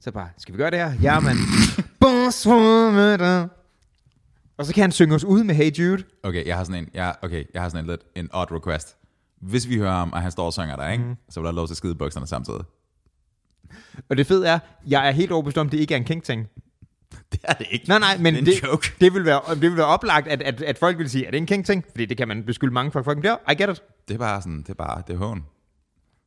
så 0.00 0.10
bare, 0.12 0.28
skal 0.38 0.52
vi 0.54 0.58
gøre 0.58 0.70
det 0.70 0.78
her? 0.78 0.92
Ja, 1.02 1.20
mand. 1.20 1.38
Bonsoir, 2.00 2.90
madame. 2.90 3.48
Og 4.56 4.66
så 4.66 4.74
kan 4.74 4.80
han 4.82 4.92
synge 4.92 5.14
os 5.14 5.24
ud 5.24 5.44
med 5.44 5.54
Hey 5.54 5.78
Jude. 5.78 6.02
Okay, 6.22 6.46
jeg 6.46 6.56
har 6.56 6.64
sådan 6.64 6.82
en, 6.84 6.88
jeg, 6.94 7.14
okay, 7.22 7.44
jeg 7.54 7.62
har 7.62 7.68
sådan 7.68 7.84
en 7.84 7.90
lidt 7.90 8.00
en 8.14 8.28
odd 8.32 8.52
request. 8.52 8.96
Hvis 9.44 9.68
vi 9.68 9.76
hører 9.76 9.92
ham, 9.92 10.12
og 10.12 10.22
han 10.22 10.30
står 10.30 10.46
og 10.46 10.52
synger 10.52 10.76
der, 10.76 10.88
ikke? 10.88 11.04
Mm. 11.04 11.16
så 11.28 11.40
vil 11.40 11.46
have 11.46 11.56
lov 11.56 11.66
til 11.66 11.72
at 11.72 11.76
skide 11.76 11.92
i 11.92 11.96
bukserne 11.96 12.26
samtidig. 12.26 12.60
Og 14.08 14.16
det 14.16 14.26
fede 14.26 14.48
er, 14.48 14.58
jeg 14.86 15.08
er 15.08 15.10
helt 15.10 15.32
overbevist 15.32 15.58
om, 15.58 15.66
at 15.66 15.72
det 15.72 15.78
ikke 15.78 15.94
er 15.94 15.98
en 15.98 16.04
king-ting. 16.04 16.48
Det 17.32 17.40
er 17.44 17.52
det 17.52 17.66
ikke. 17.70 17.88
Nej, 17.88 17.98
nej, 17.98 18.18
men 18.18 18.34
det 18.34 18.46
det, 18.46 18.62
joke. 18.62 18.92
det, 19.00 19.14
vil 19.14 19.24
være, 19.24 19.40
det 19.54 19.60
vil 19.62 19.76
være 19.76 19.86
oplagt, 19.86 20.28
at, 20.28 20.42
at, 20.42 20.62
at 20.62 20.78
folk 20.78 20.98
vil 20.98 21.10
sige, 21.10 21.26
at 21.26 21.32
det 21.32 21.38
er 21.38 21.42
en 21.42 21.46
king-ting, 21.46 21.84
fordi 21.90 22.06
det 22.06 22.16
kan 22.16 22.28
man 22.28 22.44
beskylde 22.44 22.74
mange 22.74 22.92
folk 22.92 23.04
for. 23.04 23.14
Ja, 23.24 23.52
I 23.52 23.54
get 23.54 23.70
it. 23.70 23.82
Det 24.08 24.14
er 24.14 24.18
bare 24.18 24.42
sådan, 24.42 24.58
det 24.58 24.68
er 24.68 24.74
bare, 24.74 25.02
det 25.06 25.14
er 25.14 25.18
hån. 25.18 25.44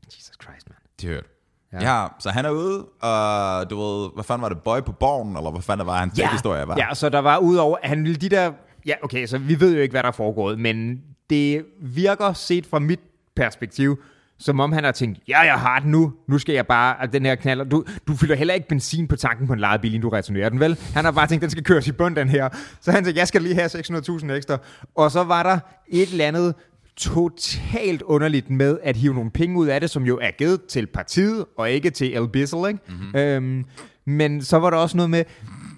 Jesus 0.06 0.36
Christ, 0.44 0.70
man. 0.70 0.78
Det 1.02 1.10
er 1.10 1.14
hørt. 1.14 1.26
Ja. 1.74 2.02
Ja. 2.02 2.08
så 2.20 2.30
han 2.30 2.46
er 2.46 2.50
ude, 2.50 2.86
og 2.86 3.70
du 3.70 3.80
ved, 3.80 4.10
hvad 4.14 4.24
fanden 4.24 4.42
var 4.42 4.50
det, 4.50 4.58
boy 4.64 4.80
på 4.86 4.92
borgen, 4.92 5.38
eller 5.38 5.52
hvad 5.52 5.62
fanden 5.62 5.88
var 5.88 6.00
hans 6.00 6.20
ja. 6.20 6.32
historie 6.32 6.68
var? 6.68 6.78
Ja, 6.78 6.94
så 6.94 7.10
der 7.10 7.20
var 7.20 7.38
udover, 7.38 7.78
han 7.84 8.04
ville 8.04 8.18
de 8.18 8.30
der... 8.30 8.52
Ja, 8.86 8.94
okay, 9.04 9.28
så 9.28 9.38
vi 9.38 9.60
ved 9.60 9.76
jo 9.76 9.82
ikke, 9.82 9.94
hvad 9.94 10.04
der 10.04 10.10
er 10.10 10.14
foregået, 10.14 10.60
men 10.60 11.02
det 11.30 11.66
virker 11.82 12.34
set 12.34 12.66
fra 12.66 12.80
mit 12.80 13.00
perspektiv, 13.36 14.00
som 14.40 14.60
om 14.60 14.72
han 14.72 14.84
har 14.84 14.92
tænkt, 14.92 15.20
ja, 15.28 15.40
jeg 15.40 15.60
har 15.60 15.80
den 15.80 15.92
nu, 15.92 16.14
nu 16.28 16.38
skal 16.38 16.56
jeg 16.56 16.68
bare, 16.68 17.04
at 17.04 17.14
den 17.14 17.26
her 17.26 17.36
knaller, 17.36 17.64
du, 17.64 17.84
du 18.08 18.16
fylder 18.16 18.36
heller 18.36 18.54
ikke 18.54 18.68
benzin 18.68 19.08
på 19.08 19.16
tanken 19.16 19.48
på 19.48 19.54
en 19.54 19.60
lejet 19.60 19.82
bil, 19.82 19.94
inden 19.94 20.02
du 20.02 20.10
returnerer 20.10 20.50
den, 20.50 20.60
vel? 20.60 20.78
Han 20.94 21.06
har 21.06 21.12
bare 21.12 21.28
tænkt, 21.28 21.42
den 21.42 21.50
skal 21.50 21.64
køres 21.64 21.88
i 21.88 21.92
bund, 21.92 22.16
den 22.16 22.30
her. 22.30 22.50
Så 22.82 22.92
han 22.92 23.04
tænkte, 23.04 23.20
jeg 23.20 23.28
skal 23.28 23.42
lige 23.42 23.56
have 23.56 23.68
600.000 23.68 24.32
ekstra. 24.32 24.58
Og 24.96 25.12
så 25.12 25.24
var 25.24 25.44
der 25.44 25.60
et 25.88 26.12
eller 26.12 26.26
andet 26.26 26.56
totalt 26.96 28.02
underligt 28.02 28.50
med 28.50 28.78
at 28.84 28.96
hive 28.96 29.14
nogle 29.14 29.32
penge 29.32 29.58
ud 29.58 29.68
af 29.68 29.82
det, 29.82 29.90
som 29.90 30.04
jo 30.04 30.20
er 30.22 30.32
givet 30.32 30.64
til 30.64 30.88
partiet, 30.88 31.46
og 31.58 31.72
ikke 31.72 31.90
til 31.90 32.18
El 32.18 32.30
Bissell, 32.30 32.68
ikke? 32.68 32.80
Mm-hmm. 32.88 33.20
Øhm, 33.20 33.66
men 34.06 34.42
så 34.42 34.58
var 34.58 34.70
der 34.70 34.78
også 34.78 34.98
noget 34.98 35.10
med, 35.10 35.24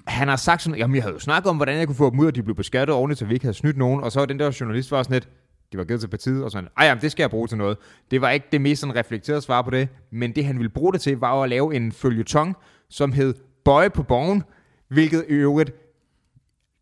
han 0.07 0.27
har 0.27 0.35
sagt 0.35 0.61
sådan, 0.61 0.79
jamen 0.79 0.95
jeg 0.95 1.03
havde 1.03 1.13
jo 1.13 1.19
snakket 1.19 1.49
om, 1.49 1.55
hvordan 1.55 1.77
jeg 1.77 1.87
kunne 1.87 1.95
få 1.95 2.09
dem 2.09 2.19
ud, 2.19 2.25
og 2.25 2.35
de 2.35 2.43
blev 2.43 2.55
beskattet 2.55 2.95
ordentligt, 2.95 3.19
så 3.19 3.25
vi 3.25 3.33
ikke 3.33 3.45
havde 3.45 3.57
snydt 3.57 3.77
nogen, 3.77 4.03
og 4.03 4.11
så 4.11 4.25
den 4.25 4.39
der 4.39 4.57
journalist 4.59 4.91
var 4.91 5.03
sådan 5.03 5.13
lidt, 5.13 5.29
de 5.71 5.77
var 5.77 5.83
givet 5.83 6.01
til 6.01 6.07
partiet, 6.07 6.43
og 6.43 6.51
sådan, 6.51 6.69
ej 6.77 6.85
jamen, 6.85 7.01
det 7.01 7.11
skal 7.11 7.23
jeg 7.23 7.29
bruge 7.29 7.47
til 7.47 7.57
noget. 7.57 7.77
Det 8.11 8.21
var 8.21 8.29
ikke 8.29 8.47
det 8.51 8.61
mest 8.61 8.81
sådan 8.81 8.95
reflekterede 8.95 9.41
svar 9.41 9.61
på 9.61 9.69
det, 9.69 9.89
men 10.11 10.35
det 10.35 10.45
han 10.45 10.57
ville 10.57 10.69
bruge 10.69 10.93
det 10.93 11.01
til, 11.01 11.17
var 11.17 11.35
jo 11.35 11.43
at 11.43 11.49
lave 11.49 11.75
en 11.75 11.91
følgetong, 11.91 12.55
som 12.89 13.11
hed 13.11 13.33
Bøje 13.65 13.89
på 13.89 14.03
borgen, 14.03 14.43
hvilket 14.87 15.25
i 15.29 15.33
øvrigt, 15.33 15.71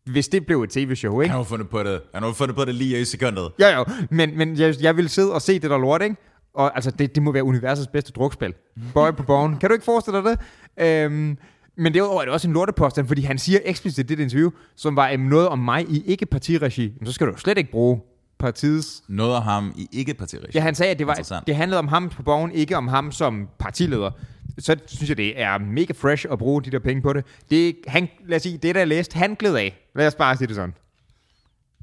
hvis 0.04 0.28
det 0.28 0.46
blev 0.46 0.62
et 0.62 0.70
tv-show, 0.70 1.20
ikke? 1.20 1.30
Han 1.30 1.36
har 1.36 1.44
fundet 1.44 1.68
på 1.68 1.82
det. 1.82 2.00
Han 2.14 2.22
har 2.22 2.32
fundet 2.32 2.56
på 2.56 2.64
det 2.64 2.74
lige 2.74 3.00
i 3.00 3.04
sekundet. 3.04 3.52
Ja, 3.58 3.78
jo, 3.78 3.84
men, 4.10 4.38
men 4.38 4.58
jeg, 4.58 4.74
jeg 4.80 4.96
vil 4.96 5.08
sidde 5.08 5.32
og 5.34 5.42
se 5.42 5.58
det 5.58 5.70
der 5.70 5.78
lort, 5.78 6.02
ikke? 6.02 6.16
Og 6.54 6.74
altså, 6.74 6.90
det, 6.90 7.14
det 7.14 7.22
må 7.22 7.32
være 7.32 7.44
universets 7.44 7.88
bedste 7.88 8.12
drukspil. 8.12 8.54
Boy 8.94 9.10
på 9.16 9.22
borgen. 9.22 9.56
Kan 9.58 9.68
du 9.68 9.72
ikke 9.72 9.84
forestille 9.84 10.22
dig 10.22 10.24
det? 10.30 10.38
Øhm, 10.86 11.38
men 11.76 11.94
derudover 11.94 12.20
er 12.20 12.24
det 12.24 12.34
også 12.34 12.48
en 12.48 12.54
lortepåstand, 12.54 13.08
fordi 13.08 13.22
han 13.22 13.38
siger 13.38 13.60
eksplicit 13.64 14.10
i 14.10 14.14
det 14.14 14.22
interview, 14.22 14.50
som 14.76 14.96
var 14.96 15.14
um, 15.14 15.20
noget 15.20 15.48
om 15.48 15.58
mig 15.58 15.90
i 15.90 16.02
ikke-partiregi. 16.06 16.94
Men 16.98 17.06
så 17.06 17.12
skal 17.12 17.26
du 17.26 17.32
jo 17.32 17.38
slet 17.38 17.58
ikke 17.58 17.70
bruge 17.70 18.00
partiets... 18.38 19.02
Noget 19.08 19.42
ham 19.42 19.72
i 19.76 19.88
ikke 19.92 20.14
partiregi. 20.14 20.50
Ja, 20.54 20.60
han 20.60 20.74
sagde, 20.74 20.90
at 20.90 20.98
det, 20.98 21.06
var, 21.06 21.42
det 21.46 21.56
handlede 21.56 21.78
om 21.78 21.88
ham 21.88 22.08
på 22.08 22.22
borgen, 22.22 22.52
ikke 22.52 22.76
om 22.76 22.88
ham 22.88 23.12
som 23.12 23.48
partileder. 23.58 24.10
Så 24.58 24.76
synes 24.86 25.08
jeg, 25.08 25.16
det 25.16 25.40
er 25.40 25.58
mega 25.58 25.92
fresh 25.92 26.26
at 26.30 26.38
bruge 26.38 26.62
de 26.62 26.70
der 26.70 26.78
penge 26.78 27.02
på 27.02 27.12
det. 27.12 27.24
det 27.50 27.76
han, 27.86 28.08
lad 28.26 28.36
os 28.36 28.42
sige, 28.42 28.58
det 28.58 28.74
der 28.74 28.80
jeg 28.80 28.88
læste, 28.88 29.18
han 29.18 29.34
gled 29.34 29.54
af. 29.54 29.88
Lad 29.94 30.06
os 30.06 30.14
bare 30.14 30.36
sige 30.36 30.48
det 30.48 30.56
sådan. 30.56 30.74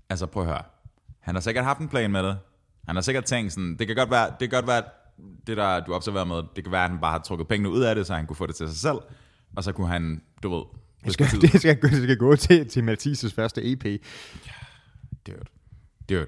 Altså 0.10 0.26
prøv 0.26 0.44
at 0.44 0.50
høre. 0.50 0.62
Han 1.20 1.36
har 1.36 1.42
sikkert 1.42 1.66
haft 1.66 1.80
en 1.80 1.88
plan 1.88 2.12
med 2.12 2.24
det. 2.24 2.38
Han 2.88 2.96
har 2.96 3.02
sikkert 3.02 3.26
tænkt 3.26 3.54
sådan, 3.54 3.76
det 3.80 3.88
kan 3.88 3.96
godt 3.96 4.12
være, 4.12 4.30
det 4.40 4.40
kan 4.40 4.50
godt 4.50 4.68
være 4.68 4.84
det 5.48 5.58
der 5.58 5.80
du 5.80 5.94
observerer 5.94 6.26
med, 6.26 6.44
det 6.56 6.64
kan 6.64 6.72
være, 6.72 6.84
at 6.84 6.90
han 6.90 7.00
bare 7.00 7.12
har 7.12 7.20
trukket 7.20 7.48
pengene 7.48 7.70
ud 7.70 7.82
af 7.82 7.96
det, 7.96 8.08
så 8.08 8.14
han 8.14 8.28
kunne 8.28 8.36
få 8.36 8.48
det 8.48 8.56
til 8.56 8.68
sig 8.68 8.78
selv, 8.78 8.98
og 9.56 9.64
så 9.64 9.72
kunne 9.72 9.88
han, 9.88 10.22
du 10.44 10.56
ved, 10.56 10.64
Det 11.06 11.14
skal, 11.14 11.28
det 11.42 11.60
skal, 11.60 11.82
det 11.82 12.04
skal 12.04 12.18
gå 12.18 12.36
til, 12.36 12.70
til 12.70 12.84
Mathises 12.84 13.34
første 13.34 13.72
EP. 13.72 13.84
Dude. 15.28 15.46
Dude. 16.10 16.26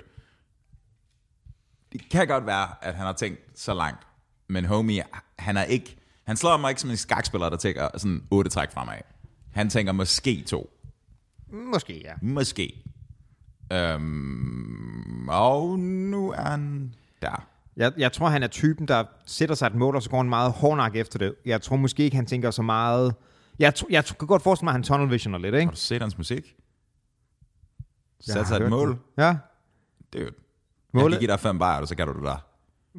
Det 1.97 2.09
kan 2.11 2.27
godt 2.27 2.45
være, 2.45 2.67
at 2.81 2.95
han 2.95 3.05
har 3.05 3.13
tænkt 3.13 3.39
så 3.59 3.73
langt, 3.73 4.07
men 4.47 4.65
homie, 4.65 5.03
han 5.39 5.57
er 5.57 5.63
ikke, 5.63 5.97
han 6.27 6.37
slår 6.37 6.57
mig 6.57 6.69
ikke 6.69 6.81
som 6.81 6.89
en 6.89 6.97
skakspiller, 6.97 7.49
der 7.49 7.57
tænker 7.57 7.87
sådan 7.97 8.23
otte 8.31 8.49
træk 8.49 8.71
fremad. 8.71 8.97
Han 9.53 9.69
tænker 9.69 9.91
måske 9.91 10.43
to. 10.47 10.69
Måske, 11.51 12.01
ja. 12.03 12.13
Måske. 12.21 12.83
Øhm, 13.73 15.29
og 15.29 15.79
nu 15.79 16.31
er 16.31 16.41
han 16.41 16.93
der. 17.21 17.47
Jeg, 17.77 17.93
jeg 17.97 18.11
tror, 18.11 18.27
han 18.29 18.43
er 18.43 18.47
typen, 18.47 18.87
der 18.87 19.03
sætter 19.25 19.55
sig 19.55 19.67
et 19.67 19.75
mål, 19.75 19.95
og 19.95 20.03
så 20.03 20.09
går 20.09 20.17
han 20.17 20.29
meget 20.29 20.51
hårdnak 20.51 20.95
efter 20.95 21.19
det. 21.19 21.35
Jeg 21.45 21.61
tror 21.61 21.75
måske 21.75 22.03
ikke, 22.03 22.15
han 22.15 22.25
tænker 22.25 22.51
så 22.51 22.61
meget... 22.61 23.15
Jeg, 23.59 23.73
tr- 23.79 23.85
jeg 23.89 24.05
kan 24.05 24.27
godt 24.27 24.41
forestille 24.41 24.65
mig, 24.65 24.71
at 24.71 24.73
han 24.75 24.83
tunnel 24.83 25.11
visioner 25.11 25.37
lidt, 25.37 25.55
ikke? 25.55 25.65
Har 25.65 25.71
du 25.71 25.77
set 25.77 26.01
hans 26.01 26.17
musik? 26.17 26.55
Jeg 28.27 28.33
Sæt 28.33 28.35
har 28.35 28.43
sig 28.43 28.63
et 28.63 28.69
mål. 28.69 28.89
det. 28.91 28.97
Ja. 29.17 29.37
Dude. 30.13 30.23
Jeg 30.25 30.31
Målet- 31.01 31.11
kan 31.15 31.19
give 31.19 31.31
dig 31.31 31.39
fem 31.39 31.59
bajer, 31.59 31.81
og 31.81 31.87
så 31.87 31.95
kan 31.95 32.07
du 32.07 32.13
det 32.13 32.23
der. 32.23 32.43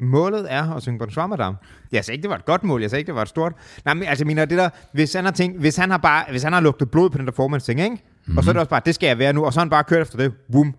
Målet 0.00 0.52
er 0.52 0.74
at 0.74 0.82
synge 0.82 0.98
Bonsoir 0.98 1.26
Madame. 1.26 1.56
Jeg 1.92 2.04
sagde 2.04 2.14
ikke, 2.16 2.22
det 2.22 2.30
var 2.30 2.36
et 2.36 2.44
godt 2.44 2.64
mål. 2.64 2.80
Jeg 2.80 2.90
sagde 2.90 3.00
ikke, 3.00 3.06
det 3.06 3.14
var 3.14 3.22
et 3.22 3.28
stort. 3.28 3.52
Nej, 3.84 3.94
men 3.94 4.02
altså, 4.08 4.22
jeg 4.22 4.26
mener, 4.26 4.44
det 4.44 4.58
der, 4.58 4.70
hvis 4.92 5.12
han 5.12 5.24
har 5.24 5.32
tænkt, 5.32 5.60
hvis 5.60 5.76
han 5.76 5.90
har 5.90 5.98
bare, 5.98 6.24
hvis 6.30 6.42
han 6.42 6.52
har 6.52 6.60
lugtet 6.60 6.90
blod 6.90 7.10
på 7.10 7.18
den 7.18 7.26
der 7.26 7.32
formandsting, 7.32 7.80
ikke? 7.80 7.94
Mm-hmm. 7.96 8.38
Og 8.38 8.44
så 8.44 8.50
er 8.50 8.52
det 8.52 8.60
også 8.60 8.70
bare, 8.70 8.80
det 8.86 8.94
skal 8.94 9.06
jeg 9.06 9.18
være 9.18 9.32
nu, 9.32 9.44
og 9.46 9.52
så 9.52 9.60
har 9.60 9.64
han 9.64 9.70
bare 9.70 9.84
kørt 9.84 10.02
efter 10.02 10.18
det. 10.18 10.34
Boom. 10.52 10.74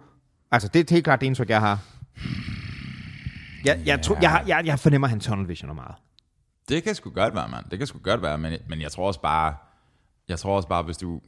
Altså, 0.52 0.68
det 0.74 0.92
er 0.92 0.94
helt 0.96 1.04
klart 1.04 1.22
det 1.22 1.28
indtryk, 1.28 1.50
jeg 1.50 1.60
har. 1.60 1.80
Jeg, 3.66 3.80
jeg, 3.86 4.02
tror, 4.02 4.18
jeg, 4.22 4.32
har- 4.32 4.44
jeg, 4.48 4.62
jeg 4.66 4.80
fornemmer, 4.80 5.08
at 5.08 5.10
han 5.10 5.20
tunnel 5.20 5.48
visioner 5.48 5.74
meget. 5.74 5.96
Det 6.70 6.84
kan 6.84 6.96
sgu 6.96 7.10
godt 7.10 7.36
være, 7.36 7.48
mand. 7.50 7.66
Det 7.72 7.78
kan 7.80 7.88
sgu 7.88 8.00
godt 8.04 8.22
være, 8.22 8.38
men, 8.38 8.54
men 8.70 8.82
jeg 8.82 8.92
tror 8.92 9.08
også 9.08 9.22
bare, 9.22 9.56
jeg 10.30 10.40
tror 10.40 10.56
også 10.56 10.68
bare, 10.70 10.84
hvis 10.84 10.98
du... 10.98 11.22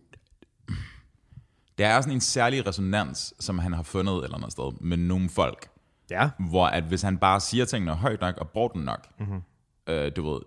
Der 1.77 1.87
er 1.87 2.01
sådan 2.01 2.13
en 2.13 2.21
særlig 2.21 2.67
resonans, 2.67 3.33
som 3.39 3.59
han 3.59 3.73
har 3.73 3.83
fundet 3.83 4.13
et 4.13 4.23
eller 4.23 4.37
andet 4.37 4.51
sted 4.51 4.81
med 4.81 4.97
nogle 4.97 5.29
folk, 5.29 5.67
Ja. 6.11 6.29
hvor 6.39 6.65
at 6.65 6.83
hvis 6.83 7.01
han 7.01 7.17
bare 7.17 7.39
siger 7.39 7.65
tingene 7.65 7.91
højt 7.95 8.21
nok 8.21 8.37
og 8.37 8.49
bruger 8.49 8.67
den 8.67 8.81
nok, 8.81 9.07
mm-hmm. 9.19 9.41
øh, 9.87 10.11
du 10.15 10.31
ved, 10.33 10.41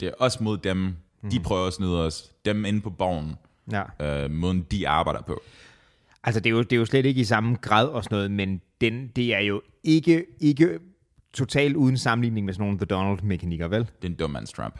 det 0.00 0.08
er 0.08 0.12
os 0.18 0.40
mod 0.40 0.58
dem, 0.58 0.76
mm-hmm. 0.76 1.30
de 1.30 1.40
prøver 1.40 1.66
at 1.66 1.72
snyde 1.72 2.04
os, 2.06 2.32
dem 2.44 2.64
inde 2.64 2.80
på 2.80 2.90
borgen, 2.90 3.36
Ja. 3.72 4.24
øh, 4.24 4.30
måden 4.30 4.62
de 4.62 4.88
arbejder 4.88 5.22
på. 5.22 5.40
Altså, 6.24 6.40
det 6.40 6.50
er, 6.50 6.54
jo, 6.54 6.62
det 6.62 6.72
er 6.72 6.76
jo 6.76 6.84
slet 6.84 7.06
ikke 7.06 7.20
i 7.20 7.24
samme 7.24 7.56
grad 7.56 7.88
og 7.88 8.04
sådan 8.04 8.16
noget, 8.16 8.30
men 8.30 8.60
den, 8.80 9.08
det 9.16 9.34
er 9.34 9.38
jo 9.40 9.62
ikke, 9.84 10.26
ikke 10.40 10.78
totalt 11.32 11.76
uden 11.76 11.98
sammenligning 11.98 12.46
med 12.46 12.54
sådan 12.54 12.64
nogle 12.66 12.78
The 12.78 12.86
Donald-mekanikker, 12.86 13.68
vel? 13.68 13.80
Det 13.80 14.04
er 14.04 14.08
en 14.08 14.14
dum 14.14 14.30
mands 14.30 14.52
Trump. 14.52 14.78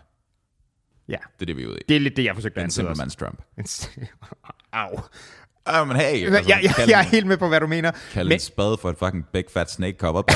Ja. 1.09 1.17
Det 1.39 1.43
er 1.43 1.47
det, 1.47 1.57
vi 1.57 1.63
er 1.63 1.67
ude 1.67 1.77
i. 1.77 1.83
Det 1.89 1.97
er 1.97 2.01
lidt 2.01 2.17
det, 2.17 2.25
jeg 2.25 2.35
forsøgte 2.35 2.57
at 2.61 2.63
en 2.63 2.65
antyde 2.65 2.75
simpel 2.75 2.91
også. 2.91 3.03
mands 3.03 3.17
Trump. 3.17 3.43
Au. 4.73 5.01
Ah, 5.67 5.87
men 5.89 5.97
hey, 5.97 6.05
altså, 6.27 6.43
jeg, 6.49 6.61
jeg, 6.63 6.71
kald, 6.75 6.89
jeg 6.91 6.99
er 6.99 7.05
helt 7.05 7.27
med 7.27 7.37
på, 7.37 7.49
hvad 7.49 7.61
du 7.61 7.67
mener. 7.67 7.91
kald 8.13 8.29
Men 8.29 8.33
en 8.33 8.41
spade 8.41 8.77
for 8.81 8.91
et 8.91 8.97
fucking 8.99 9.25
big 9.33 9.45
fat 9.53 9.71
snake 9.71 9.97
cover. 9.99 10.23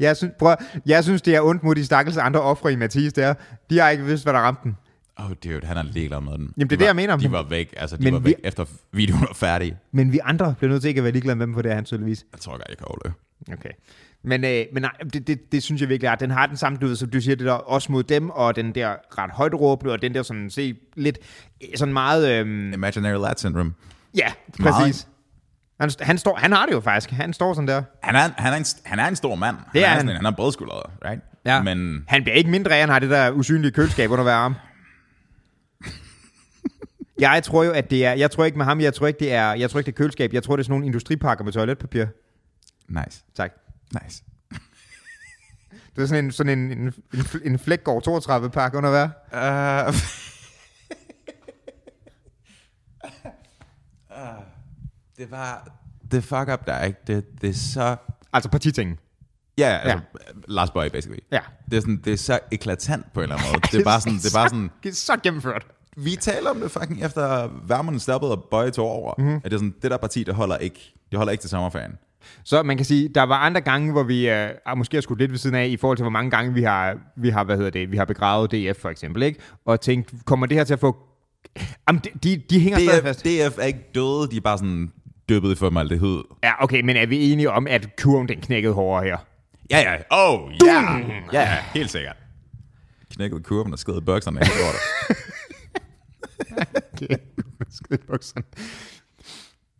jeg 0.00 0.16
synes, 0.16 0.32
prøv, 0.38 0.56
jeg 0.86 1.04
synes, 1.04 1.22
det 1.22 1.34
er 1.34 1.40
ondt 1.40 1.62
mod 1.62 1.74
de 1.74 1.84
stakkels 1.84 2.16
andre 2.16 2.40
ofre 2.40 2.72
i 2.72 2.76
Mathis 2.76 3.12
der. 3.12 3.34
De 3.70 3.78
har 3.78 3.90
ikke 3.90 4.04
vidst, 4.04 4.24
hvad 4.24 4.32
der 4.32 4.38
ramte 4.40 4.60
den. 4.64 4.76
Oh 5.16 5.30
dude, 5.44 5.66
han 5.66 5.76
er 5.76 5.82
ligeglad 5.82 6.20
med 6.20 6.32
den. 6.32 6.52
Jamen, 6.56 6.56
det 6.56 6.62
er 6.62 6.66
De 6.66 6.68
det, 6.70 6.80
var, 6.80 6.86
jeg 6.86 6.96
mener. 6.96 7.16
De 7.16 7.32
var 7.32 7.42
væk, 7.42 7.74
altså 7.76 7.96
de 7.96 8.02
Men 8.04 8.12
var 8.12 8.20
vi- 8.20 8.24
væk 8.24 8.34
efter 8.44 8.64
videoen 8.92 9.20
var 9.20 9.32
færdig. 9.34 9.76
Men 9.92 10.12
vi 10.12 10.20
andre 10.24 10.54
bliver 10.58 10.70
nødt 10.70 10.82
til 10.82 10.88
ikke 10.88 10.98
at 10.98 11.04
være 11.04 11.12
ligeglade 11.12 11.36
med 11.36 11.46
dem, 11.46 11.54
for 11.54 11.62
det 11.62 11.70
er 11.70 11.74
han 11.74 11.84
tydeligvis. 11.84 12.24
Jeg 12.32 12.40
tror 12.40 12.52
godt, 12.52 12.62
jeg 12.68 12.76
kan 12.78 12.86
overleve. 12.88 13.14
Okay. 13.58 13.70
Men, 14.28 14.44
øh, 14.44 14.64
men 14.72 14.82
nej, 14.82 14.90
det, 15.12 15.26
det, 15.26 15.52
det, 15.52 15.62
synes 15.62 15.80
jeg 15.80 15.88
virkelig 15.88 16.08
er, 16.08 16.14
den 16.14 16.30
har 16.30 16.46
den 16.46 16.56
samme, 16.56 16.78
du 16.78 16.86
ved, 16.86 16.96
som 16.96 17.10
du 17.10 17.20
siger, 17.20 17.36
det 17.36 17.46
der 17.46 17.52
også 17.52 17.92
mod 17.92 18.02
dem, 18.02 18.30
og 18.30 18.56
den 18.56 18.74
der 18.74 18.94
ret 19.18 19.30
højt 19.30 19.54
råbende, 19.54 19.92
og 19.92 20.02
den 20.02 20.14
der 20.14 20.22
sådan, 20.22 20.50
se, 20.50 20.74
lidt, 20.96 21.18
øh, 21.62 21.68
sådan 21.76 21.92
meget, 21.94 22.32
øhm, 22.32 22.72
Imaginary 22.72 23.20
Lad 23.22 23.34
Syndrome. 23.36 23.72
ja, 24.16 24.32
Meget. 24.58 24.74
præcis. 24.74 25.08
Han, 25.80 25.90
han, 26.00 26.18
står, 26.18 26.36
han 26.36 26.52
har 26.52 26.66
det 26.66 26.72
jo 26.72 26.80
faktisk, 26.80 27.10
han 27.10 27.32
står 27.32 27.54
sådan 27.54 27.68
der. 27.68 27.82
Han 28.02 28.14
er, 28.14 28.18
han, 28.38 28.52
er 28.52 28.56
en, 28.56 28.64
han 28.84 28.98
er 28.98 29.06
en 29.08 29.16
stor 29.16 29.34
mand. 29.34 29.56
Det 29.72 29.82
er 29.84 29.86
han. 29.86 29.96
han. 29.96 30.00
Sådan, 30.00 30.10
en- 30.10 30.16
han 30.16 30.26
er 30.26 30.36
bredskuldret, 30.36 30.82
right? 31.04 31.22
Ja. 31.44 31.62
Men 31.62 32.04
Han 32.08 32.22
bliver 32.22 32.36
ikke 32.36 32.50
mindre 32.50 32.74
af, 32.74 32.80
han 32.80 32.88
har 32.88 32.98
det 32.98 33.10
der 33.10 33.30
usynlige 33.30 33.72
køleskab 33.72 34.10
under 34.10 34.22
hver 34.24 34.32
arm. 34.34 34.54
Jeg 37.20 37.42
tror 37.42 37.64
jo, 37.64 37.70
at 37.70 37.90
det 37.90 38.04
er, 38.06 38.12
jeg 38.12 38.30
tror 38.30 38.44
ikke 38.44 38.58
med 38.58 38.64
ham, 38.66 38.80
jeg 38.80 38.94
tror 38.94 39.06
ikke, 39.06 39.20
det 39.20 39.32
er, 39.32 39.52
jeg 39.52 39.70
tror 39.70 39.80
ikke, 39.80 39.86
det 39.86 39.92
er 39.92 39.96
køleskab, 39.96 40.32
jeg 40.32 40.42
tror, 40.42 40.56
det 40.56 40.62
er 40.62 40.64
sådan 40.64 40.72
nogle 40.72 40.86
industripakker 40.86 41.44
med 41.44 41.52
toiletpapir. 41.52 42.04
nice, 42.88 43.22
Tak. 43.36 43.52
Nice. 44.02 44.22
Det 45.96 46.02
er 46.02 46.06
sådan 46.06 46.24
en, 46.24 46.32
sådan 46.32 46.58
en, 46.58 46.72
en, 46.72 46.94
en, 47.14 47.26
en 47.44 47.58
Flækgaard 47.58 48.02
32 48.02 48.50
pakke 48.50 48.78
under 48.78 48.90
hver. 48.90 49.08
Uh, 49.88 49.94
det 55.18 55.30
var... 55.30 55.68
Det 56.10 56.24
fuck 56.24 56.48
up 56.52 56.66
der, 56.66 56.82
ikke? 56.84 56.98
Det, 57.06 57.24
det 57.42 57.50
er 57.50 57.54
så... 57.54 57.96
Altså 58.32 58.50
partitingen. 58.50 58.98
Ja, 59.58 59.70
yeah, 59.70 59.84
altså, 59.84 59.98
Last 60.48 60.72
Boy, 60.72 60.86
basically. 60.88 61.18
Ja. 61.32 61.40
Det 61.70 61.76
er, 61.76 61.80
sådan, 61.80 62.00
det 62.04 62.12
er 62.12 62.16
så 62.16 62.38
eklatant 62.52 63.12
på 63.12 63.20
en 63.20 63.22
eller 63.22 63.36
anden 63.36 63.50
måde. 63.52 63.60
det 63.72 63.80
er 63.80 63.84
bare 63.84 64.00
sådan... 64.00 64.18
Det 64.18 64.34
er 64.34 64.38
bare 64.38 64.48
sådan 64.48 64.70
Det 64.82 64.88
er 64.90 64.94
så 64.94 65.16
gennemført. 65.22 65.66
vi 65.96 66.16
taler 66.16 66.50
om 66.50 66.60
det 66.60 66.70
fucking 66.70 67.04
efter 67.04 67.48
Værmund 67.68 68.00
stoppede 68.00 68.32
og 68.32 68.44
Bøje 68.50 68.70
tog 68.70 68.86
over. 68.88 69.14
Mhm. 69.18 69.26
Mm-hmm. 69.26 69.36
At 69.44 69.50
det 69.50 69.52
er 69.52 69.58
sådan, 69.58 69.74
det 69.82 69.90
der 69.90 69.96
parti, 69.96 70.24
det 70.24 70.34
holder 70.34 70.56
ikke. 70.56 70.94
Det 71.10 71.16
holder 71.16 71.32
ikke 71.32 71.42
til 71.42 71.50
sommerferien. 71.50 71.92
Så 72.44 72.62
man 72.62 72.76
kan 72.76 72.86
sige, 72.86 73.08
der 73.08 73.22
var 73.22 73.36
andre 73.36 73.60
gange, 73.60 73.92
hvor 73.92 74.02
vi 74.02 74.30
øh, 74.30 74.50
ah, 74.66 74.78
måske 74.78 74.96
har 74.96 75.00
skudt 75.00 75.18
lidt 75.18 75.30
ved 75.30 75.38
siden 75.38 75.56
af, 75.56 75.66
i 75.66 75.76
forhold 75.76 75.96
til, 75.96 76.02
hvor 76.02 76.10
mange 76.10 76.30
gange 76.30 76.54
vi 76.54 76.62
har, 76.62 76.98
vi 77.16 77.28
har, 77.28 77.44
hvad 77.44 77.56
hedder 77.56 77.70
det, 77.70 77.92
vi 77.92 77.96
har 77.96 78.04
begravet 78.04 78.52
DF 78.52 78.80
for 78.80 78.88
eksempel, 78.88 79.22
ikke? 79.22 79.40
Og 79.64 79.80
tænkt, 79.80 80.12
kommer 80.24 80.46
det 80.46 80.56
her 80.56 80.64
til 80.64 80.72
at 80.72 80.80
få 80.80 80.96
Jamen, 81.88 82.02
de, 82.04 82.10
de, 82.22 82.42
de 82.50 82.60
hænger 82.60 82.78
stadig 82.78 83.00
DF, 83.00 83.06
fast. 83.06 83.24
DF 83.24 83.58
er 83.58 83.64
ikke 83.64 83.84
døde, 83.94 84.30
de 84.30 84.36
er 84.36 84.40
bare 84.40 84.58
sådan 84.58 84.92
dyppet 85.28 85.52
i 85.52 85.54
formaldehyd. 85.54 86.22
Ja, 86.42 86.64
okay, 86.64 86.80
men 86.80 86.96
er 86.96 87.06
vi 87.06 87.32
enige 87.32 87.50
om, 87.50 87.66
at 87.66 87.96
kurven 87.96 88.28
den 88.28 88.40
knækkede 88.40 88.74
hårdere 88.74 89.04
her? 89.04 89.16
Ja, 89.70 89.78
ja. 89.78 89.96
Oh, 90.10 90.52
ja. 90.66 90.82
Yeah. 90.82 91.10
Ja, 91.32 91.40
ja, 91.40 91.58
helt 91.74 91.90
sikkert. 91.90 92.16
Knækket 93.14 93.44
kurven 93.44 93.72
og 93.72 93.78
skrevet 93.78 94.00
i 94.00 94.04
bukserne. 94.04 94.38
helt 94.38 94.52
lortet. 94.60 94.80
Skide 97.70 97.98
i 98.02 98.06
bukserne. 98.10 98.44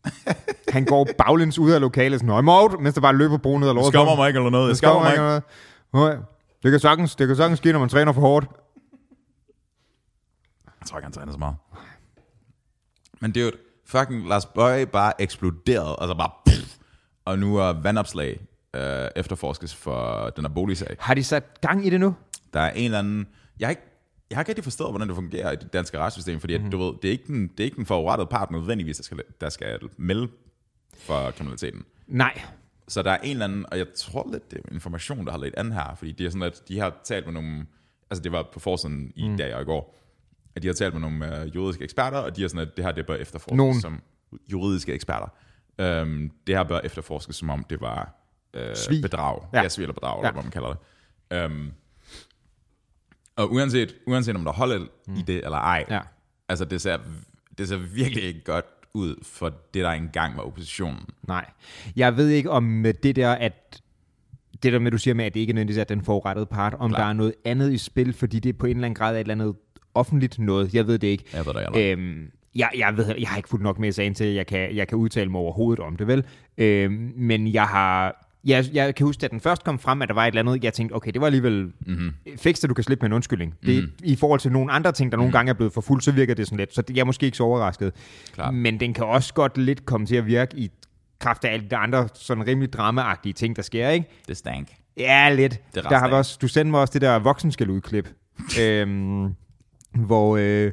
Han 0.73 0.85
går 0.85 1.09
baglæns 1.19 1.59
ud 1.59 1.71
af 1.71 1.81
lokalet, 1.81 2.21
sådan, 2.21 2.47
I'm 2.47 2.51
out, 2.51 2.81
mens 2.81 2.95
der 2.95 3.01
bare 3.01 3.17
løber 3.17 3.37
broen 3.39 3.63
ud 3.63 3.69
af 3.69 3.75
lortet. 3.75 3.93
Skammer 3.93 4.17
mig 4.17 4.29
ikke 4.29 4.39
eller 4.39 4.51
noget. 4.51 4.65
Jeg 4.65 4.71
Det 4.71 4.77
skammer 4.79 5.03
mig 5.03 5.11
ikke. 5.13 5.23
noget. 5.23 5.43
Nej, 5.93 6.17
Det 6.63 6.71
kan 6.71 6.81
sagtens, 6.81 7.17
det 7.17 7.27
kan 7.27 7.37
sagtens 7.37 7.59
ske, 7.59 7.73
når 7.73 7.79
man 7.79 7.89
træner 7.89 8.13
for 8.13 8.21
hårdt. 8.21 8.47
Jeg 10.81 10.87
tror 10.87 10.99
ikke, 10.99 11.05
han 11.05 11.13
træner 11.13 11.33
så 11.33 11.39
meget. 11.39 11.57
Men 13.21 13.35
det 13.35 13.41
er 13.41 13.45
jo 13.45 13.53
fucking 13.87 14.29
Lars 14.29 14.47
Bøje 14.47 14.87
bare 14.87 15.13
eksploderet, 15.23 15.97
altså 16.01 16.15
bare 16.15 16.31
pff, 16.47 16.77
og 17.25 17.39
nu 17.39 17.57
er 17.57 17.73
vandopslag 17.83 18.41
øh, 18.77 19.09
efterforskes 19.17 19.75
for 19.75 20.31
den 20.37 20.45
her 20.45 20.53
boligsag. 20.55 20.97
Har 20.99 21.15
de 21.15 21.25
sat 21.25 21.61
gang 21.61 21.87
i 21.87 21.91
det 21.91 22.01
nu? 22.01 22.15
Der 22.55 22.61
er 22.61 22.71
en 22.71 22.85
eller 22.85 22.99
anden... 22.99 23.27
Jeg 23.61 23.67
har 23.67 23.71
ikke, 23.71 23.98
jeg 24.31 24.37
har 24.37 24.43
ikke 24.43 24.51
rigtig 24.51 24.65
forstået, 24.65 24.91
hvordan 24.91 25.09
det 25.09 25.17
fungerer 25.17 25.53
i 25.53 25.57
det 25.57 25.73
danske 25.73 25.99
retssystem, 25.99 26.41
fordi 26.41 26.59
mm. 26.59 26.71
du 26.71 26.79
ved, 26.79 26.95
det, 27.03 27.09
er 27.09 27.13
ikke 27.13 27.27
den, 27.27 27.49
det 27.49 27.61
er 27.61 27.65
ikke 27.65 27.77
den 27.77 27.87
forurettede 27.87 28.29
part 28.31 28.51
nødvendigvis, 28.51 28.97
der 28.97 29.03
skal, 29.03 29.21
der 29.41 29.49
skal 29.49 29.79
melde 29.97 30.29
for 30.99 31.31
kriminaliteten. 31.31 31.85
Nej. 32.07 32.41
Så 32.89 33.03
der 33.03 33.11
er 33.11 33.19
en 33.19 33.31
eller 33.31 33.45
anden, 33.45 33.67
og 33.73 33.79
jeg 33.79 33.87
tror 33.97 34.29
lidt, 34.33 34.51
det 34.51 34.59
er 34.59 34.73
information, 34.73 35.27
der 35.27 35.33
har 35.33 35.39
lidt 35.39 35.55
an 35.57 35.73
her, 35.73 35.95
fordi 35.95 36.13
de, 36.13 36.27
er 36.27 36.31
sådan, 36.31 36.43
at 36.43 36.63
de 36.69 36.79
har 36.79 36.97
talt 37.05 37.27
med 37.27 37.35
nogle, 37.35 37.67
altså 38.11 38.23
det 38.23 38.33
var 38.33 38.49
på 38.53 38.61
forsiden 38.61 39.13
i 39.17 39.29
mm. 39.29 39.37
dag 39.37 39.55
og 39.55 39.63
i 39.63 39.65
går, 39.65 39.99
at 40.55 40.63
de 40.63 40.67
har 40.69 40.75
talt 40.75 40.95
med 40.95 41.01
nogle 41.01 41.41
øh, 41.41 41.55
juridiske 41.55 41.85
eksperter, 41.85 42.19
og 42.19 42.37
de 42.37 42.45
er 42.45 42.49
sådan, 42.49 42.69
at 42.69 42.77
det 42.77 42.85
her 42.85 42.93
det 42.93 43.07
bør 43.07 43.15
efterforskes 43.15 43.57
Nogen. 43.57 43.81
som 43.81 44.03
juridiske 44.53 44.93
eksperter. 44.93 45.27
Øhm, 45.79 46.31
det 46.47 46.57
her 46.57 46.65
bør 46.65 46.81
efterforskes, 46.81 47.37
som 47.37 47.51
om 47.51 47.65
det 47.71 47.81
var 47.81 48.15
øh, 48.55 48.77
Svig. 48.77 49.03
bedrag. 49.03 49.43
Ja. 49.53 49.63
Ja. 49.63 49.69
svig 49.69 49.83
eller 49.83 49.95
bedrag. 49.95 50.23
Ja. 50.23 50.29
eller 50.29 50.33
hvad 50.33 50.43
man 50.43 50.53
kalder 50.53 50.69
det. 50.69 50.79
Øhm, 51.37 51.73
og 53.39 53.53
uanset, 53.53 53.95
uanset 54.07 54.37
om 54.37 54.45
der 54.45 54.53
holder 54.53 54.79
mm. 55.07 55.15
i 55.15 55.23
det 55.27 55.37
eller 55.37 55.59
ej, 55.59 55.85
Ja. 55.91 56.01
altså 56.49 56.65
det 56.65 56.81
ser, 56.81 56.99
det 57.59 57.69
ser 57.69 57.77
virkelig 57.77 58.25
ikke 58.25 58.45
godt 58.45 58.65
ud 58.95 59.15
for 59.23 59.49
det, 59.75 59.85
der 59.85 59.91
engang 59.91 60.37
var 60.37 60.43
oppositionen. 60.43 61.01
Nej. 61.29 61.51
Jeg 61.97 62.17
ved 62.17 62.29
ikke 62.29 62.51
om 62.51 62.85
det 63.03 63.17
der, 63.17 63.33
at 63.33 63.81
det 64.63 64.73
der 64.73 64.79
med, 64.79 64.91
du 64.91 64.99
siger 64.99 65.15
med, 65.15 65.25
at 65.25 65.35
det 65.35 65.41
ikke 65.41 65.53
nødvendigvis 65.53 65.79
er 65.79 65.85
den 65.85 66.03
forurettede 66.05 66.47
part, 66.47 66.75
om 66.79 66.91
Klar. 66.91 67.01
der 67.01 67.07
er 67.09 67.13
noget 67.13 67.35
andet 67.45 67.73
i 67.73 67.79
spil, 67.79 68.13
fordi 68.13 68.39
det 68.39 68.59
på 68.59 68.67
en 68.67 68.71
eller 68.77 68.85
anden 68.85 68.95
grad 68.95 69.15
er 69.15 69.17
et 69.17 69.21
eller 69.21 69.35
andet 69.35 69.55
offentligt 69.95 70.39
noget. 70.39 70.75
Jeg 70.75 70.87
ved 70.87 70.99
det 70.99 71.09
ikke. 71.09 71.25
Jeg 71.33 71.47
ved 71.47 71.55
det 71.55 71.65
ikke. 71.77 71.93
Øhm, 71.93 72.31
jeg, 72.55 72.71
jeg, 72.79 72.97
ved, 72.97 73.15
jeg 73.19 73.29
har 73.29 73.37
ikke 73.37 73.49
fulgt 73.49 73.63
nok 73.63 73.79
med 73.79 73.89
i 73.89 73.93
sagen 73.93 74.15
til, 74.15 74.25
at 74.25 74.35
jeg 74.35 74.47
kan, 74.47 74.77
jeg 74.77 74.89
kan 74.89 74.99
udtale 74.99 75.31
mig 75.31 75.41
overhovedet 75.41 75.85
om 75.85 75.97
det, 75.97 76.07
vel? 76.07 76.25
Øhm, 76.59 77.13
men 77.17 77.53
jeg 77.53 77.65
har... 77.67 78.25
Jeg, 78.49 78.65
jeg 78.73 78.95
kan 78.95 79.07
huske, 79.07 79.25
at 79.25 79.31
den 79.31 79.41
først 79.41 79.65
kom 79.65 79.79
frem, 79.79 80.03
at 80.03 80.09
der 80.09 80.15
var 80.15 80.25
et 80.25 80.29
eller 80.29 80.41
andet, 80.53 80.65
jeg 80.65 80.73
tænkte, 80.73 80.95
okay, 80.95 81.11
det 81.13 81.21
var 81.21 81.27
alligevel 81.27 81.73
mm-hmm. 81.87 82.13
fikst, 82.37 82.65
at 82.65 82.71
du 82.71 82.75
kan 82.75 82.85
slippe 82.85 83.03
med 83.03 83.09
en 83.09 83.13
undskyldning. 83.13 83.55
Det, 83.67 83.83
Mhm. 83.83 83.93
I 84.05 84.17
forhold 84.17 84.41
til 84.41 84.53
nogle 84.53 84.73
andre 84.73 84.93
ting, 84.93 85.13
der 85.13 85.19
nogle 85.19 85.33
gange 85.33 85.51
er 85.51 85.55
blevet 85.55 85.73
for 85.73 85.81
fuld, 85.81 86.01
så 86.03 86.13
virker 86.13 86.35
det 86.35 86.47
sådan 86.47 86.59
lidt. 86.59 86.75
Så 86.75 86.83
det, 86.83 86.97
jeg 86.97 87.01
er 87.01 87.05
måske 87.05 87.27
ikke 87.27 87.37
så 87.37 87.45
overrasket. 87.45 87.93
Klart. 88.35 88.55
Men 88.55 88.81
den 88.81 88.95
kan 88.95 89.05
også 89.05 89.35
godt 89.35 89.59
lidt 89.59 89.87
komme 89.87 90.07
til 90.07 90.17
at 90.17 90.27
virke 90.27 90.57
i 90.57 90.71
kraft 91.19 91.45
af 91.45 91.53
alle 91.53 91.67
de 91.71 91.77
andre 91.77 92.09
sådan 92.15 92.47
rimelig 92.47 92.73
dramaagtige 92.73 93.33
ting, 93.33 93.57
der 93.57 93.63
sker, 93.63 93.89
ikke? 93.89 94.07
Det 94.29 94.37
stank. 94.37 94.69
Ja, 94.97 95.35
lidt. 95.35 95.61
Det 95.75 95.85
er 95.85 95.89
der 95.89 95.99
har 95.99 96.09
også, 96.09 96.39
du 96.43 96.49
sendte 96.49 96.71
mig 96.71 96.81
også 96.81 96.93
det 96.93 97.03
der 97.03 97.19
voksenskæld 97.19 97.71
udklip, 97.71 98.09
øhm, 98.61 99.35
hvor, 99.95 100.37
øh, 100.41 100.73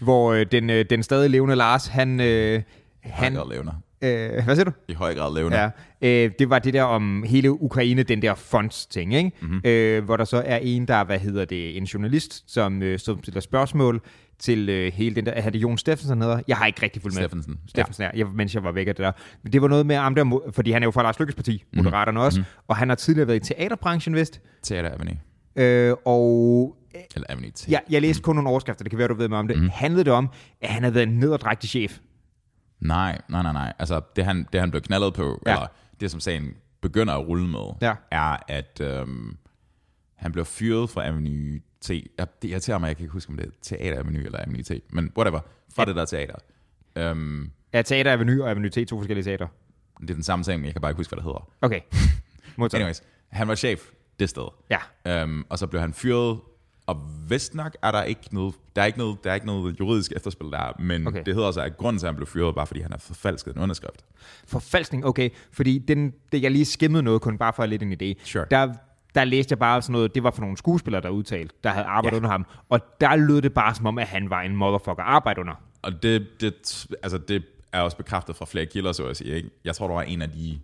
hvor 0.00 0.32
øh, 0.32 0.46
den, 0.52 0.70
øh, 0.70 0.84
den 0.90 1.02
stadig 1.02 1.30
levende 1.30 1.56
Lars, 1.56 1.86
han... 1.86 2.20
Øh, 2.20 2.62
Han, 3.00 3.36
han. 3.36 3.68
Øh, 4.02 4.44
hvad 4.44 4.56
siger 4.56 4.64
du? 4.64 4.72
I 4.88 4.92
høj 4.92 5.14
grad 5.14 5.34
levende. 5.34 5.58
Ja, 5.58 5.70
øh, 6.02 6.30
det 6.38 6.50
var 6.50 6.58
det 6.58 6.74
der 6.74 6.82
om 6.82 7.22
hele 7.22 7.62
Ukraine, 7.62 8.02
den 8.02 8.22
der 8.22 8.34
fonds-ting, 8.34 9.14
ikke? 9.14 9.30
Mhm. 9.40 9.50
Mm-hmm. 9.50 9.60
Øh, 9.70 10.04
hvor 10.04 10.16
der 10.16 10.24
så 10.24 10.42
er 10.46 10.56
en, 10.62 10.88
der, 10.88 11.04
hvad 11.04 11.18
hedder 11.18 11.44
det, 11.44 11.76
en 11.76 11.84
journalist, 11.84 12.52
som, 12.52 12.82
øh, 12.82 12.98
som 12.98 13.22
stiller 13.22 13.40
spørgsmål 13.40 14.00
til 14.38 14.68
øh, 14.68 14.92
hele 14.92 15.14
den 15.14 15.26
der, 15.26 15.32
er 15.32 15.50
det 15.50 15.58
Jon 15.58 15.78
Steffensen, 15.78 16.22
hedder? 16.22 16.40
Jeg 16.48 16.56
har 16.56 16.66
ikke 16.66 16.82
rigtig 16.82 17.02
fulgt 17.02 17.16
med. 17.16 17.22
Steffensen. 17.22 17.56
Steffensen, 17.68 18.02
ja. 18.04 18.10
jeg, 18.14 18.26
mens 18.34 18.54
jeg 18.54 18.64
var 18.64 18.72
væk 18.72 18.88
af 18.88 18.94
det 18.94 19.02
der. 19.04 19.12
Men 19.42 19.52
det 19.52 19.62
var 19.62 19.68
noget 19.68 19.86
med 19.86 19.96
ham 19.96 20.14
der, 20.14 20.50
fordi 20.52 20.70
han 20.70 20.82
er 20.82 20.86
jo 20.86 20.90
fra 20.90 21.02
Lars 21.02 21.18
Lykkes 21.18 21.34
parti, 21.34 21.64
Mhm. 21.72 21.84
Moderaterne 21.84 22.20
også, 22.20 22.40
mm-hmm. 22.40 22.62
og 22.68 22.76
han 22.76 22.88
har 22.88 22.96
tidligere 22.96 23.28
været 23.28 23.50
i 23.50 23.54
teaterbranchen, 23.54 24.14
vist. 24.14 24.40
Teater 24.62 24.90
Avenue. 24.94 25.16
Øh, 25.56 25.96
og 26.04 26.76
Eller 27.14 27.26
Avenue 27.28 27.50
jeg, 27.68 27.80
jeg 27.90 28.02
læste 28.02 28.22
kun 28.22 28.34
nogle 28.36 28.50
overskrifter, 28.50 28.84
det 28.84 28.90
kan 28.90 28.98
være, 28.98 29.08
du 29.08 29.14
ved 29.14 29.28
mig 29.28 29.38
om 29.38 29.48
det. 29.48 29.62
Mm. 29.62 29.68
Handlede 29.72 30.04
det 30.04 30.12
om, 30.12 30.28
at 30.62 30.68
han 30.68 30.82
havde 30.82 30.94
været 30.94 31.08
en 31.08 31.18
nederdrægtig 31.18 31.70
chef? 31.70 31.98
Nej, 32.80 33.20
nej, 33.28 33.42
nej, 33.42 33.52
nej. 33.52 33.72
Altså, 33.78 34.00
det 34.16 34.24
han, 34.24 34.46
det 34.52 34.60
han 34.60 34.70
blev 34.70 34.82
knaldet 34.82 35.14
på, 35.14 35.42
Ja. 35.46 35.52
eller 35.52 35.66
det 36.00 36.10
som 36.10 36.20
sagen 36.20 36.54
begynder 36.80 37.14
at 37.14 37.26
rulle 37.28 37.48
med, 37.48 37.74
Ja. 37.82 37.94
er, 38.10 38.36
at 38.48 38.80
øhm, 38.80 39.36
han 40.14 40.32
blev 40.32 40.44
fyret 40.44 40.90
fra 40.90 41.06
Avenue 41.06 41.60
T. 41.80 41.90
Jeg, 41.90 42.26
det 42.42 42.48
irriterer 42.48 42.78
mig, 42.78 42.88
jeg 42.88 42.96
kan 42.96 43.04
ikke 43.04 43.12
huske, 43.12 43.30
om 43.30 43.36
det 43.36 43.46
er 43.46 43.50
Teater 43.62 43.98
Avenue 43.98 44.24
eller 44.24 44.38
Avenue 44.42 44.62
T. 44.62 44.70
Men 44.90 45.12
whatever, 45.16 45.40
fra 45.74 45.82
Ja. 45.82 45.86
det 45.86 45.96
der 45.96 46.04
teater. 46.04 46.34
Øhm, 46.96 47.50
Er 47.72 47.82
Teater 47.82 48.12
Avenue 48.12 48.44
og 48.44 48.50
Avenue 48.50 48.70
T 48.70 48.88
to 48.88 48.98
forskellige 48.98 49.24
teater? 49.24 49.46
det 50.00 50.10
er 50.10 50.14
den 50.14 50.22
samme 50.22 50.42
ting, 50.42 50.60
men 50.60 50.64
jeg 50.66 50.74
kan 50.74 50.80
bare 50.82 50.90
ikke 50.90 50.98
huske, 50.98 51.10
hvad 51.10 51.16
det 51.16 51.24
hedder. 51.24 51.48
Okay. 51.62 51.80
Anyways, 52.78 53.02
han 53.28 53.48
var 53.48 53.54
chef 53.54 53.80
det 54.18 54.28
sted. 54.30 54.48
Ja. 54.70 54.78
Øhm, 55.22 55.44
og 55.48 55.58
så 55.58 55.66
blev 55.66 55.80
han 55.80 55.92
fyret, 55.92 56.38
og 56.86 57.00
vist 57.28 57.54
nok 57.54 57.76
er 57.82 57.90
der 57.90 58.02
ikke 58.02 58.20
noget, 58.32 58.54
der 58.76 58.82
er 58.82 58.86
ikke 58.86 58.98
noget, 58.98 59.24
der 59.24 59.30
er 59.30 59.34
ikke 59.34 59.46
noget 59.46 59.80
juridisk 59.80 60.12
efterspil 60.16 60.46
der, 60.50 60.76
men 60.78 61.06
Okay. 61.06 61.22
det 61.26 61.34
hedder 61.34 61.50
så, 61.50 61.60
at 61.60 61.76
grunden 61.76 61.98
til, 62.00 62.06
at 62.06 62.12
han 62.12 62.16
blev 62.16 62.26
fyret, 62.26 62.56
var, 62.56 62.64
fordi 62.64 62.80
han 62.80 62.90
har 62.90 62.98
forfalsket 62.98 63.54
en 63.56 63.62
underskrift. 63.62 64.04
Forfalskning, 64.46 65.04
okay. 65.06 65.30
Fordi 65.52 65.78
den, 65.78 66.12
det, 66.32 66.42
jeg 66.42 66.50
lige 66.50 66.64
skimmede 66.64 67.02
noget, 67.02 67.20
kun 67.20 67.38
bare 67.38 67.52
for 67.52 67.62
at 67.62 67.68
lidt 67.68 67.82
en 67.82 67.92
idé. 67.92 68.24
Sure. 68.24 68.44
Der, 68.50 68.72
der 69.14 69.24
læste 69.24 69.52
jeg 69.52 69.58
bare 69.58 69.82
sådan 69.82 69.92
noget, 69.92 70.14
det 70.14 70.22
var 70.22 70.30
for 70.30 70.40
nogle 70.40 70.56
skuespillere, 70.56 71.02
der 71.02 71.08
udtalte, 71.08 71.54
der 71.64 71.70
havde 71.70 71.86
arbejdet 71.86 72.12
Ja. 72.16 72.18
under 72.18 72.30
ham. 72.30 72.46
Og 72.68 72.80
der 73.00 73.16
lød 73.16 73.42
det 73.42 73.54
bare 73.54 73.74
som 73.74 73.86
om, 73.86 73.98
at 73.98 74.06
han 74.06 74.30
var 74.30 74.40
en 74.42 74.56
motherfucker 74.56 75.02
at 75.02 75.08
arbejde 75.08 75.40
under. 75.40 75.54
Og 75.82 76.02
det, 76.02 76.26
det, 76.40 76.86
altså 77.02 77.18
det 77.18 77.42
er 77.72 77.80
også 77.80 77.96
bekræftet 77.96 78.36
fra 78.36 78.44
flere 78.44 78.66
kilder, 78.66 78.92
så 78.92 79.04
at 79.06 79.16
sige. 79.16 79.34
Ikke? 79.36 79.50
Jeg 79.64 79.74
tror, 79.76 79.86
der 79.86 79.94
var 79.94 80.02
en 80.02 80.22
af 80.22 80.30
de 80.30 80.58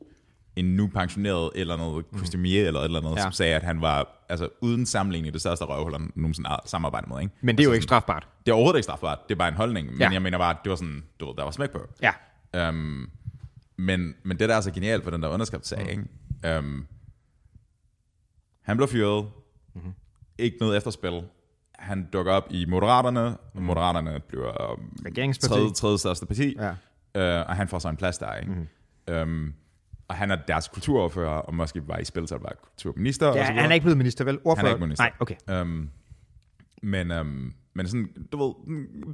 en 0.57 0.65
nu 0.77 0.87
pensioneret 0.87 1.51
eller 1.55 1.77
noget 1.77 2.05
kostumier 2.19 2.67
eller 2.67 2.81
et 2.81 2.85
eller 2.85 3.01
andet, 3.01 3.17
Ja. 3.17 3.23
som 3.23 3.33
sagde, 3.33 3.55
at 3.55 3.63
han 3.63 3.81
var 3.81 4.25
altså, 4.29 4.49
uden 4.61 4.87
sammenligning 4.87 5.33
det 5.33 5.41
største 5.41 5.65
røvhul, 5.65 5.93
han 5.93 6.13
nogensinde 6.15 6.49
samarbejdet 6.67 7.09
med. 7.09 7.21
Ikke? 7.21 7.35
Men 7.41 7.57
det 7.57 7.63
er 7.63 7.65
jo 7.65 7.71
altså, 7.71 7.77
ikke 7.77 7.85
strafbart. 7.85 8.29
Det 8.47 8.53
er 8.53 8.55
overhovedet 8.55 8.79
ikke 8.79 8.85
strafbart, 8.85 9.19
det 9.29 9.35
er 9.35 9.39
bare 9.39 9.49
en 9.49 9.55
holdning. 9.55 9.91
Men 9.91 10.01
Ja. 10.01 10.11
jeg 10.11 10.23
mener 10.23 10.39
bare, 10.39 10.51
at 10.51 10.57
det 10.65 10.71
var 10.71 10.77
sådan, 10.77 11.03
du 11.21 11.27
ved, 11.27 11.35
der 11.37 11.45
var 11.45 11.51
smæk 11.51 11.71
på. 11.71 11.79
Ja. 12.03 12.13
Um, 12.69 13.11
men, 13.77 14.15
men 14.23 14.39
det, 14.39 14.49
der 14.49 14.57
er 14.57 14.61
så 14.61 14.71
genialt 14.73 15.05
på 15.05 15.11
den 15.11 15.23
der 15.23 15.29
underskriftssag, 15.29 15.83
mm. 15.85 15.89
ikke? 16.43 16.59
Um, 16.59 16.87
han 18.63 18.77
blev 18.77 18.89
fyret. 18.89 19.27
Mm-hmm. 19.75 19.93
Ikke 20.39 20.57
noget 20.61 20.77
efterspil. 20.77 21.23
Han 21.79 22.09
dukker 22.13 22.33
op 22.33 22.47
i 22.51 22.67
Moderaterne. 22.67 23.37
Mm. 23.55 23.63
Moderaterne 23.63 24.21
bliver 24.29 24.73
um, 24.73 24.91
tredje, 25.41 25.71
tredje 25.71 25.99
største 25.99 26.27
parti. 26.27 26.57
Ja. 26.59 26.71
Uh, 27.41 27.49
og 27.49 27.57
han 27.57 27.69
får 27.69 27.79
så 27.79 27.89
en 27.89 27.97
plads 27.97 28.19
der, 28.19 28.35
ikke? 28.35 28.53
Mm. 29.09 29.15
Um, 29.15 29.55
og 30.09 30.17
han 30.17 30.31
er 30.31 30.37
deres 30.37 30.69
kulturordfører, 30.69 31.31
og 31.31 31.55
måske 31.55 31.89
var 31.89 31.99
i 31.99 32.05
spil 32.05 32.23
at 32.23 32.31
være 32.31 32.53
kulturminister. 32.63 33.27
og 33.27 33.35
ja 33.37 33.45
så 33.47 33.53
videre. 33.53 33.63
han 33.63 33.71
er 33.71 33.75
ikke 33.75 33.85
blevet 33.85 33.99
minister, 33.99 34.25
vel? 34.25 34.39
Ordfører? 34.45 34.57
Han 34.57 34.67
er 34.67 34.71
ikke 34.71 34.81
minister. 34.87 35.05
Nej, 35.05 35.13
okay. 35.21 35.37
Um, 35.63 35.91
men, 36.83 37.11
um, 37.11 37.55
men 37.75 37.87
sådan, 37.89 38.27
du 38.33 38.39
ved, 38.45 38.55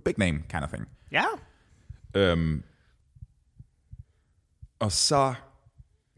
big 0.01 0.15
name 0.19 0.39
kind 0.51 0.65
of 0.65 0.69
thing. 0.69 0.89
Ja. 1.13 1.25
Øhm, 2.15 2.63
og 4.79 4.93
så 4.93 5.35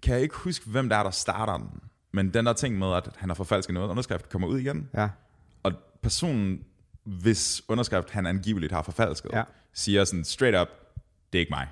kan 0.03 0.15
jeg 0.15 0.23
ikke 0.23 0.35
huske, 0.37 0.71
hvem 0.71 0.89
der 0.89 0.97
er, 0.97 1.03
der 1.03 1.11
starter 1.11 1.57
den. 1.57 1.81
Men 2.13 2.35
den 2.35 2.47
der 2.47 2.53
ting 2.53 2.79
med, 2.79 2.93
at 2.95 3.09
han 3.17 3.29
har 3.29 3.35
forfalsket 3.35 3.75
noget 3.75 3.89
underskrift, 3.89 4.29
kommer 4.29 4.49
ud 4.49 4.59
igen. 4.59 4.91
Ja. 4.95 5.09
Og 5.63 5.73
personen, 6.03 6.65
hvis 7.05 7.63
underskrift 7.69 8.11
han 8.11 8.27
angiveligt 8.27 8.73
har 8.73 8.83
forfalsket, 8.83 9.31
Ja. 9.33 9.43
siger 9.73 10.05
sådan 10.05 10.25
straight 10.25 10.57
up, 10.61 10.69
det 11.33 11.39
er 11.39 11.41
ikke 11.41 11.51
mig. 11.51 11.69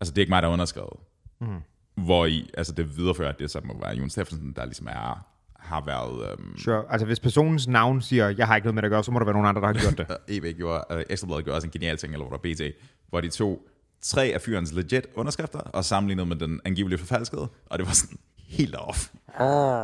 Altså, 0.00 0.12
det 0.14 0.18
er 0.18 0.22
ikke 0.22 0.30
mig, 0.30 0.42
der 0.42 0.48
har 0.48 0.52
underskrevet. 0.52 0.92
Mm. 1.40 1.60
Hvor 1.94 2.26
i, 2.26 2.50
altså 2.54 2.72
det 2.72 2.96
viderefører, 2.96 3.28
at 3.28 3.38
det 3.38 3.50
så 3.50 3.60
må 3.64 3.76
være 3.82 3.96
Jon 3.96 4.10
Steffensen, 4.10 4.52
der 4.56 4.64
ligesom 4.64 4.86
er, 4.86 5.26
har 5.56 5.84
været... 5.86 6.30
Øhm, 6.32 6.58
Sure. 6.58 6.84
Altså, 6.90 7.06
hvis 7.06 7.20
personens 7.20 7.68
navn 7.68 8.02
siger, 8.02 8.28
jeg 8.28 8.46
har 8.46 8.56
ikke 8.56 8.66
noget 8.66 8.74
med 8.74 8.82
det 8.82 8.86
at 8.86 8.90
gøre, 8.90 9.04
så 9.04 9.10
må 9.10 9.18
der 9.18 9.24
være 9.24 9.32
nogen 9.34 9.48
andre, 9.48 9.60
der 9.60 9.66
har 9.66 9.74
gjort 9.74 9.98
det. 9.98 10.16
EB 10.36 10.56
gjorde, 10.56 10.84
uh, 10.90 11.00
Ekstrabladet 11.10 11.44
gjorde 11.44 11.56
også 11.56 11.66
en 11.66 11.70
genial 11.70 11.96
ting, 11.96 12.12
eller 12.12 12.26
hvor 12.26 12.36
der 12.36 12.54
BT, 12.54 12.76
hvor 13.08 13.20
de 13.20 13.28
tog 13.28 13.62
tre 14.02 14.24
af 14.24 14.40
fyrens 14.40 14.72
legit 14.72 15.06
underskrifter, 15.14 15.58
og 15.58 15.84
sammenlignede 15.84 16.26
med 16.26 16.36
den 16.36 16.60
angiveligt 16.64 17.00
forfalskede, 17.00 17.48
og 17.66 17.78
det 17.78 17.86
var 17.86 17.92
sådan 17.92 18.18
helt 18.38 18.74
off. 18.74 19.08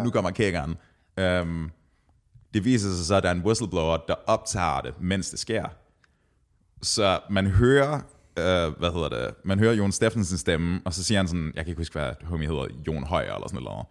Nu 0.05 0.11
kommer 0.11 0.31
kækkeren. 0.31 0.77
Um, 1.42 1.71
det 2.55 2.64
viser 2.64 2.88
sig 2.90 3.07
så, 3.07 3.14
at 3.14 3.23
der 3.23 3.29
er 3.29 3.35
en 3.35 3.42
whistleblower, 3.45 3.97
der 4.09 4.14
optager 4.27 4.81
det, 4.81 4.95
mens 5.01 5.31
det 5.31 5.38
sker. 5.38 5.64
Så 6.83 7.20
man 7.31 7.47
hører, 7.47 8.01
uh, 8.39 8.78
hvad 8.78 8.93
hedder 8.93 9.09
det, 9.09 9.34
man 9.45 9.59
hører 9.59 9.74
Jon 9.74 9.93
Steffensens 9.93 10.41
stemme, 10.41 10.80
og 10.84 10.95
så 10.95 11.05
siger 11.05 11.18
han 11.18 11.28
sådan, 11.28 11.53
jeg 11.55 11.64
kan 11.64 11.70
ikke 11.70 11.80
huske, 11.80 11.93
hvad 11.93 12.12
homie 12.24 12.49
hedder, 12.49 12.66
Jon 12.87 13.05
Højer 13.05 13.34
eller 13.34 13.49
sådan 13.49 13.62
noget. 13.62 13.87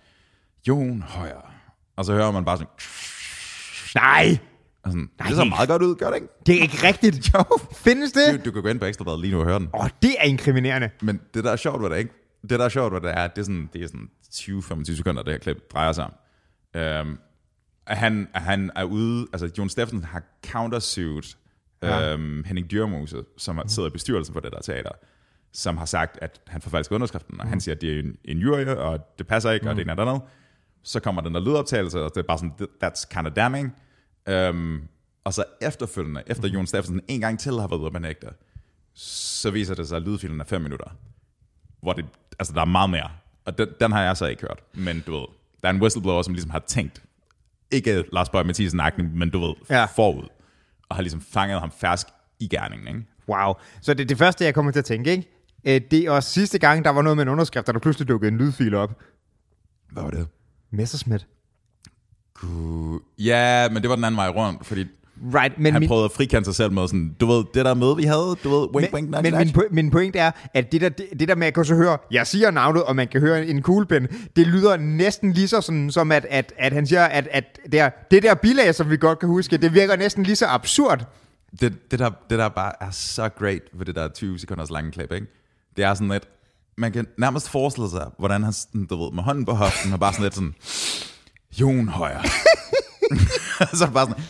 Jon 0.68 1.02
Højer. 1.02 1.52
Og 1.96 2.06
så 2.06 2.14
hører 2.14 2.32
man 2.32 2.46
bare 2.46 2.58
sådan, 2.58 2.72
Nej! 3.96 4.38
Og 4.84 4.92
sådan, 4.92 5.10
det 5.28 5.36
ser 5.36 5.44
meget 5.44 5.70
godt 5.70 5.82
ud, 5.82 5.96
gør 5.96 6.08
det 6.08 6.16
ikke? 6.16 6.28
Det 6.46 6.58
er 6.58 6.62
ikke 6.62 6.88
rigtigt. 6.88 7.34
Jo. 7.34 7.44
Findes 7.76 8.12
det? 8.12 8.40
Du, 8.40 8.50
du 8.50 8.52
kan 8.52 8.62
gå 8.62 8.70
ind 8.70 8.80
på 8.80 8.86
Ekstrabladet 8.86 9.20
lige 9.20 9.32
nu 9.32 9.40
og 9.40 9.46
høre 9.46 9.60
den. 9.60 9.70
Åh, 9.74 9.84
oh, 9.84 9.90
det 10.02 10.16
er 10.20 10.24
inkriminerende. 10.24 10.90
Men 11.02 11.22
det, 11.34 11.44
der 11.44 11.52
er 11.52 11.56
sjovt 11.56 11.82
ved 11.82 11.90
det, 11.90 11.98
ikke? 11.98 12.14
Det, 12.50 12.60
der 12.60 12.66
er 12.66 12.70
sjovt 12.70 12.94
ved 12.94 13.02
det, 13.02 13.12
er, 13.12 13.28
det 13.28 13.38
er 13.38 13.44
sådan, 13.44 13.70
det 13.74 13.84
er 13.84 13.88
sådan 13.88 14.10
20-25 14.34 14.96
sekunder, 14.96 15.24
det 15.24 15.34
her 15.34 15.40
klip 15.40 15.58
drejer 15.74 15.92
sig 15.92 16.06
om. 16.06 16.14
Øhm, 16.82 17.18
han, 17.88 18.28
han 18.34 18.72
er 18.76 18.84
ude, 18.84 19.28
altså 19.34 19.50
Jon 19.58 19.70
Steffensen 19.70 20.04
har 20.04 20.24
countersued 20.48 21.36
Ja. 21.84 22.14
øhm, 22.14 22.44
Henning 22.44 22.72
Dyrmose, 22.72 23.24
som 23.38 23.58
har 23.58 23.68
siddet 23.68 23.90
i 23.90 23.92
bestyrelsen 23.92 24.34
for 24.34 24.40
det 24.40 24.52
der 24.52 24.62
teater, 24.62 24.92
som 25.54 25.78
har 25.78 25.86
sagt, 25.86 26.18
at 26.22 26.42
han 26.48 26.62
forfalsker 26.62 26.96
underskriften, 26.96 27.42
og 27.42 27.48
han 27.48 27.62
siger, 27.62 27.76
at 27.76 27.82
det 27.82 27.96
er 27.96 28.00
en, 28.00 28.18
en 28.26 28.38
jury, 28.38 28.66
og 28.66 29.00
det 29.18 29.28
passer 29.28 29.52
ikke, 29.52 29.70
og 29.70 29.76
det 29.76 29.82
er 29.88 29.96
noget 29.96 30.10
andet. 30.10 30.22
Så 30.84 31.00
kommer 31.00 31.22
den 31.22 31.34
der 31.34 31.40
lydoptagelse, 31.40 32.02
og 32.02 32.12
det 32.16 32.22
er 32.22 32.28
bare 32.28 32.38
sådan, 32.38 32.54
that's 32.84 33.08
kind 33.10 33.28
of 33.28 33.34
damning. 33.34 33.76
Øhm, 34.28 34.82
og 35.24 35.34
så 35.34 35.44
efterfølgende, 35.62 36.24
efter 36.28 36.48
Jon 36.48 36.68
Steffensen 36.68 37.02
en 37.08 37.22
gang 37.22 37.40
til 37.40 37.52
har 37.52 37.68
været 37.68 37.80
ude 37.80 37.88
at 37.88 37.94
benægte, 37.94 38.28
så 38.94 39.52
viser 39.52 39.76
det 39.76 39.88
sig, 39.88 39.96
at 39.96 40.04
lydfilen 40.04 40.40
er 40.40 40.44
5 40.44 40.62
minutter. 40.62 40.88
Hvor 41.82 41.94
det, 41.94 42.06
altså 42.40 42.54
der 42.54 42.62
er 42.62 42.66
meget 42.66 42.90
mere. 42.90 43.10
Og 43.46 43.58
den, 43.58 43.68
den 43.82 43.92
har 43.92 44.02
jeg 44.02 44.18
så 44.18 44.26
ikke 44.26 44.42
hørt. 44.42 44.60
Men 44.74 45.04
du 45.08 45.12
ved, 45.12 45.28
der 45.62 45.68
er 45.68 45.74
en 45.74 45.82
whistleblower, 45.82 46.22
som 46.22 46.34
ligesom 46.34 46.50
har 46.50 46.60
tænkt, 46.60 47.04
ikke 47.72 48.04
Lars 48.14 48.30
Bøge 48.30 48.44
Mathisen 48.44 48.82
men 49.14 49.30
du 49.30 49.40
ved, 49.40 49.54
ja. 49.70 49.86
forud. 49.86 50.28
Og 50.90 50.96
har 50.96 51.02
ligesom 51.04 51.22
fanget 51.22 51.60
ham 51.60 51.72
fersk 51.72 52.08
i 52.40 52.48
gerningen, 52.48 52.88
ikke? 52.88 53.08
Wow. 53.28 53.54
Så 53.82 53.94
det 53.94 54.04
er 54.04 54.08
det 54.08 54.18
første, 54.18 54.46
jeg 54.46 54.54
kommer 54.54 54.72
til 54.72 54.80
at 54.80 54.86
tænke, 54.86 55.12
ikke? 55.12 55.30
Øh, 55.66 55.82
Det 55.92 56.00
er 56.06 56.12
også 56.12 56.30
sidste 56.30 56.60
gang, 56.60 56.86
der 56.86 56.90
var 56.92 57.02
noget 57.02 57.18
med 57.18 57.24
en 57.24 57.30
underskrift, 57.30 57.68
der 57.68 57.74
der 57.74 57.80
pludselig 57.80 58.08
dukkede 58.08 58.32
en 58.32 58.38
lydfil 58.38 58.74
op. 58.76 59.00
Hvad 59.92 60.04
var 60.04 60.10
det? 60.10 60.28
Messerschmidt. 60.72 61.28
Uh, 62.44 63.00
ja, 63.18 63.70
men 63.70 63.82
det 63.82 63.90
var 63.90 63.96
den 63.96 64.04
anden 64.06 64.18
vej 64.18 64.30
rundt, 64.30 64.66
fordi 64.66 64.86
Right, 65.34 65.60
men 65.60 65.74
han 65.74 65.80
min, 65.80 65.88
prøvede 65.88 66.06
at 66.06 66.12
frikende 66.12 66.46
sig 66.46 66.56
selv 66.56 66.72
med 66.72 66.88
sådan, 66.88 67.16
du 67.20 67.26
ved, 67.26 67.44
det 67.54 67.66
der 67.66 67.74
møde, 67.74 67.96
vi 67.96 68.04
havde, 68.04 68.36
du 68.44 68.50
ved, 68.50 68.68
wink, 68.76 68.94
wink, 68.94 69.10
men, 69.10 69.24
nudge, 69.24 69.32
men 69.32 69.38
min, 69.40 69.48
nudge. 69.48 69.60
po- 69.60 69.74
min 69.74 69.92
point 69.92 70.16
er, 70.16 70.32
at 70.54 70.72
det 70.72 70.82
der, 70.82 70.90
det, 70.90 71.06
det 71.20 71.28
der 71.28 71.36
med 71.36 71.48
at 71.48 71.54
kunne 71.54 71.66
så 71.66 71.76
høre, 71.76 71.98
jeg 72.12 72.28
siger 72.28 72.52
navnet, 72.52 72.84
og 72.84 72.96
man 72.96 73.08
kan 73.08 73.22
høre 73.22 73.48
en 73.48 73.62
kuglepen, 73.62 74.08
det 74.36 74.48
lyder 74.48 74.78
næsten 74.78 75.34
lige 75.34 75.48
så 75.48 75.62
sådan, 75.62 75.92
som 75.92 76.12
at, 76.12 76.26
at, 76.30 76.54
at 76.58 76.74
han 76.74 76.88
siger, 76.88 77.06
at, 77.06 77.28
at 77.32 77.60
det, 77.72 77.80
er, 77.80 77.90
det 78.12 78.24
der 78.24 78.34
bilag, 78.36 78.76
som 78.76 78.90
vi 78.90 78.98
godt 78.98 79.20
kan 79.20 79.30
huske, 79.30 79.58
det 79.58 79.74
virker 79.74 79.96
næsten 79.96 80.24
lige 80.24 80.36
så 80.36 80.46
absurd. 80.48 81.06
det, 81.62 81.92
det, 81.92 82.00
der, 82.00 82.10
det 82.30 82.40
der 82.40 82.50
bare 82.50 82.72
er 82.82 82.92
så 82.92 83.30
great 83.30 83.62
ved 83.74 83.86
det 83.86 83.96
der 83.96 84.08
20 84.08 84.40
sekunders 84.40 84.70
lange 84.70 84.92
klip, 84.92 85.12
ikke? 85.12 85.28
Det 85.78 85.84
er 85.86 85.94
sådan 85.94 86.08
lidt, 86.10 86.28
man 86.78 86.92
kan 86.92 87.08
nærmest 87.18 87.50
forestille 87.50 87.90
sig, 87.90 88.08
hvordan 88.20 88.44
han, 88.44 88.54
du 88.90 89.04
ved, 89.04 89.12
med 89.12 89.24
hånden 89.24 89.46
på 89.46 89.52
hoften, 89.52 89.94
og 89.94 90.00
bare 90.00 90.14
sådan 90.14 90.24
lidt 90.24 90.36
sådan, 90.36 90.56
Jon 91.62 91.88
Højer. 91.88 92.22
så 93.80 93.90
bare 93.94 94.08
sådan, 94.08 94.24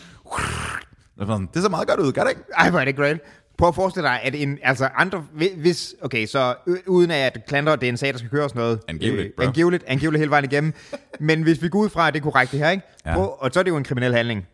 sådan, 1.18 1.48
det 1.54 1.62
ser 1.62 1.68
meget 1.68 1.88
godt 1.88 2.00
ud, 2.00 2.12
gør 2.12 2.22
det 2.22 2.30
ikke? 2.30 2.42
Ej, 2.58 2.70
hvor 2.70 2.80
er 2.80 2.84
det 2.84 2.96
great. 2.96 3.20
Prøv 3.58 3.68
at 3.68 3.74
forestille 3.74 4.08
dig, 4.08 4.20
at 4.22 4.34
en, 4.34 4.58
altså 4.62 4.88
andre, 4.94 5.18
hvis, 5.56 5.94
okay, 6.02 6.26
så 6.26 6.54
ø- 6.66 6.76
uden 6.86 7.10
at 7.10 7.38
klandre, 7.48 7.72
det 7.76 7.82
er 7.82 7.88
en 7.88 7.96
sag, 7.96 8.12
der 8.12 8.18
skal 8.18 8.30
køre 8.30 8.44
og 8.44 8.50
sådan 8.50 8.60
noget. 8.60 8.80
Angiveligt, 8.88 9.36
bro. 9.36 9.42
angiveligt, 9.44 9.84
angiveligt 9.86 10.18
hele 10.20 10.30
vejen 10.30 10.44
igennem. 10.44 10.74
Men 11.20 11.42
hvis 11.42 11.62
vi 11.62 11.68
går 11.68 11.78
ud 11.78 11.88
fra, 11.88 12.08
at 12.08 12.14
det 12.14 12.20
er 12.20 12.24
korrekt 12.24 12.52
det 12.52 12.60
her, 12.60 12.70
ikke? 12.70 12.82
Ja. 13.06 13.14
Prøv, 13.14 13.36
og 13.38 13.50
så 13.52 13.58
er 13.58 13.62
det 13.62 13.70
jo 13.70 13.76
en 13.76 13.84
kriminel 13.84 14.14
handling. 14.14 14.46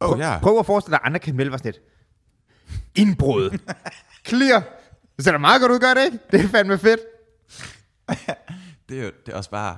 Oh, 0.00 0.18
ja. 0.18 0.38
Prøv 0.38 0.58
at 0.58 0.66
forestille 0.66 0.92
dig, 0.92 1.00
at 1.02 1.06
andre 1.06 1.18
kriminelle 1.20 1.50
var 1.50 1.56
sådan 1.56 1.72
lidt. 1.72 1.82
Indbrud. 2.94 3.58
Clear. 4.28 4.62
Det 5.16 5.24
ser 5.24 5.32
da 5.32 5.38
meget 5.38 5.60
godt 5.60 5.72
ud, 5.72 5.78
gør 5.78 5.94
det 5.94 6.04
ikke? 6.04 6.18
Det 6.30 6.40
er 6.44 6.48
fandme 6.48 6.78
fedt. 6.78 7.00
Det 8.88 8.98
er 8.98 9.02
jo 9.04 9.10
det 9.26 9.32
er 9.32 9.36
også 9.36 9.50
bare, 9.50 9.76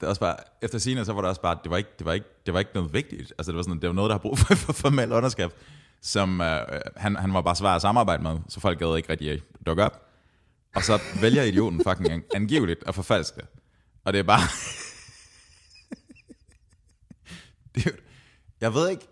det 0.00 0.06
er 0.06 0.08
også 0.08 0.20
bare, 0.20 0.36
efter 0.62 0.78
scenen, 0.78 1.04
så 1.04 1.12
var 1.12 1.20
det 1.20 1.28
også 1.28 1.40
bare, 1.40 1.58
det 1.62 1.70
var 1.70 1.76
ikke, 1.76 1.90
det 1.98 2.04
var 2.04 2.12
ikke, 2.12 2.26
det 2.46 2.54
var 2.54 2.60
ikke 2.60 2.70
noget 2.74 2.92
vigtigt. 2.92 3.32
Altså 3.38 3.52
det 3.52 3.56
var 3.56 3.62
sådan, 3.62 3.80
det 3.80 3.88
var 3.88 3.94
noget, 3.94 4.08
der 4.08 4.14
har 4.14 4.18
brug 4.20 4.38
for, 4.38 4.54
for 4.54 4.72
formel 4.72 5.12
underskrift, 5.12 5.56
som 6.02 6.40
øh, 6.40 6.60
han, 6.96 7.16
han 7.16 7.34
var 7.34 7.40
bare 7.40 7.56
svær 7.56 7.70
at 7.70 7.82
samarbejde 7.82 8.22
med, 8.22 8.38
så 8.48 8.60
folk 8.60 8.78
gad 8.78 8.96
ikke 8.96 9.12
rigtig 9.12 9.42
dukke 9.66 9.84
op. 9.84 10.04
Og 10.74 10.82
så 10.82 11.00
vælger 11.20 11.42
idioten 11.42 11.80
fucking 11.88 12.10
an- 12.12 12.24
angiveligt 12.34 12.84
at 12.86 12.94
forfalske 12.94 13.36
det. 13.36 13.46
Og 14.04 14.12
det 14.12 14.18
er 14.18 14.22
bare... 14.22 14.40
jo- 17.86 17.92
jeg 18.60 18.74
ved 18.74 18.88
ikke, 18.88 19.06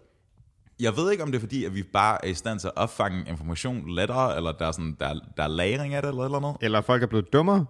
jeg 0.81 0.97
ved 0.97 1.11
ikke, 1.11 1.23
om 1.23 1.31
det 1.33 1.39
er 1.39 1.41
fordi, 1.41 1.65
at 1.65 1.75
vi 1.75 1.83
bare 1.83 2.25
er 2.25 2.29
i 2.31 2.35
stand 2.35 2.61
til 2.61 2.67
at 2.69 2.77
opfange 2.77 3.25
information 3.29 3.91
lettere, 3.95 4.37
eller 4.37 4.53
der 4.53 4.67
er, 4.67 4.73
sådan, 4.73 4.97
der, 5.01 5.07
er- 5.07 5.21
der 5.37 5.43
er 5.43 5.49
lagring 5.49 5.95
af 5.95 6.03
det, 6.03 6.09
eller 6.09 6.25
eller 6.25 6.41
noget. 6.41 6.57
Eller 6.61 6.81
folk 6.81 7.03
er 7.03 7.07
blevet 7.07 7.33
dummere. 7.33 7.67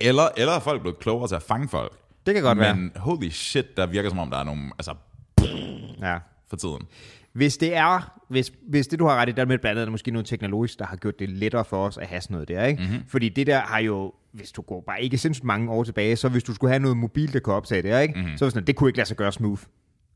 Eller, 0.00 0.28
eller 0.36 0.52
er 0.52 0.60
folk 0.60 0.80
blevet 0.80 0.98
klogere 0.98 1.28
til 1.28 1.34
at 1.34 1.42
fange 1.42 1.68
folk. 1.68 1.92
Det 2.26 2.34
kan 2.34 2.42
godt 2.42 2.58
være. 2.58 2.76
Men 2.76 2.92
holy 2.96 3.28
shit, 3.28 3.76
der 3.76 3.86
virker 3.86 4.08
som 4.08 4.18
om, 4.18 4.30
der 4.30 4.38
er 4.38 4.44
nogle, 4.44 4.62
altså, 4.78 4.94
Ja. 6.02 6.18
for 6.50 6.56
tiden. 6.56 6.82
Hvis 7.32 7.56
det 7.56 7.76
er, 7.76 8.20
hvis, 8.28 8.52
hvis 8.68 8.86
det 8.86 8.98
du 8.98 9.06
har 9.06 9.16
ret 9.16 9.28
i, 9.28 9.32
der 9.32 9.42
er 9.42 9.46
med 9.46 9.58
blandt 9.58 9.78
andet 9.80 9.92
måske 9.92 10.10
noget 10.10 10.26
teknologisk, 10.26 10.78
der 10.78 10.86
har 10.86 10.96
gjort 10.96 11.18
det 11.18 11.28
lettere 11.28 11.64
for 11.64 11.86
os 11.86 11.98
at 11.98 12.06
have 12.06 12.20
sådan 12.20 12.34
noget 12.34 12.48
der, 12.48 12.64
ikke? 12.64 12.82
Mhm. 12.82 12.90
Mm-hmm. 12.92 13.08
Fordi 13.08 13.28
det 13.28 13.46
der 13.46 13.60
har 13.60 13.78
jo, 13.78 14.12
hvis 14.32 14.52
du 14.52 14.62
går 14.62 14.84
bare 14.86 15.02
ikke 15.02 15.18
sindssygt 15.18 15.44
mange 15.44 15.70
år 15.70 15.84
tilbage, 15.84 16.16
så 16.16 16.28
hvis 16.28 16.42
du 16.44 16.54
skulle 16.54 16.70
have 16.70 16.80
noget 16.82 16.96
mobil, 16.96 17.32
der 17.32 17.40
kunne 17.40 17.54
optage 17.56 17.82
det, 17.82 18.02
ikke? 18.02 18.14
Mhm. 18.14 18.22
Mm-hmm. 18.24 18.38
Så 18.38 18.44
var 18.44 18.50
sådan, 18.50 18.66
det 18.66 18.76
kunne 18.76 18.88
ikke 18.88 18.96
lade 18.96 19.08
sig 19.08 19.16
gøre 19.16 19.32
smooth. 19.32 19.62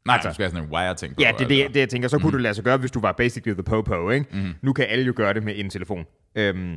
Nej, 0.06 0.14
altså, 0.14 0.28
du 0.28 0.34
skal 0.34 0.42
have 0.44 0.50
sådan 0.50 0.64
en 0.64 0.72
wire-ting 0.74 1.14
på. 1.16 1.22
Ja, 1.22 1.32
det 1.38 1.44
er 1.44 1.48
det, 1.48 1.74
det, 1.74 1.80
jeg 1.80 1.88
tænker. 1.88 2.08
Så 2.08 2.18
kunne 2.18 2.28
mm. 2.30 2.32
det 2.32 2.40
lade 2.40 2.54
sig 2.54 2.64
gøre, 2.64 2.76
hvis 2.76 2.90
du 2.90 3.00
var 3.00 3.12
basically 3.12 3.54
the 3.54 3.62
popo, 3.62 4.10
ikke? 4.10 4.26
Mm. 4.32 4.54
Nu 4.62 4.72
kan 4.72 4.86
alle 4.88 5.04
jo 5.04 5.12
gøre 5.16 5.34
det 5.34 5.42
med 5.42 5.52
en 5.56 5.70
telefon. 5.70 6.04
Øhm, 6.34 6.76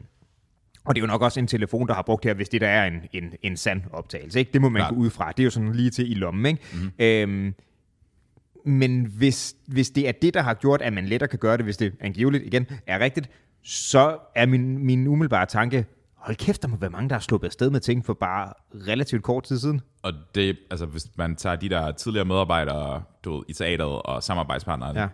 og 0.87 0.95
det 0.95 1.01
er 1.01 1.03
jo 1.03 1.07
nok 1.07 1.21
også 1.21 1.39
en 1.39 1.47
telefon, 1.47 1.87
der 1.87 1.93
har 1.93 2.01
brugt 2.01 2.25
her, 2.25 2.33
hvis 2.33 2.49
det 2.49 2.61
der 2.61 2.67
er 2.67 2.85
en, 2.87 2.93
en, 3.13 3.33
en 3.43 3.57
sand 3.57 3.81
optagelse. 3.93 4.39
Ikke? 4.39 4.51
Det 4.53 4.61
må 4.61 4.69
man 4.69 4.79
Klart. 4.79 4.93
gå 4.93 4.99
ud 4.99 5.09
fra. 5.09 5.31
Det 5.31 5.39
er 5.39 5.43
jo 5.43 5.49
sådan 5.49 5.73
lige 5.73 5.89
til 5.89 6.11
i 6.11 6.13
lommen. 6.13 6.45
Ikke? 6.45 6.61
Mm. 6.73 6.91
Øhm, 6.99 7.53
men 8.65 9.05
hvis, 9.05 9.55
hvis 9.67 9.89
det 9.89 10.07
er 10.07 10.11
det, 10.11 10.33
der 10.33 10.41
har 10.41 10.53
gjort, 10.53 10.81
at 10.81 10.93
man 10.93 11.05
lettere 11.05 11.27
kan 11.27 11.39
gøre 11.39 11.57
det, 11.57 11.65
hvis 11.65 11.77
det 11.77 11.93
angiveligt 11.99 12.43
igen 12.43 12.65
er 12.87 12.99
rigtigt, 12.99 13.29
så 13.63 14.17
er 14.35 14.45
min, 14.45 14.85
min 14.85 15.07
umiddelbare 15.07 15.45
tanke, 15.45 15.85
hold 16.15 16.35
kæft, 16.35 16.61
der 16.61 16.67
må 16.67 16.77
være 16.77 16.89
mange, 16.89 17.09
der 17.09 17.15
har 17.15 17.19
sluppet 17.21 17.47
afsted 17.47 17.69
med 17.69 17.79
ting 17.79 18.05
for 18.05 18.13
bare 18.13 18.53
relativt 18.87 19.23
kort 19.23 19.43
tid 19.43 19.59
siden. 19.59 19.81
Og 20.03 20.13
det, 20.35 20.57
altså, 20.71 20.85
hvis 20.85 21.07
man 21.15 21.35
tager 21.35 21.55
de 21.55 21.69
der 21.69 21.91
tidligere 21.91 22.25
medarbejdere, 22.25 23.03
du 23.23 23.35
ved, 23.35 23.43
i 23.47 23.53
teateret 23.53 24.01
og 24.01 24.23
samarbejdspartnere, 24.23 24.99
Ja. 25.01 25.07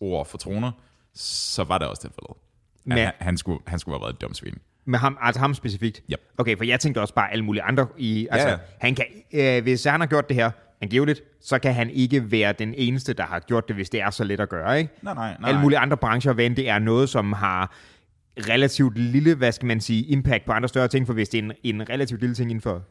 ord 0.00 0.26
for 0.26 0.38
troner, 0.38 0.72
så 1.14 1.64
var 1.64 1.78
det 1.78 1.88
også 1.88 2.02
tilfældet. 2.02 2.36
Men, 2.86 2.98
han, 2.98 3.12
han, 3.18 3.36
skulle, 3.36 3.60
han 3.66 3.78
skulle 3.78 3.94
have 3.98 4.02
været 4.02 4.14
et 4.14 4.20
dumt 4.20 4.36
svin. 4.36 4.54
Med 4.84 4.98
ham, 4.98 5.18
altså 5.20 5.40
ham 5.40 5.54
specifikt? 5.54 6.02
Yep. 6.12 6.20
Okay, 6.38 6.56
for 6.56 6.64
jeg 6.64 6.80
tænkte 6.80 7.00
også 7.00 7.14
bare 7.14 7.32
alle 7.32 7.44
mulige 7.44 7.62
andre 7.62 7.86
i... 7.98 8.28
Altså, 8.30 8.48
Ja, 8.48 8.52
ja. 8.52 8.58
han 8.80 8.94
kan, 8.94 9.04
øh, 9.32 9.62
hvis 9.62 9.84
han 9.84 10.00
har 10.00 10.06
gjort 10.06 10.28
det 10.28 10.36
her 10.36 10.50
angiveligt, 10.80 11.22
så 11.40 11.58
kan 11.58 11.74
han 11.74 11.90
ikke 11.90 12.30
være 12.30 12.52
den 12.52 12.74
eneste, 12.76 13.12
der 13.12 13.22
har 13.24 13.40
gjort 13.40 13.68
det, 13.68 13.76
hvis 13.76 13.90
det 13.90 14.00
er 14.00 14.10
så 14.10 14.24
let 14.24 14.40
at 14.40 14.48
gøre, 14.48 14.78
ikke? 14.78 14.90
Nej, 15.02 15.14
nej, 15.14 15.36
nej. 15.40 15.48
Alle 15.48 15.60
mulige 15.60 15.78
andre 15.78 15.96
brancher, 15.96 16.32
hvad 16.32 16.50
det 16.50 16.68
er 16.68 16.78
noget, 16.78 17.08
som 17.08 17.32
har 17.32 17.74
relativt 18.48 18.98
lille, 18.98 19.34
hvad 19.34 19.52
skal 19.52 19.66
man 19.66 19.80
sige, 19.80 20.02
impact 20.02 20.44
på 20.46 20.52
andre 20.52 20.68
større 20.68 20.88
ting, 20.88 21.06
for 21.06 21.14
hvis 21.14 21.28
det 21.28 21.38
er 21.38 21.42
en, 21.42 21.52
en 21.62 21.88
relativt 21.90 22.20
lille 22.20 22.34
ting 22.34 22.50
inden 22.50 22.62
for, 22.62 22.82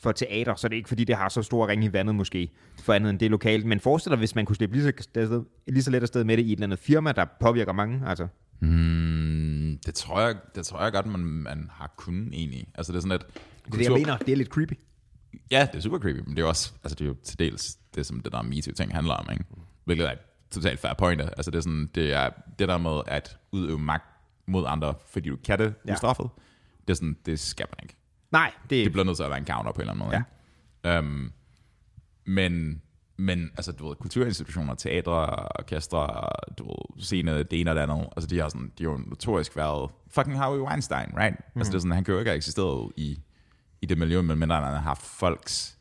for 0.00 0.12
teater, 0.12 0.54
så 0.54 0.66
er 0.66 0.68
det 0.68 0.76
ikke 0.76 0.88
fordi, 0.88 1.04
det 1.04 1.16
har 1.16 1.28
så 1.28 1.42
stor 1.42 1.68
ring 1.68 1.84
i 1.84 1.92
vandet 1.92 2.14
måske, 2.14 2.48
for 2.82 2.92
andet 2.92 3.10
end 3.10 3.18
det 3.18 3.30
lokalt. 3.30 3.66
Men 3.66 3.80
forestil 3.80 4.10
dig, 4.10 4.18
hvis 4.18 4.34
man 4.34 4.44
kunne 4.44 4.56
slippe 4.56 4.76
lige 4.76 4.84
så, 4.84 4.92
sted, 5.00 5.42
lige 5.66 5.82
så 5.82 5.90
let 5.90 6.02
afsted 6.02 6.24
med 6.24 6.36
det 6.36 6.42
i 6.42 6.52
et 6.52 6.56
eller 6.56 6.66
andet 6.66 6.78
firma, 6.78 7.12
der 7.12 7.24
påvirker 7.40 7.72
mange, 7.72 8.02
altså. 8.08 8.26
Mm, 8.60 8.68
det, 9.86 9.94
tror 9.94 10.20
jeg, 10.20 10.36
det 10.54 10.66
tror 10.66 10.82
jeg 10.82 10.92
godt, 10.92 11.06
man, 11.06 11.20
man 11.20 11.70
har 11.72 11.94
kunnet 11.96 12.34
egentlig. 12.34 12.66
Altså 12.74 12.92
det 12.92 12.96
er 12.98 13.00
sådan 13.02 13.12
et... 13.14 13.26
Det 13.26 13.74
er 13.74 13.78
det, 13.78 13.84
jeg 13.84 13.92
mener. 13.92 14.16
Det 14.16 14.28
er 14.28 14.36
lidt 14.36 14.48
creepy. 14.48 14.72
Ja, 15.50 15.68
det 15.72 15.78
er 15.78 15.82
super 15.82 15.98
creepy, 15.98 16.18
men 16.18 16.30
det 16.30 16.38
er 16.38 16.42
jo 16.42 16.48
også, 16.48 16.72
altså 16.84 16.94
det 16.94 17.04
er 17.04 17.08
jo 17.08 17.16
til 17.24 17.38
dels 17.38 17.78
det, 17.94 18.06
som 18.06 18.20
det 18.20 18.32
der 18.32 18.42
MeToo-ting 18.42 18.92
handler 18.94 19.14
om, 19.14 19.28
ikke? 19.32 19.44
Hvilket 19.84 20.06
er 20.08 20.12
et 20.12 20.18
totalt 20.50 20.80
fair 20.80 20.94
point. 20.98 21.20
Altså 21.20 21.50
det 21.50 21.58
er 21.58 21.62
sådan, 21.62 21.90
det 21.94 22.12
er 22.12 22.30
det 22.58 22.68
der 22.68 22.78
med 22.78 23.00
at 23.06 23.38
udøve 23.52 23.78
magt 23.78 24.04
mod 24.46 24.64
andre, 24.68 24.94
fordi 25.06 25.28
du 25.28 25.36
kan 25.44 25.58
det 25.58 25.74
Ja. 25.88 25.92
ustraffet. 25.94 26.30
Det 26.80 26.90
er 26.90 26.94
sådan, 26.94 27.16
det 27.26 27.40
skal 27.40 27.66
man 27.70 27.78
ikke. 27.82 27.96
Nej, 28.32 28.52
det, 28.70 28.84
Det 28.84 28.92
bliver 28.92 29.04
nødt 29.04 29.16
til 29.16 29.24
at 29.24 29.30
være 29.30 29.38
en 29.38 29.46
counter 29.46 29.72
på 29.72 29.82
en 29.82 29.88
eller 29.88 29.92
anden 30.04 30.06
måde. 30.06 30.24
Ja. 30.84 30.98
Um, 30.98 31.32
men, 32.26 32.82
men 33.16 33.50
altså, 33.56 33.72
du 33.72 33.88
ved, 33.88 33.96
kulturinstitutioner, 33.96 34.74
teatre, 34.74 35.48
orkestre, 35.58 36.28
du 36.58 36.64
ved, 36.64 37.02
scene, 37.02 37.42
det 37.42 37.60
ene 37.60 37.70
og 37.70 37.76
det 37.76 37.82
andet, 37.82 38.08
altså 38.16 38.26
de 38.28 38.40
har, 38.40 38.48
sådan, 38.48 38.72
de 38.78 38.84
har 38.84 38.90
jo 38.90 38.96
notorisk 39.06 39.56
været 39.56 39.90
fucking 40.10 40.38
Harvey 40.38 40.58
Weinstein, 40.58 41.06
right? 41.16 41.36
Mm. 41.54 41.60
Altså 41.60 41.70
det 41.70 41.76
er 41.76 41.80
sådan, 41.80 41.92
han 41.92 42.04
kan 42.04 42.12
jo 42.12 42.18
ikke 42.18 42.28
have 42.28 42.36
eksisteret 42.36 42.92
i, 42.96 43.18
i 43.82 43.86
det 43.86 43.98
miljø, 43.98 44.22
men 44.22 44.38
mindre 44.38 44.56
han 44.56 44.64
har 44.64 44.80
haft 44.80 45.02
folks, 45.02 45.78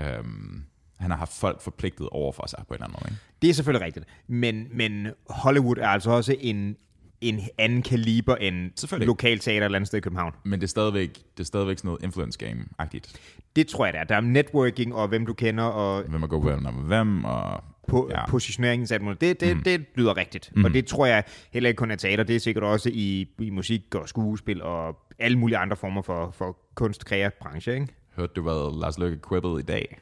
um, 0.00 0.64
han 0.98 1.10
har 1.10 1.18
haft 1.18 1.32
folk 1.32 1.60
forpligtet 1.60 2.08
over 2.08 2.32
for 2.32 2.46
sig 2.46 2.64
på 2.68 2.74
en 2.74 2.74
eller 2.74 2.86
anden 2.86 2.98
måde, 3.02 3.12
ikke? 3.12 3.22
Det 3.42 3.50
er 3.50 3.54
selvfølgelig 3.54 3.86
rigtigt. 3.86 4.06
Men, 4.26 4.66
men 4.72 5.08
Hollywood 5.30 5.76
er 5.76 5.88
altså 5.88 6.10
også 6.10 6.36
en, 6.40 6.76
en 7.20 7.40
anden 7.58 7.82
kaliber 7.82 8.36
end 8.36 8.98
lokalteater 9.04 9.60
et 9.60 9.64
eller 9.64 9.76
andet 9.76 9.86
sted 9.86 9.98
i 9.98 10.00
København. 10.00 10.32
Men 10.44 10.60
det 10.60 10.66
er 10.66 10.68
stadigvæk, 10.68 11.14
det 11.14 11.40
er 11.40 11.44
stadigvæk 11.44 11.78
sådan 11.78 11.88
noget 11.88 12.02
influence 12.02 12.38
game-agtigt. 12.46 13.14
Det 13.56 13.66
tror 13.66 13.84
jeg, 13.84 13.94
der 13.94 14.00
er. 14.00 14.04
Der 14.04 14.14
er 14.16 14.20
networking 14.20 14.94
og 14.94 15.08
hvem 15.08 15.26
du 15.26 15.32
kender 15.32 15.64
og 15.64 16.02
Hvem 16.02 16.22
er 16.22 16.26
god 16.26 16.42
hvem 16.44 16.62
med 16.62 16.72
hvem, 16.72 17.24
og 17.24 17.64
på, 17.88 18.08
Ja. 18.10 18.30
positioneringen. 18.30 18.88
alt 18.90 19.02
muligt. 19.02 19.20
Det, 19.20 19.40
det, 19.40 19.56
mm. 19.56 19.62
det 19.62 19.84
lyder 19.94 20.16
rigtigt. 20.16 20.50
Mm. 20.56 20.64
Og 20.64 20.74
det 20.74 20.86
tror 20.86 21.06
jeg 21.06 21.24
heller 21.52 21.68
ikke 21.68 21.78
kun 21.78 21.90
er 21.90 21.96
teater. 21.96 22.24
Det 22.24 22.36
er 22.36 22.40
sikkert 22.40 22.64
også 22.64 22.90
i, 22.92 23.28
i 23.38 23.50
musik 23.50 23.94
og 23.94 24.08
skuespil 24.08 24.62
og 24.62 24.96
alle 25.18 25.38
mulige 25.38 25.58
andre 25.58 25.76
former 25.76 26.02
for, 26.02 26.30
for 26.30 26.56
kunst 26.74 27.04
branche, 27.40 27.74
ikke? 27.74 27.86
hørte 28.16 28.32
du, 28.36 28.42
hvad 28.42 28.80
Lars 28.80 28.98
Løkke 28.98 29.18
quibbede 29.28 29.60
i 29.60 29.62
dag? 29.62 29.98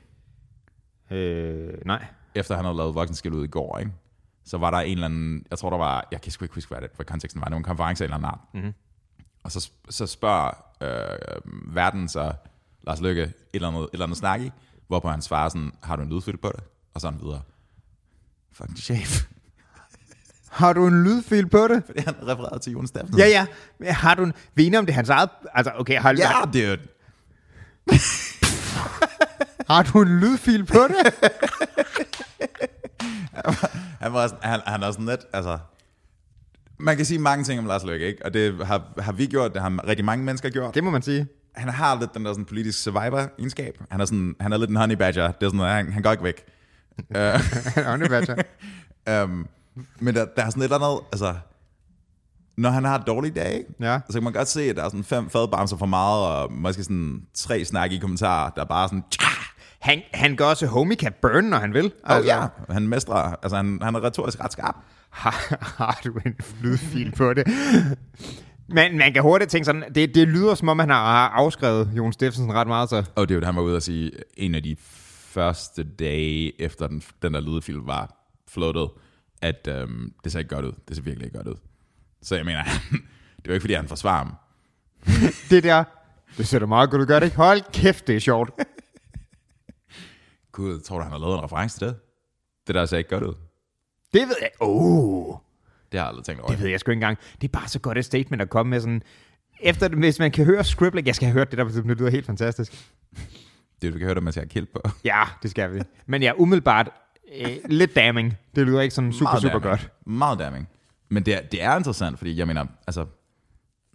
Øh, 1.11 1.69
nej. 1.85 2.05
efter 2.35 2.57
han 2.57 2.64
havde 2.64 2.77
lavet 2.77 2.95
voksenskil 2.95 3.33
ud 3.33 3.45
i 3.45 3.49
går, 3.49 3.79
ikke? 3.79 3.91
Så 4.47 4.59
var 4.59 4.71
der 4.71 4.79
en 4.79 4.93
eller 4.93 5.05
anden, 5.05 5.47
jeg 5.51 5.59
tror 5.59 5.71
der 5.71 5.77
var, 5.77 6.09
jeg 6.13 6.21
kan 6.21 6.33
sgu 6.33 6.45
ikke 6.45 6.55
huske, 6.55 6.69
hvad, 6.69 6.81
det, 6.81 6.91
hvad 6.97 7.07
konteksten 7.07 7.41
var, 7.41 7.45
det 7.45 7.53
var 7.53 7.59
en 7.59 7.65
konference 7.65 8.05
eller 8.05 8.17
anden 8.17 8.31
art. 8.31 8.39
Mm-hmm. 8.55 8.73
Og 9.45 9.53
så, 9.53 9.71
så 9.91 10.07
spørger 10.07 10.51
øh, 10.81 11.75
verden 11.75 12.09
så 12.09 12.33
Lars 12.87 13.01
Løkke 13.01 13.23
et 13.23 13.33
eller 13.55 13.69
andet, 13.69 13.83
et 13.83 13.89
eller 13.93 14.07
andet 14.07 14.19
snak 14.19 14.41
i, 14.41 14.51
hvorpå 14.89 15.09
han 15.09 15.23
svarer 15.23 15.49
sådan, 15.49 15.73
har 15.83 15.97
du 15.97 16.03
en 16.03 16.09
lydfil 16.09 16.37
på 16.37 16.53
det? 16.57 16.65
Og 16.95 17.01
sådan 17.01 17.21
videre. 17.21 17.43
Fucking 18.53 18.79
chef. 18.79 19.27
Har 20.51 20.73
du 20.73 20.87
en 20.87 21.05
lydfil 21.05 21.49
på 21.49 21.69
det? 21.69 21.83
Fordi 21.87 22.01
han 22.01 22.15
refererede 22.23 22.59
til 22.59 22.73
Jonas 22.73 22.89
Steffensen. 22.89 23.19
Ja, 23.19 23.27
ja. 23.27 23.47
Men 23.79 23.89
Har 23.89 24.15
du 24.15 24.23
en... 24.23 24.33
Vi 24.55 24.63
er 24.63 24.67
enige 24.67 24.79
om 24.79 24.87
det 24.87 24.93
er 24.93 24.97
hans 24.97 25.09
eget... 25.09 25.31
Altså, 25.55 25.73
okay, 25.77 26.01
har, 26.01 26.13
Ja, 26.19 26.33
dude. 26.53 26.79
har 29.71 29.83
du 29.83 30.03
en 30.03 30.21
lydfil 30.21 30.65
på 30.67 30.79
det? 30.89 31.15
Han, 34.01 34.13
var 34.13 34.27
sådan, 34.27 34.43
han, 34.43 34.61
han 34.67 34.83
er 34.83 34.91
sådan 34.91 35.07
lidt, 35.07 35.21
altså... 35.33 35.59
Man 36.79 36.97
kan 36.97 37.07
sige 37.07 37.19
mange 37.19 37.45
ting 37.45 37.61
om 37.61 37.67
Lars 37.67 37.85
Løkke, 37.85 38.07
ikke? 38.07 38.25
Og 38.25 38.35
det 38.35 38.67
har, 38.67 38.83
har 38.99 39.13
vi 39.13 39.27
gjort, 39.27 39.55
det 39.55 39.63
har 39.63 39.89
rigtig 39.89 40.05
mange 40.05 40.25
mennesker 40.25 40.51
gjort. 40.51 40.75
det 40.75 40.85
må 40.85 40.91
man 40.91 41.03
sige. 41.03 41.27
Han 41.55 41.69
har 41.69 42.01
lidt 42.01 42.15
den 42.15 42.25
der 42.25 42.33
sådan 42.33 42.45
politisk 42.45 42.83
survivor-egenskab. 42.83 43.79
Han 43.91 44.01
er, 44.01 44.05
sådan, 44.05 44.35
han 44.41 44.53
er 44.53 44.57
lidt 44.57 44.71
en 44.71 44.77
honey 44.77 44.95
badger. 44.95 45.33
Det 45.33 45.47
er 45.47 45.51
sådan, 45.51 45.61
han, 45.61 45.93
han 45.93 46.03
går 46.03 46.13
ikke 46.13 46.25
væk. 46.25 46.45
Honey 47.87 48.09
Badger. 48.09 48.43
um, 49.25 49.47
men 50.01 50.15
der, 50.15 50.25
der 50.37 50.43
er 50.45 50.51
sådan 50.51 50.63
et 50.63 50.65
eller 50.65 50.79
andet, 50.79 51.01
altså... 51.13 51.35
Når 52.57 52.71
han 52.71 52.85
har 52.85 52.99
dårlige 52.99 53.35
dage, 53.35 53.65
Ja. 53.81 54.01
så 54.07 54.13
kan 54.13 54.23
man 54.25 54.33
godt 54.33 54.49
se, 54.49 54.63
at 54.63 54.77
der 54.77 54.85
er 54.85 54.89
sådan 54.89 55.05
fem 55.05 55.31
fadbamser 55.31 55.77
for 55.77 55.87
meget, 55.87 56.25
og 56.27 56.53
måske 56.53 56.83
sådan 56.85 57.23
tre 57.35 57.65
snak 57.65 57.93
i 57.93 57.99
kommentarer, 57.99 58.51
der 58.51 58.61
er 58.63 58.67
bare 58.67 58.89
sådan... 58.89 59.05
Tja! 59.11 59.27
Han, 59.87 60.03
han 60.14 60.37
gør 60.37 60.45
også 60.45 60.66
Homie 60.66 60.97
Can 60.97 61.12
Burn, 61.22 61.45
når 61.45 61.59
han 61.59 61.74
vil. 61.74 61.93
Oh, 62.05 62.26
ja. 62.26 62.47
Han 62.70 62.89
mestrer, 62.89 63.14
altså 63.43 63.57
han, 63.57 63.78
han 63.82 63.95
er 63.95 64.05
retorisk 64.05 64.41
ret 64.41 64.53
skarp. 64.53 64.76
Har, 65.11 65.57
har 65.78 66.01
du 66.05 66.20
en 66.26 66.37
lydfil 66.62 67.12
på 67.12 67.34
det? 67.34 67.47
Men 68.68 68.99
man 68.99 69.12
kan 69.12 69.22
hurtigt 69.22 69.51
tænke 69.51 69.64
sådan, 69.64 69.84
det, 69.95 70.14
det 70.14 70.28
lyder 70.28 70.55
som 70.55 70.68
om, 70.68 70.78
han 70.78 70.91
har 70.91 71.28
afskrevet 71.28 71.91
Jon 71.97 72.12
Steffensen 72.12 72.53
ret 72.53 72.66
meget, 72.66 72.89
så 72.91 73.05
Og 73.14 73.28
det 73.28 73.34
er 73.34 73.39
jo, 73.39 73.47
han 73.47 73.57
var 73.57 73.62
ude 73.62 73.76
og 73.76 73.82
sige, 73.82 74.12
en 74.37 74.55
af 74.55 74.62
de 74.62 74.76
første 75.30 75.84
dage 75.84 76.62
efter 76.62 76.87
den, 76.87 77.03
den 77.22 77.34
der 77.34 77.41
lydfilm 77.41 77.87
var 77.87 78.30
floatet, 78.49 78.89
at 79.43 79.68
øhm, 79.68 80.12
det 80.24 80.32
ser 80.32 80.39
ikke 80.39 80.55
godt 80.55 80.64
ud. 80.64 80.72
Det 80.89 80.97
ser 80.97 81.03
virkelig 81.03 81.26
ikke 81.26 81.37
godt 81.37 81.49
ud. 81.49 81.57
Så 82.22 82.37
jeg 82.37 82.45
mener, 82.45 82.62
det 83.37 83.47
var 83.47 83.53
ikke 83.53 83.62
fordi, 83.62 83.74
han 83.74 83.89
forsvarer 83.89 84.18
ham. 84.18 84.34
det 85.51 85.64
der, 85.64 85.84
det 86.39 86.49
ser 86.49 86.59
da 86.59 86.66
meget 86.66 86.91
godt 86.91 87.03
ud, 87.03 87.07
gør 87.07 87.18
det 87.18 87.26
ikke? 87.26 87.37
Hold 87.37 87.61
kæft, 87.72 88.07
det 88.07 88.16
er 88.16 88.20
sjovt. 88.20 88.51
Gud, 90.57 90.81
tror 90.81 90.97
du, 90.99 91.03
han 91.03 91.13
har 91.13 91.19
lavet 91.19 91.35
en 91.39 91.45
reference 91.45 91.79
til 91.79 91.87
det? 91.87 91.97
Det 92.67 92.75
der 92.75 92.87
ser 92.87 92.99
ikke 92.99 93.11
godt 93.11 93.25
ud. 93.25 93.35
Det 94.13 94.21
ved 94.29 94.37
jeg. 94.41 94.51
Oh, 94.61 95.35
Det 95.93 96.01
har 96.01 96.07
jeg 96.07 96.09
aldrig 96.09 96.25
tænkt 96.25 96.41
over. 96.43 96.51
det 96.51 96.61
ved 96.63 96.69
jeg 96.69 96.81
sgu 96.81 96.91
ikke 96.91 96.97
engang. 96.97 97.19
Det 97.41 97.49
er 97.49 97.53
bare 97.53 97.69
så 97.69 97.79
godt 97.79 97.99
et 97.99 98.05
statement 98.05 98.43
at 98.43 98.51
komme 98.51 98.71
med 98.71 98.81
sådan... 98.81 99.03
Efter, 99.61 99.89
hvis 99.89 100.19
man 100.19 100.31
kan 100.31 100.45
høre 100.45 100.65
Scribbling, 100.65 101.07
jeg 101.07 101.15
skal 101.15 101.27
have 101.27 101.33
hørt 101.33 101.51
det 101.51 101.59
der, 101.59 101.65
det 101.65 101.99
lyder 101.99 102.11
helt 102.11 102.27
fantastisk. 102.27 102.91
Det 103.83 103.93
du 103.93 103.99
kan 103.99 104.05
høre, 104.07 104.15
det, 104.15 104.23
man 104.23 104.33
skal 104.33 104.41
have 104.43 104.49
kilt 104.49 104.73
på. 104.73 104.81
Ja, 105.05 105.23
det 105.43 105.51
skal 105.51 105.75
vi. 105.75 105.81
Men 106.07 106.23
ja, 106.23 106.33
umiddelbart 106.39 106.91
øh, 107.41 107.57
lidt 107.69 107.95
damning. 107.97 108.35
Det 108.57 108.67
lyder 108.67 108.81
ikke 108.81 108.95
sådan 108.95 109.13
super, 109.13 109.25
Meget 109.25 109.43
super 109.43 109.59
damning. 109.59 109.71
godt. 109.81 109.91
Meget 110.07 110.39
damning. 110.39 110.69
Men 111.09 111.27
det 111.27 111.35
er, 111.35 111.41
det 111.43 111.63
er 111.63 111.77
interessant, 111.77 112.19
fordi 112.19 112.39
jeg 112.39 112.47
mener, 112.47 112.67
altså, 112.87 113.07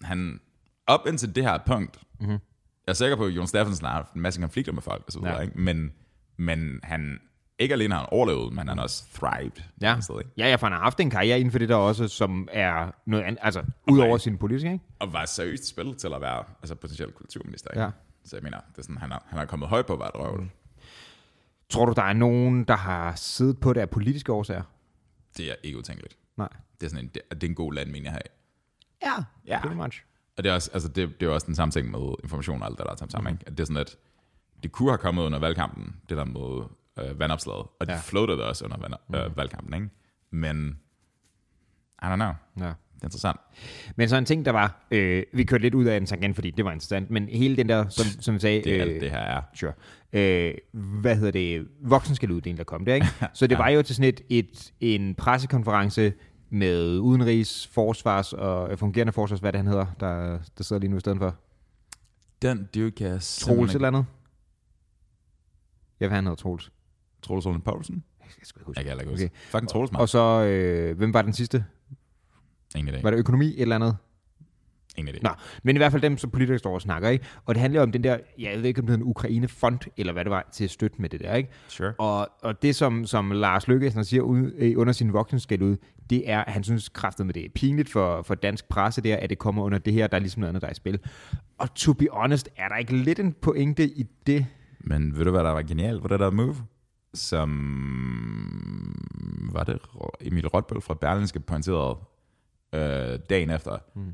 han, 0.04 0.40
op 0.88 1.08
indtil 1.08 1.36
det 1.36 1.44
her 1.44 1.58
punkt, 1.66 2.00
mm-hmm. 2.20 2.32
jeg 2.34 2.40
er 2.88 2.94
sikker 2.94 3.16
på, 3.16 3.26
at 3.26 3.32
Jon 3.32 3.48
Steffensen 3.48 3.86
har 3.86 3.94
haft 3.94 4.14
en 4.14 4.22
masse 4.22 4.42
konflikter 4.42 4.74
med 4.74 4.82
folk, 4.82 5.04
og 5.08 5.12
så 5.12 5.20
videre, 5.20 5.36
Ja. 5.36 5.42
ikke? 5.42 5.60
Men, 5.60 5.92
men 6.42 6.80
han, 6.84 7.20
ikke 7.60 7.74
alene 7.74 7.94
har 7.94 8.00
han 8.02 8.10
overlevet, 8.12 8.54
men 8.54 8.68
han 8.68 8.78
har 8.78 8.84
også 8.84 9.04
thrived. 9.14 9.52
Ja. 9.82 9.96
ja, 10.38 10.50
ja, 10.50 10.56
for 10.56 10.66
han 10.68 10.74
har 10.74 10.80
haft 10.80 11.00
en 11.00 11.10
karriere 11.10 11.40
inden 11.40 11.52
for 11.52 11.60
det 11.60 11.70
der 11.70 11.76
også, 11.76 12.08
som 12.08 12.48
er 12.52 12.92
noget 13.06 13.24
andet, 13.24 13.40
altså 13.44 13.64
ud 13.92 14.00
over 14.00 14.18
sin 14.18 14.38
politik, 14.38 14.72
ikke? 14.72 14.86
Og 15.00 15.14
var 15.14 15.26
seriøst 15.26 15.68
spillet 15.68 15.98
til 15.98 16.08
at 16.16 16.22
være 16.22 16.44
altså, 16.62 16.76
potentiel 16.76 17.12
kulturminister. 17.12 17.72
Ikke? 17.72 17.84
Ja. 17.84 17.90
Så 18.24 18.36
jeg 18.36 18.44
mener, 18.44 18.58
det 18.72 18.78
er 18.78 18.82
sådan, 18.82 18.98
han, 18.98 19.12
har, 19.12 19.24
han 19.28 19.40
har 19.40 19.46
kommet 19.46 19.70
højt 19.70 19.86
på 19.86 19.94
at 19.94 20.00
være 20.00 20.08
et 20.08 20.20
røvl. 20.20 20.50
Tror 21.70 21.86
du, 21.86 21.94
der 21.96 22.04
er 22.04 22.14
nogen, 22.14 22.64
der 22.64 22.76
har 22.76 23.16
siddet 23.16 23.60
på 23.60 23.74
det 23.74 23.82
af 23.82 23.90
politiske 23.90 24.34
årsager? 24.34 24.64
Det 25.38 25.52
er 25.52 25.56
ikke 25.64 25.78
utænkeligt. 25.78 26.18
Nej. 26.38 26.50
Det 26.80 26.86
er, 26.86 26.90
sådan 26.90 27.06
en, 27.06 27.12
det, 27.14 27.22
det 27.32 27.44
er 27.44 27.48
en 27.48 27.56
god 27.56 27.74
landmine 27.74 28.06
at 28.08 28.12
have. 28.12 28.22
Ja, 29.04 29.24
Ja. 29.48 29.60
pretty 29.62 29.76
much. 29.76 30.04
Og 30.38 30.44
det 30.44 30.50
er, 30.50 30.54
også, 30.54 30.70
altså 30.74 30.90
det, 30.90 31.20
det 31.20 31.26
er 31.26 31.30
også 31.30 31.46
den 31.46 31.56
samme 31.56 31.72
ting 31.72 31.92
med 31.92 32.14
information 32.24 32.62
og 32.62 32.68
alt 32.68 32.78
det, 32.78 32.86
der 32.86 33.06
er 33.06 33.10
sammen. 33.10 33.34
Ikke? 33.34 33.44
At 33.48 33.52
det 33.52 33.60
er 33.60 33.66
sådan, 33.66 33.78
at 33.78 33.98
det 34.64 34.72
kunne 34.72 34.90
have 34.90 34.98
kommet 34.98 35.24
under 35.24 35.40
valgkampen, 35.40 35.96
det 36.10 36.18
der 36.18 36.26
med 36.26 36.64
øh, 37.06 37.20
vandopslaget. 37.20 37.66
Og 37.80 37.88
de 37.88 37.92
Ja. 37.92 37.94
ja. 37.94 38.00
floatede 38.04 38.38
det 38.38 38.46
også 38.46 38.66
under 38.66 38.78
vand, 38.78 39.26
øh, 39.26 39.38
valgkampen. 39.38 39.74
Ikke? 39.74 39.90
Men, 40.32 40.78
I 42.04 42.06
don't 42.06 42.16
know. 42.16 42.32
Ja. 42.60 42.66
Det 42.96 43.06
er 43.06 43.08
interessant. 43.08 43.38
Men 43.96 44.10
så 44.10 44.18
en 44.18 44.26
ting, 44.26 44.46
der 44.46 44.52
var, 44.52 44.88
øh, 44.92 45.24
vi 45.34 45.44
kørte 45.44 45.62
lidt 45.62 45.74
ud 45.74 45.86
af 45.86 45.98
en 45.98 46.06
tangent, 46.06 46.36
fordi 46.36 46.52
det 46.52 46.66
var 46.66 46.72
interessant, 46.72 47.12
men 47.12 47.28
hele 47.28 47.58
den 47.58 47.70
der, 47.70 47.90
som, 47.90 48.06
som 48.22 48.36
vi 48.36 48.40
sagde, 48.40 48.62
Det 48.64 48.78
er 48.78 48.82
alt 48.82 49.02
det 49.02 49.12
her 49.12 49.18
er. 49.20 49.42
Sure. 49.54 49.74
Øh, 50.14 50.54
hvad 50.74 51.16
hedder 51.16 51.32
det? 51.32 51.68
Voksenskælduden, 51.82 52.58
der 52.58 52.64
kom 52.64 52.86
der, 52.86 52.94
ikke? 52.96 53.08
Så 53.34 53.48
det 53.48 53.58
var 53.58 53.70
jo 53.70 53.82
til 53.82 53.96
sådan 53.96 54.10
et, 54.10 54.22
et, 54.30 54.72
en 54.80 55.16
pressekonference 55.16 56.14
med 56.50 57.00
udenrigs, 57.00 57.68
forsvars 57.68 58.34
og 58.34 58.72
øh, 58.72 58.78
fungerende 58.78 59.14
forsvars, 59.14 59.40
hvad 59.40 59.52
det 59.52 59.60
han 59.60 59.68
hedder, 59.68 59.86
der, 60.00 60.40
der 60.58 60.64
sidder 60.64 60.80
lige 60.80 60.90
nu 60.92 60.98
i 60.98 61.00
stedet 61.00 61.18
for. 61.18 61.36
Den 62.42 62.68
dude 62.76 62.92
kan 62.92 63.08
jeg 63.08 63.22
Troels 63.22 63.76
eller 63.76 63.88
andet? 63.88 64.06
Ja, 66.02 66.08
hvad 66.08 66.16
han 66.18 66.24
hedder, 66.24 66.36
Troels. 66.36 66.72
Troels 67.22 67.46
Olsen 67.46 67.62
Poulsen? 67.62 68.04
Jeg 68.20 68.28
skal 68.44 68.60
ikke 68.60 68.66
huske. 68.66 68.80
Jeg 68.80 68.86
kan 68.86 68.90
heller 68.90 69.02
ikke 69.02 69.14
Okay. 69.14 69.24
huske. 69.24 69.36
Fucking 69.52 69.70
Troels, 69.70 69.92
mand. 69.92 70.02
Og 70.02 70.10
så, 70.10 70.44
øh, 70.46 70.98
hvem 70.98 71.14
var 71.14 71.22
den 71.22 71.34
sidste? 71.34 71.66
Ingen 72.76 72.96
idé. 72.96 73.02
Var 73.04 73.12
det 73.12 73.18
økonomi, 73.18 73.46
et 73.48 73.62
eller 73.62 73.76
andet? 73.76 73.98
Ingen 74.98 75.16
idé. 75.16 75.20
Nå, 75.22 75.30
men 75.64 75.76
i 75.76 75.80
hvert 75.80 75.92
fald 75.92 76.02
dem, 76.02 76.18
som 76.18 76.30
politikere 76.32 76.60
står 76.60 76.74
og 76.74 76.82
snakker, 76.82 77.10
ikke? 77.10 77.26
Og 77.46 77.56
det 77.56 77.62
handler 77.62 77.82
om 77.82 77.92
den 77.92 78.04
der, 78.04 78.18
jeg 78.40 78.58
ved 78.58 78.64
ikke 78.66 78.82
om 78.82 78.88
det 78.88 78.94
en 78.96 79.04
Ukraine-fond, 79.04 79.80
eller 79.98 80.14
hvad 80.14 80.26
det 80.26 80.30
var, 80.32 80.50
til 80.52 80.64
at 80.64 80.70
støtte 80.72 81.02
med 81.02 81.10
det 81.10 81.20
der, 81.20 81.36
ikke? 81.36 81.50
Sure. 81.68 81.94
Og, 81.98 82.30
og 82.42 82.62
det, 82.62 82.76
som, 82.76 83.06
som 83.06 83.32
Lars 83.32 83.68
Løkke 83.68 83.92
han 83.92 84.06
siger 84.06 84.22
ud, 84.22 84.52
øh, 84.58 84.74
under 84.78 84.94
sin 84.94 85.14
voksenskæld 85.14 85.62
ud, 85.62 85.78
det 86.10 86.30
er, 86.30 86.44
han 86.48 86.64
synes 86.64 86.90
kraftet 86.90 87.26
med 87.26 87.34
det 87.34 87.46
er 87.46 87.50
pinligt 87.56 87.90
for, 87.90 88.22
for 88.22 88.36
dansk 88.36 88.70
presse, 88.70 89.02
der, 89.02 89.18
at 89.18 89.30
det 89.30 89.38
kommer 89.38 89.64
under 89.64 89.78
det 89.78 89.94
her, 89.94 90.08
der 90.08 90.16
er 90.18 90.20
ligesom 90.22 90.40
noget 90.40 90.50
andet, 90.50 90.62
der 90.62 90.68
er 90.68 90.72
i 90.72 90.76
spil. 90.76 91.00
Og 91.58 91.74
to 91.76 91.94
be 91.94 92.08
honest, 92.12 92.50
er 92.58 92.68
der 92.68 92.78
ikke 92.78 92.98
lidt 92.98 93.20
en 93.20 93.34
pointe 93.34 93.88
i 93.88 94.06
det? 94.28 94.46
Men 94.84 95.18
ved 95.18 95.26
du, 95.26 95.32
hvad 95.32 95.44
der 95.44 95.50
var 95.52 95.62
genialt 95.62 96.02
på 96.02 96.08
det 96.08 96.20
der 96.20 96.32
move? 96.32 96.56
Som 97.14 97.50
var 99.54 99.64
det 99.64 99.80
Emil 100.22 100.48
Rotbøl 100.48 100.82
fra 100.82 100.94
Berlinske 100.94 101.40
pointerede 101.40 101.98
øh, 102.74 103.20
dagen 103.30 103.50
efter. 103.50 103.78
Mm. 103.96 104.14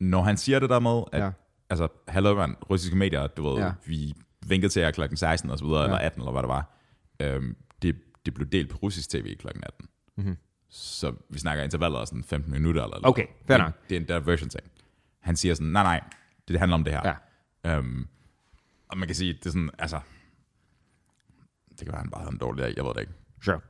Når 0.00 0.22
han 0.22 0.36
siger 0.36 0.58
det 0.58 0.70
der 0.70 0.80
med, 0.80 1.02
at 1.12 1.22
Ja. 1.22 1.30
altså, 1.70 1.88
hallo 2.08 2.34
man, 2.34 2.56
russiske 2.70 2.96
medier, 2.96 3.26
du 3.26 3.48
ved, 3.48 3.62
Ja. 3.62 3.72
vi 3.86 4.14
vinkede 4.46 4.72
til 4.72 4.82
jer 4.82 4.90
klokken 4.90 5.16
16 5.16 5.50
og 5.50 5.58
så 5.58 5.64
videre, 5.64 5.80
Ja. 5.80 5.84
eller 5.86 5.98
18, 5.98 6.20
eller 6.20 6.32
hvad 6.32 6.42
det 6.42 6.48
var. 6.48 6.76
Øhm, 7.20 7.56
det, 7.82 7.96
det 8.26 8.34
blev 8.34 8.48
delt 8.48 8.70
på 8.70 8.78
russisk 8.82 9.08
tv 9.10 9.36
klokken 9.36 9.64
18. 9.64 9.88
Mhm. 10.16 10.36
Så 10.70 11.12
vi 11.30 11.38
snakker 11.38 11.64
intervaller 11.64 11.98
af 11.98 12.08
sådan 12.08 12.24
15 12.24 12.52
minutter 12.52 12.84
eller. 12.84 13.08
Okay, 13.08 13.26
fair 13.46 13.58
nok. 13.58 13.72
Det 13.88 13.96
er 13.96 14.00
en 14.00 14.06
diversion 14.06 14.48
ting. 14.48 14.64
Han 15.20 15.36
siger 15.36 15.54
sådan, 15.54 15.72
nej 15.72 15.82
nej, 15.82 16.04
det 16.48 16.58
handler 16.58 16.74
om 16.74 16.84
det 16.84 16.92
her. 16.92 17.14
Ja. 17.64 17.76
Øhm, 17.76 18.08
og 18.88 18.98
man 18.98 19.08
kan 19.08 19.14
sige, 19.14 19.32
det 19.32 19.46
er 19.46 19.50
sådan, 19.50 19.70
altså, 19.78 20.00
det 21.70 21.78
kan 21.78 21.88
være, 21.88 21.98
han 22.00 22.10
bare 22.10 22.20
havde 22.20 22.32
en 22.32 22.38
dårlig 22.38 22.64
dag, 22.64 22.74
jeg 22.76 22.84
ved 22.84 22.94
det 22.94 23.00
ikke. 23.00 23.12
Sure. 23.42 23.60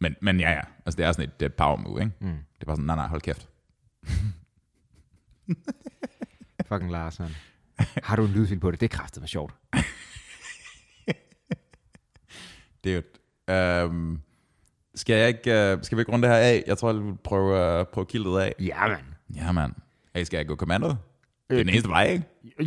Men, 0.00 0.16
men 0.22 0.40
ja, 0.40 0.50
ja, 0.50 0.60
altså 0.86 0.96
det 0.96 1.04
er 1.06 1.12
sådan 1.12 1.28
et, 1.28 1.40
det 1.40 1.46
et 1.46 1.54
power 1.54 1.76
move, 1.76 2.00
ikke? 2.00 2.12
Mm. 2.20 2.26
Det 2.28 2.60
er 2.60 2.66
bare 2.66 2.76
sådan, 2.76 2.86
nej, 2.86 2.96
nej, 2.96 3.06
hold 3.08 3.20
kæft. 3.20 3.48
Fucking 6.68 6.90
Lars, 6.90 7.16
han. 7.16 7.30
Har 8.02 8.16
du 8.16 8.24
en 8.24 8.30
lydfil 8.32 8.60
på 8.60 8.70
det? 8.70 8.80
Det 8.80 8.92
er 8.92 8.96
kraftet 8.96 9.22
med 9.22 9.28
sjovt. 9.28 9.54
Det 12.84 12.92
er 12.92 12.96
jo 12.96 13.02
øhm, 13.54 14.20
skal, 14.94 15.16
jeg 15.16 15.28
ikke, 15.28 15.72
øh, 15.72 15.78
skal 15.82 15.98
vi 15.98 16.00
ikke 16.00 16.12
runde 16.12 16.28
det 16.28 16.36
her 16.36 16.42
af? 16.42 16.64
Jeg 16.66 16.78
tror, 16.78 16.92
jeg 16.92 17.02
vil 17.02 17.16
prøve, 17.24 17.78
øh, 17.80 17.86
prøve 17.86 18.06
det 18.12 18.40
af. 18.40 18.54
Ja, 18.60 18.88
mand. 18.88 19.04
Ja, 19.34 19.52
mand. 19.52 19.72
Hey, 20.14 20.24
skal 20.24 20.36
jeg 20.36 20.46
gå 20.46 20.56
kommando? 20.56 20.88
Det 20.88 20.96
Øh, 21.50 21.58
er 21.58 21.62
den 21.62 21.68
eneste 21.68 21.88
vej, 21.88 22.06
ikke? 22.06 22.24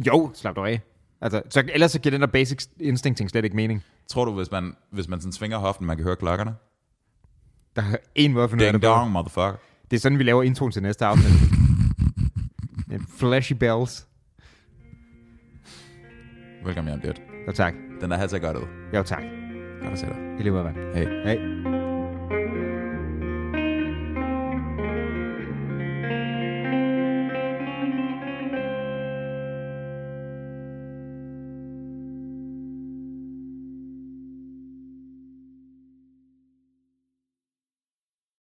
Jo, 0.08 0.32
slap 0.36 0.56
dig 0.56 0.64
af. 0.64 0.82
Altså, 1.22 1.42
så, 1.50 1.64
ellers 1.74 1.92
så 1.92 2.00
giver 2.00 2.12
den 2.12 2.22
der 2.22 2.28
basic 2.28 2.66
instinct 2.80 3.32
slet 3.32 3.44
ikke 3.46 3.56
mening. 3.56 3.84
Tror 4.10 4.26
du, 4.26 4.32
hvis 4.34 4.52
man, 4.52 4.74
hvis 4.92 5.08
man 5.08 5.22
sådan 5.22 5.34
svinger 5.34 5.58
hoften, 5.58 5.88
man 5.88 5.98
kan 5.98 6.04
høre 6.04 6.16
klokkerne? 6.16 6.56
Der 7.76 7.82
er 7.82 7.98
en 8.16 8.34
måde 8.34 8.44
at 8.44 8.50
finde 8.50 8.64
ud 8.64 8.68
af 8.68 8.74
det 8.74 8.82
dong, 8.84 9.12
motherfucker. 9.12 9.56
Det 9.92 9.98
er 9.98 10.02
sådan, 10.02 10.20
vi 10.20 10.24
laver 10.24 10.44
introen 10.44 10.72
til 10.72 10.82
næste 10.82 11.06
afsnit. 11.06 11.32
Flashy 13.20 13.54
bells. 13.54 14.08
Velkommen 16.66 16.94
hjem, 16.94 17.02
det. 17.02 17.22
Jo 17.48 17.52
tak. 17.52 17.74
Den 18.02 18.12
der 18.12 18.18
hat 18.18 18.30
ser 18.30 18.40
godt 18.40 18.58
ud. 18.58 18.68
Jo 18.94 19.04
tak. 19.04 19.24
Godt 19.82 19.94
at 19.94 20.00
se 20.00 20.06
dig. 20.06 20.16
I 20.40 20.44
lige 20.44 20.52
måde, 20.52 20.64
mand. 20.64 20.96
Hey. 20.96 21.24
Hej. 21.24 21.59